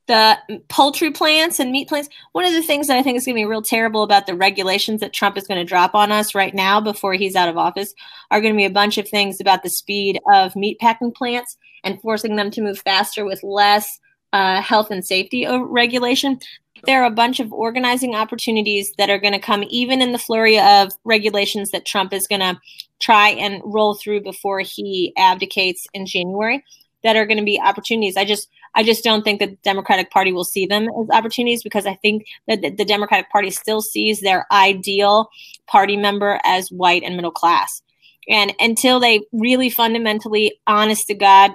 the 0.08 0.38
poultry 0.68 1.12
plants 1.12 1.60
and 1.60 1.72
meat 1.72 1.88
plants. 1.88 2.10
One 2.34 2.46
of 2.46 2.54
the 2.54 2.62
things 2.62 2.88
that 2.88 2.98
I 2.98 3.04
think 3.04 3.18
is 3.18 3.26
going 3.26 3.36
to 3.36 3.42
be 3.42 3.46
real 3.46 3.62
terrible 3.62 4.04
about 4.04 4.28
the 4.28 4.36
regulations 4.36 5.00
that 5.00 5.14
Trump 5.14 5.38
is 5.38 5.48
going 5.48 5.60
to 5.60 5.66
drop 5.66 5.96
on 5.96 6.12
us 6.12 6.36
right 6.36 6.54
now 6.54 6.82
before 6.82 7.14
he's 7.14 7.36
out 7.36 7.50
of 7.50 7.58
office 7.58 7.94
are 8.30 8.42
going 8.42 8.54
to 8.54 8.58
be 8.58 8.66
a 8.66 8.70
bunch 8.70 8.98
of 8.98 9.08
things 9.08 9.40
about 9.40 9.64
the 9.64 9.70
speed 9.70 10.20
of 10.32 10.56
meat 10.56 10.78
packing 10.80 11.12
plants 11.12 11.58
and 11.84 12.02
forcing 12.02 12.36
them 12.36 12.52
to 12.52 12.62
move 12.62 12.80
faster 12.80 13.26
with 13.26 13.42
less 13.44 14.00
uh, 14.34 14.62
health 14.62 14.92
and 14.92 15.06
safety 15.06 15.48
regulation. 15.48 16.40
There 16.86 17.02
are 17.02 17.08
a 17.08 17.12
bunch 17.12 17.40
of 17.40 17.54
organizing 17.54 18.14
opportunities 18.14 18.92
that 18.98 19.10
are 19.10 19.20
going 19.20 19.34
to 19.34 19.40
come, 19.40 19.64
even 19.70 20.02
in 20.02 20.12
the 20.12 20.18
flurry 20.18 20.60
of 20.60 20.92
regulations 21.06 21.72
that 21.72 21.86
Trump 21.86 22.12
is 22.12 22.28
going 22.28 22.42
to 22.42 22.60
try 23.00 23.30
and 23.30 23.62
roll 23.64 23.94
through 23.94 24.22
before 24.22 24.60
he 24.60 25.14
abdicates 25.18 25.88
in 25.94 26.06
January. 26.06 26.64
That 27.04 27.18
are 27.18 27.26
going 27.26 27.38
to 27.38 27.44
be 27.44 27.60
opportunities. 27.60 28.16
I 28.16 28.24
just, 28.24 28.50
I 28.76 28.84
just 28.84 29.04
don't 29.04 29.24
think 29.24 29.42
that 29.42 29.50
the 29.50 29.58
Democratic 29.62 30.10
Party 30.10 30.32
will 30.32 30.46
see 30.46 30.66
them 30.66 30.88
as 30.88 31.10
opportunities 31.10 31.62
because 31.62 31.86
I 31.86 31.96
think 31.96 32.26
that 32.48 32.62
the 32.62 32.86
Democratic 32.86 33.30
Party 33.30 33.50
still 33.50 33.82
sees 33.82 34.22
their 34.22 34.46
ideal 34.54 35.28
party 35.68 35.98
member 35.98 36.40
as 36.46 36.70
white 36.70 37.04
and 37.04 37.18
middle 37.18 37.30
class. 37.30 37.82
And 38.30 38.54
until 38.58 39.02
they 39.02 39.20
really 39.34 39.70
fundamentally, 39.70 40.58
honest 40.66 41.08
to 41.08 41.14
God, 41.14 41.52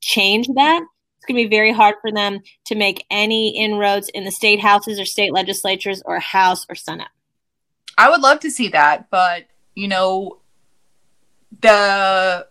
change 0.00 0.46
that, 0.54 0.84
it's 1.22 1.28
going 1.28 1.40
to 1.40 1.48
be 1.48 1.56
very 1.56 1.72
hard 1.72 1.94
for 2.00 2.10
them 2.10 2.40
to 2.64 2.74
make 2.74 3.06
any 3.08 3.56
inroads 3.56 4.08
in 4.08 4.24
the 4.24 4.32
state 4.32 4.58
houses 4.58 4.98
or 4.98 5.04
state 5.04 5.32
legislatures 5.32 6.02
or 6.04 6.18
House 6.18 6.66
or 6.68 6.74
Senate. 6.74 7.06
I 7.96 8.10
would 8.10 8.20
love 8.20 8.40
to 8.40 8.50
see 8.50 8.66
that, 8.68 9.08
but 9.08 9.44
you 9.76 9.86
know, 9.86 10.38
the 11.60 12.44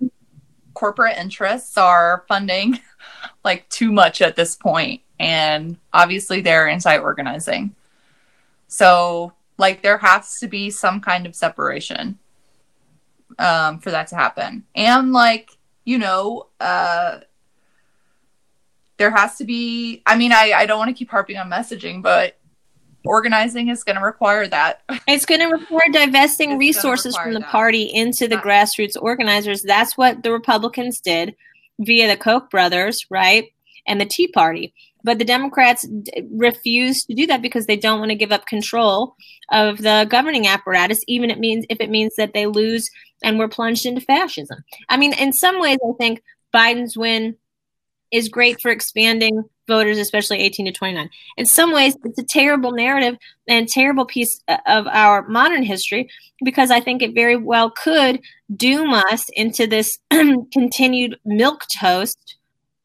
corporate 0.73 1.17
interests 1.17 1.77
are 1.77 2.23
funding 2.29 2.79
like 3.43 3.67
too 3.67 3.91
much 3.91 4.21
at 4.21 4.37
this 4.37 4.55
point, 4.55 5.01
and 5.19 5.75
obviously 5.91 6.39
they're 6.39 6.69
anti 6.69 6.97
organizing. 6.97 7.75
So, 8.69 9.33
like, 9.57 9.81
there 9.81 9.97
has 9.97 10.39
to 10.39 10.47
be 10.47 10.69
some 10.69 11.01
kind 11.01 11.25
of 11.25 11.35
separation 11.35 12.17
um, 13.37 13.79
for 13.79 13.91
that 13.91 14.07
to 14.07 14.15
happen. 14.15 14.63
And, 14.75 15.11
like, 15.11 15.57
you 15.83 15.97
know, 15.97 16.47
uh, 16.61 17.19
there 19.01 19.11
has 19.11 19.35
to 19.37 19.43
be 19.43 20.03
i 20.05 20.15
mean 20.15 20.31
i, 20.31 20.53
I 20.55 20.65
don't 20.65 20.77
want 20.77 20.89
to 20.89 20.93
keep 20.93 21.09
harping 21.09 21.37
on 21.37 21.49
messaging 21.49 22.01
but 22.03 22.37
organizing 23.05 23.69
is 23.69 23.83
going 23.83 23.97
to 23.97 24.03
require 24.03 24.47
that. 24.47 24.81
It's 25.07 25.25
going 25.25 25.41
to 25.41 25.47
require 25.47 25.81
divesting 25.91 26.57
resources 26.57 27.17
from 27.17 27.33
the 27.33 27.39
that. 27.39 27.49
party 27.49 27.83
into 27.83 28.27
the 28.27 28.37
grassroots 28.37 28.95
organizers. 29.01 29.63
That's 29.63 29.97
what 29.97 30.23
the 30.23 30.31
republicans 30.31 30.99
did 31.01 31.35
via 31.79 32.07
the 32.07 32.17
koch 32.17 32.49
brothers 32.49 33.05
right 33.09 33.45
and 33.87 33.99
the 33.99 34.09
tea 34.09 34.27
party. 34.27 34.73
But 35.03 35.17
the 35.17 35.25
democrats 35.25 35.87
d- 35.87 36.27
refuse 36.31 37.03
to 37.05 37.15
do 37.15 37.25
that 37.27 37.41
because 37.41 37.65
they 37.65 37.77
don't 37.77 37.99
want 37.99 38.11
to 38.11 38.15
give 38.15 38.31
up 38.31 38.45
control 38.45 39.15
of 39.51 39.79
the 39.79 40.05
governing 40.09 40.45
apparatus 40.45 40.99
even 41.07 41.31
it 41.31 41.39
means 41.39 41.65
if 41.69 41.81
it 41.81 41.89
means 41.89 42.13
that 42.17 42.33
they 42.33 42.45
lose 42.45 42.87
and 43.23 43.39
we're 43.39 43.47
plunged 43.47 43.85
into 43.85 44.01
fascism. 44.01 44.63
I 44.89 44.97
mean 44.97 45.13
in 45.13 45.33
some 45.33 45.59
ways 45.59 45.79
i 45.83 45.91
think 45.97 46.21
biden's 46.53 46.95
win 46.95 47.35
is 48.11 48.29
great 48.29 48.61
for 48.61 48.71
expanding 48.71 49.43
voters, 49.67 49.97
especially 49.97 50.39
18 50.39 50.65
to 50.65 50.71
29. 50.71 51.09
In 51.37 51.45
some 51.45 51.71
ways, 51.71 51.95
it's 52.03 52.19
a 52.19 52.23
terrible 52.23 52.71
narrative 52.71 53.17
and 53.47 53.67
terrible 53.67 54.05
piece 54.05 54.41
uh, 54.47 54.57
of 54.67 54.87
our 54.87 55.27
modern 55.27 55.63
history 55.63 56.09
because 56.43 56.71
I 56.71 56.81
think 56.81 57.01
it 57.01 57.13
very 57.13 57.37
well 57.37 57.71
could 57.71 58.19
doom 58.55 58.93
us 58.93 59.29
into 59.33 59.67
this 59.67 59.97
continued 60.09 61.17
milk 61.25 61.63
toast 61.79 62.35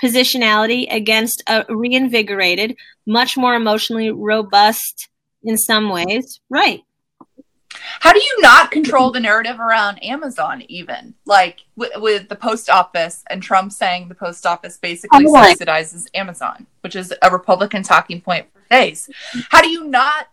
positionality 0.03 0.87
against 0.91 1.43
a 1.49 1.65
reinvigorated, 1.69 2.77
much 3.07 3.37
more 3.37 3.55
emotionally 3.55 4.11
robust 4.11 5.09
in 5.43 5.57
some 5.57 5.89
ways, 5.89 6.41
right? 6.51 6.83
How 8.01 8.13
do 8.13 8.21
you 8.21 8.41
not 8.41 8.71
control 8.71 9.11
the 9.11 9.21
narrative 9.21 9.61
around 9.61 10.03
Amazon, 10.03 10.63
even 10.69 11.15
like 11.25 11.61
with, 11.77 11.93
with 11.97 12.29
the 12.29 12.37
post 12.37 12.71
office 12.71 13.25
and 13.31 13.43
Trump 13.43 13.73
saying 13.73 14.09
the 14.09 14.15
post 14.15 14.47
office 14.47 14.77
basically 14.77 15.27
subsidizes 15.27 16.07
Amazon, 16.15 16.67
which 16.81 16.97
is 16.97 17.13
a 17.23 17.31
Republican 17.31 17.83
talking 17.83 18.21
point 18.21 18.47
for 18.53 18.61
days? 18.71 19.09
How 19.51 19.61
do 19.63 19.69
you 19.69 19.85
not 19.85 20.29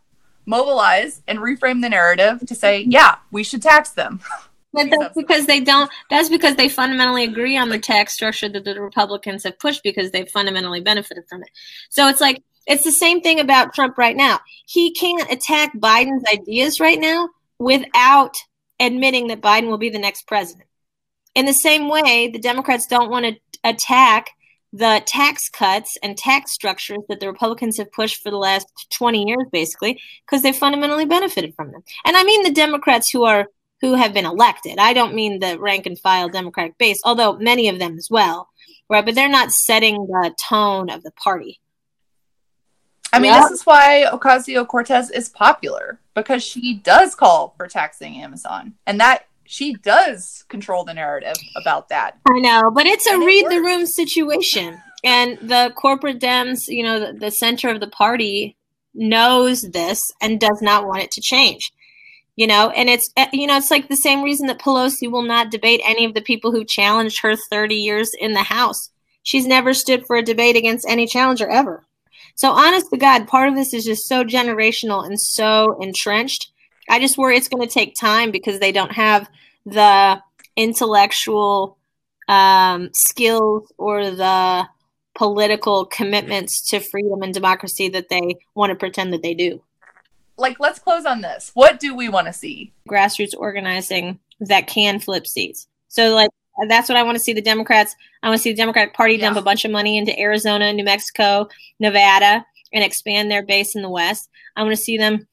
mobilize 0.45 1.21
and 1.27 1.39
reframe 1.39 1.81
the 1.81 1.89
narrative 1.89 2.45
to 2.47 2.55
say, 2.55 2.85
yeah, 2.87 3.15
we 3.31 3.43
should 3.43 3.61
tax 3.61 3.91
them? 3.91 4.19
But 4.73 4.89
that's 4.89 5.15
because 5.15 5.45
they 5.45 5.59
don't. 5.59 5.89
That's 6.09 6.29
because 6.29 6.55
they 6.55 6.67
fundamentally 6.67 7.23
agree 7.23 7.55
on 7.57 7.69
the 7.69 7.77
tax 7.77 8.13
structure 8.13 8.49
that 8.49 8.65
the 8.65 8.81
Republicans 8.81 9.43
have 9.43 9.59
pushed 9.59 9.83
because 9.83 10.09
they've 10.09 10.27
fundamentally 10.27 10.81
benefited 10.81 11.25
from 11.29 11.43
it. 11.43 11.49
So 11.89 12.07
it's 12.07 12.19
like 12.19 12.43
it's 12.67 12.83
the 12.83 12.91
same 12.91 13.21
thing 13.21 13.39
about 13.39 13.73
Trump 13.73 13.97
right 13.97 14.15
now. 14.15 14.39
He 14.65 14.93
can't 14.93 15.31
attack 15.31 15.73
Biden's 15.77 16.23
ideas 16.31 16.79
right 16.79 16.99
now 16.99 17.29
without 17.59 18.35
admitting 18.79 19.27
that 19.27 19.41
Biden 19.41 19.67
will 19.67 19.77
be 19.77 19.89
the 19.89 19.99
next 19.99 20.27
president. 20.27 20.67
In 21.35 21.45
the 21.45 21.53
same 21.53 21.89
way, 21.89 22.29
the 22.31 22.39
Democrats 22.39 22.87
don't 22.87 23.09
want 23.09 23.25
to 23.25 23.39
attack 23.63 24.31
the 24.71 25.03
tax 25.05 25.49
cuts 25.49 25.97
and 26.01 26.17
tax 26.17 26.51
structures 26.51 27.03
that 27.07 27.19
the 27.19 27.31
Republicans 27.31 27.77
have 27.77 27.91
pushed 27.91 28.21
for 28.21 28.31
the 28.31 28.37
last 28.37 28.67
20 28.97 29.27
years, 29.27 29.45
basically, 29.51 30.01
because 30.25 30.41
they 30.41 30.51
fundamentally 30.51 31.05
benefited 31.05 31.53
from 31.55 31.71
them. 31.71 31.83
And 32.05 32.17
I 32.17 32.23
mean 32.23 32.43
the 32.43 32.51
Democrats 32.51 33.09
who 33.11 33.23
are 33.23 33.47
who 33.81 33.95
have 33.95 34.13
been 34.13 34.25
elected. 34.25 34.79
I 34.79 34.93
don't 34.93 35.13
mean 35.13 35.39
the 35.39 35.59
rank 35.59 35.85
and 35.85 35.99
file 35.99 36.29
Democratic 36.29 36.77
base, 36.77 37.01
although 37.03 37.37
many 37.37 37.67
of 37.67 37.79
them 37.79 37.97
as 37.97 38.07
well, 38.09 38.49
right? 38.89 39.03
But 39.03 39.13
they're 39.13 39.27
not 39.27 39.51
setting 39.51 40.07
the 40.07 40.33
tone 40.47 40.89
of 40.89 41.03
the 41.03 41.11
party. 41.11 41.59
I 43.13 43.19
mean, 43.19 43.31
this 43.31 43.51
is 43.51 43.65
why 43.65 44.05
Ocasio 44.11 44.67
Cortez 44.67 45.11
is 45.11 45.29
popular 45.29 45.99
because 46.15 46.43
she 46.43 46.75
does 46.75 47.13
call 47.13 47.53
for 47.57 47.67
taxing 47.67 48.15
Amazon, 48.15 48.73
and 48.87 48.99
that 48.99 49.27
she 49.45 49.75
does 49.75 50.45
control 50.49 50.83
the 50.83 50.95
narrative 50.95 51.35
about 51.55 51.89
that. 51.89 52.17
I 52.27 52.39
know, 52.39 52.71
but 52.73 52.87
it's 52.87 53.05
a 53.05 53.19
read 53.19 53.49
the 53.49 53.61
room 53.61 53.85
situation, 53.85 54.81
and 55.03 55.37
the 55.37 55.71
corporate 55.75 56.19
Dems, 56.19 56.61
you 56.67 56.83
know, 56.83 56.99
the, 56.99 57.13
the 57.13 57.31
center 57.31 57.69
of 57.69 57.79
the 57.79 57.87
party 57.87 58.57
knows 58.95 59.61
this 59.61 59.99
and 60.19 60.39
does 60.39 60.59
not 60.61 60.87
want 60.87 61.03
it 61.03 61.11
to 61.11 61.21
change. 61.21 61.71
You 62.35 62.47
know, 62.47 62.71
and 62.71 62.89
it's 62.89 63.11
eh, 63.15 63.27
you 63.31 63.45
know, 63.45 63.57
it's 63.57 63.69
like 63.69 63.89
the 63.89 63.95
same 63.95 64.23
reason 64.23 64.47
that 64.47 64.59
Pelosi 64.59 65.11
will 65.11 65.21
not 65.21 65.51
debate 65.51 65.81
any 65.85 66.03
of 66.03 66.15
the 66.15 66.21
people 66.21 66.51
who 66.51 66.65
challenged 66.65 67.21
her 67.21 67.35
30 67.35 67.75
years 67.75 68.09
in 68.19 68.33
the 68.33 68.41
House. 68.41 68.89
She's 69.21 69.45
never 69.45 69.75
stood 69.75 70.03
for 70.07 70.15
a 70.15 70.23
debate 70.23 70.55
against 70.55 70.87
any 70.89 71.05
challenger 71.05 71.47
ever. 71.47 71.83
So, 72.35 72.51
honest 72.51 72.89
to 72.89 72.97
God, 72.97 73.27
part 73.27 73.49
of 73.49 73.55
this 73.55 73.73
is 73.73 73.85
just 73.85 74.07
so 74.07 74.23
generational 74.23 75.05
and 75.05 75.19
so 75.19 75.77
entrenched. 75.81 76.51
I 76.89 76.99
just 76.99 77.17
worry 77.17 77.37
it's 77.37 77.47
going 77.47 77.65
to 77.65 77.73
take 77.73 77.95
time 77.95 78.31
because 78.31 78.59
they 78.59 78.71
don't 78.71 78.91
have 78.91 79.29
the 79.65 80.21
intellectual 80.55 81.77
um, 82.27 82.89
skills 82.93 83.71
or 83.77 84.11
the 84.11 84.67
political 85.15 85.85
commitments 85.85 86.69
to 86.69 86.79
freedom 86.79 87.21
and 87.21 87.33
democracy 87.33 87.87
that 87.89 88.09
they 88.09 88.35
want 88.55 88.71
to 88.71 88.75
pretend 88.75 89.13
that 89.13 89.21
they 89.21 89.33
do. 89.33 89.61
Like, 90.37 90.59
let's 90.59 90.79
close 90.79 91.05
on 91.05 91.21
this. 91.21 91.51
What 91.53 91.79
do 91.79 91.95
we 91.95 92.09
want 92.09 92.27
to 92.27 92.33
see? 92.33 92.73
Grassroots 92.89 93.37
organizing 93.37 94.19
that 94.39 94.67
can 94.67 94.99
flip 94.99 95.27
seats. 95.27 95.67
So, 95.89 96.15
like, 96.15 96.31
that's 96.67 96.89
what 96.89 96.97
I 96.97 97.03
want 97.03 97.17
to 97.17 97.23
see 97.23 97.33
the 97.33 97.41
Democrats. 97.41 97.95
I 98.21 98.29
want 98.29 98.39
to 98.39 98.43
see 98.43 98.51
the 98.51 98.57
Democratic 98.57 98.93
Party 98.93 99.15
yeah. 99.15 99.27
dump 99.27 99.37
a 99.37 99.41
bunch 99.41 99.65
of 99.65 99.71
money 99.71 99.97
into 99.97 100.17
Arizona, 100.19 100.71
New 100.71 100.83
Mexico, 100.83 101.49
Nevada, 101.79 102.45
and 102.71 102.83
expand 102.83 103.29
their 103.29 103.43
base 103.43 103.75
in 103.75 103.81
the 103.81 103.89
West. 103.89 104.29
I 104.55 104.63
want 104.63 104.75
to 104.75 104.81
see 104.81 104.97
them 104.97 105.27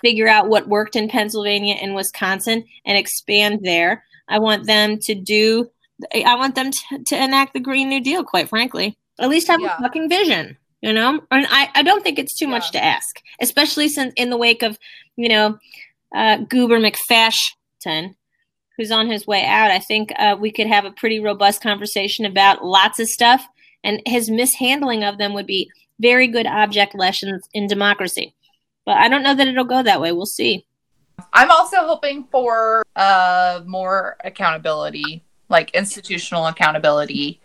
figure 0.00 0.28
out 0.28 0.48
what 0.48 0.68
worked 0.68 0.96
in 0.96 1.08
Pennsylvania 1.08 1.76
and 1.80 1.94
Wisconsin 1.94 2.64
and 2.84 2.98
expand 2.98 3.60
there. 3.62 4.04
I 4.28 4.38
want 4.38 4.66
them 4.66 4.98
to 5.00 5.14
do, 5.14 5.70
I 6.12 6.36
want 6.36 6.54
them 6.54 6.70
to, 6.70 7.04
to 7.04 7.22
enact 7.22 7.52
the 7.52 7.60
Green 7.60 7.88
New 7.88 8.02
Deal, 8.02 8.24
quite 8.24 8.48
frankly. 8.48 8.98
At 9.18 9.28
least 9.28 9.48
have 9.48 9.60
yeah. 9.60 9.76
a 9.76 9.80
fucking 9.80 10.08
vision, 10.08 10.56
you 10.80 10.92
know? 10.92 11.20
And 11.30 11.46
I, 11.48 11.70
I 11.74 11.82
don't 11.82 12.02
think 12.02 12.18
it's 12.18 12.36
too 12.36 12.46
yeah. 12.46 12.50
much 12.50 12.72
to 12.72 12.82
ask, 12.82 13.20
especially 13.40 13.88
since 13.88 14.12
in 14.16 14.30
the 14.30 14.36
wake 14.36 14.62
of, 14.62 14.78
you 15.16 15.28
know, 15.28 15.58
uh, 16.14 16.38
Goober 16.38 16.78
McFashton, 16.80 18.14
who's 18.76 18.90
on 18.90 19.08
his 19.08 19.26
way 19.26 19.44
out. 19.44 19.70
I 19.70 19.78
think 19.78 20.12
uh, 20.18 20.36
we 20.38 20.50
could 20.50 20.66
have 20.66 20.84
a 20.84 20.90
pretty 20.90 21.20
robust 21.20 21.62
conversation 21.62 22.24
about 22.24 22.64
lots 22.64 22.98
of 22.98 23.08
stuff, 23.08 23.46
and 23.82 24.00
his 24.06 24.30
mishandling 24.30 25.04
of 25.04 25.18
them 25.18 25.32
would 25.34 25.46
be 25.46 25.70
very 26.00 26.26
good 26.26 26.46
object 26.46 26.94
lessons 26.94 27.48
in 27.52 27.66
democracy. 27.66 28.34
But 28.84 28.98
I 28.98 29.08
don't 29.08 29.22
know 29.22 29.34
that 29.34 29.46
it'll 29.46 29.64
go 29.64 29.82
that 29.82 30.00
way. 30.00 30.12
We'll 30.12 30.26
see. 30.26 30.66
I'm 31.32 31.50
also 31.50 31.78
hoping 31.78 32.26
for 32.30 32.84
uh, 32.96 33.60
more 33.66 34.16
accountability, 34.24 35.22
like 35.48 35.70
institutional 35.74 36.46
accountability. 36.46 37.40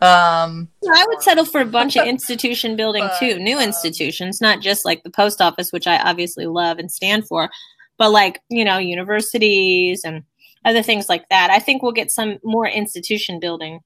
Um, 0.00 0.68
I 0.84 1.06
would 1.08 1.22
settle 1.22 1.44
for 1.44 1.60
a 1.60 1.66
bunch 1.66 1.96
of 1.96 2.06
institution 2.06 2.76
building 2.76 3.04
but, 3.04 3.18
too, 3.18 3.38
new 3.38 3.56
um, 3.56 3.62
institutions, 3.62 4.40
not 4.40 4.60
just 4.60 4.84
like 4.84 5.02
the 5.02 5.10
post 5.10 5.40
office, 5.40 5.72
which 5.72 5.86
I 5.86 5.98
obviously 5.98 6.46
love 6.46 6.78
and 6.78 6.90
stand 6.90 7.26
for, 7.26 7.48
but 7.96 8.10
like 8.10 8.40
you 8.50 8.64
know 8.64 8.78
universities 8.78 10.02
and 10.04 10.24
other 10.64 10.82
things 10.82 11.08
like 11.08 11.28
that. 11.28 11.50
I 11.50 11.58
think 11.58 11.82
we'll 11.82 11.92
get 11.92 12.10
some 12.10 12.38
more 12.42 12.66
institution 12.66 13.40
building, 13.40 13.80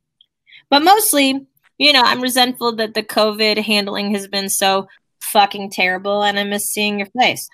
but 0.70 0.82
mostly, 0.82 1.46
you 1.78 1.92
know, 1.92 2.02
I'm 2.02 2.20
resentful 2.20 2.76
that 2.76 2.94
the 2.94 3.02
COVID 3.02 3.58
handling 3.58 4.12
has 4.14 4.28
been 4.28 4.48
so 4.48 4.88
fucking 5.20 5.70
terrible, 5.70 6.22
and 6.22 6.38
I 6.38 6.44
miss 6.44 6.64
seeing 6.64 6.98
your 6.98 7.08
face. 7.18 7.48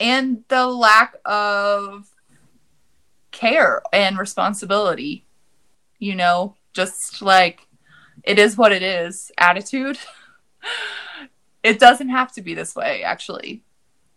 And 0.00 0.44
the 0.48 0.66
lack 0.66 1.14
of 1.24 2.08
care 3.30 3.82
and 3.92 4.18
responsibility, 4.18 5.24
you 5.98 6.14
know, 6.14 6.56
just 6.72 7.22
like 7.22 7.66
it 8.24 8.38
is 8.38 8.56
what 8.56 8.72
it 8.72 8.82
is 8.82 9.30
attitude. 9.38 9.98
it 11.62 11.78
doesn't 11.78 12.10
have 12.10 12.32
to 12.32 12.42
be 12.42 12.54
this 12.54 12.74
way, 12.74 13.02
actually. 13.02 13.62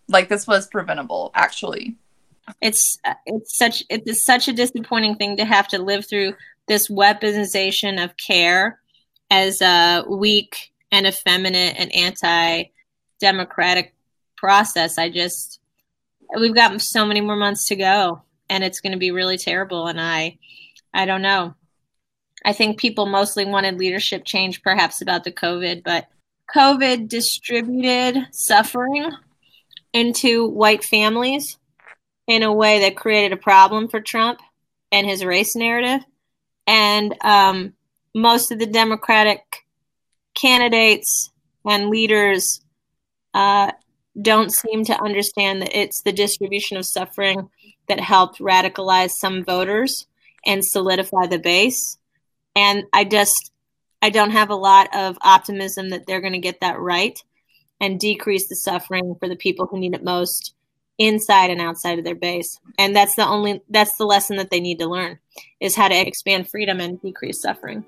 Like 0.07 0.29
this 0.29 0.45
was 0.45 0.67
preventable, 0.67 1.31
actually. 1.33 1.97
It's 2.61 2.97
it's 3.25 3.57
such 3.57 3.83
it's 3.89 4.23
such 4.23 4.47
a 4.47 4.53
disappointing 4.53 5.15
thing 5.15 5.37
to 5.37 5.45
have 5.45 5.67
to 5.69 5.81
live 5.81 6.07
through 6.07 6.33
this 6.67 6.89
weaponization 6.89 8.03
of 8.03 8.15
care 8.17 8.79
as 9.29 9.61
a 9.61 10.03
weak 10.07 10.71
and 10.91 11.07
effeminate 11.07 11.75
and 11.77 11.93
anti 11.93 12.65
democratic 13.19 13.93
process. 14.37 14.97
I 14.97 15.09
just 15.09 15.59
we've 16.39 16.55
got 16.55 16.79
so 16.81 17.05
many 17.05 17.21
more 17.21 17.35
months 17.35 17.67
to 17.67 17.75
go 17.75 18.21
and 18.49 18.63
it's 18.63 18.79
going 18.79 18.93
to 18.93 18.99
be 18.99 19.11
really 19.11 19.37
terrible 19.37 19.87
and 19.87 19.99
I 19.99 20.37
I 20.93 21.05
don't 21.05 21.21
know. 21.21 21.55
I 22.45 22.53
think 22.53 22.79
people 22.79 23.07
mostly 23.07 23.45
wanted 23.45 23.79
leadership 23.79 24.23
change 24.23 24.61
perhaps 24.61 25.01
about 25.01 25.23
the 25.23 25.31
COVID, 25.31 25.83
but 25.83 26.07
COVID 26.55 27.09
distributed 27.09 28.27
suffering 28.31 29.09
into 29.93 30.47
white 30.47 30.83
families 30.83 31.57
in 32.27 32.43
a 32.43 32.53
way 32.53 32.79
that 32.81 32.97
created 32.97 33.31
a 33.31 33.37
problem 33.37 33.87
for 33.87 33.99
Trump 33.99 34.39
and 34.91 35.07
his 35.07 35.23
race 35.23 35.55
narrative. 35.55 36.01
And 36.67 37.15
um, 37.23 37.73
most 38.13 38.51
of 38.51 38.59
the 38.59 38.65
Democratic 38.65 39.41
candidates 40.33 41.31
and 41.65 41.89
leaders 41.89 42.61
uh, 43.33 43.71
don't 44.19 44.53
seem 44.53 44.85
to 44.85 45.01
understand 45.01 45.61
that 45.61 45.77
it's 45.77 46.01
the 46.01 46.11
distribution 46.11 46.77
of 46.77 46.85
suffering 46.85 47.49
that 47.87 47.99
helped 47.99 48.39
radicalize 48.39 49.11
some 49.11 49.43
voters 49.43 50.07
and 50.45 50.63
solidify 50.63 51.27
the 51.27 51.39
base. 51.39 51.97
And 52.55 52.83
I 52.93 53.03
just, 53.03 53.51
I 54.01 54.09
don't 54.09 54.31
have 54.31 54.49
a 54.49 54.55
lot 54.55 54.95
of 54.95 55.17
optimism 55.21 55.89
that 55.89 56.07
they're 56.07 56.21
going 56.21 56.33
to 56.33 56.39
get 56.39 56.61
that 56.61 56.79
right 56.79 57.19
and 57.81 57.99
decrease 57.99 58.47
the 58.47 58.55
suffering 58.55 59.15
for 59.19 59.27
the 59.27 59.35
people 59.35 59.67
who 59.67 59.79
need 59.79 59.93
it 59.93 60.03
most 60.03 60.53
inside 60.97 61.49
and 61.49 61.61
outside 61.61 61.99
of 61.99 62.05
their 62.05 62.15
base. 62.15 62.59
And 62.77 62.95
that's 62.95 63.15
the 63.15 63.27
only, 63.27 63.61
that's 63.69 63.97
the 63.97 64.05
lesson 64.05 64.37
that 64.37 64.49
they 64.49 64.59
need 64.59 64.79
to 64.79 64.87
learn 64.87 65.19
is 65.59 65.75
how 65.75 65.87
to 65.87 65.95
expand 65.95 66.49
freedom 66.49 66.79
and 66.79 67.01
decrease 67.01 67.41
suffering. 67.41 67.85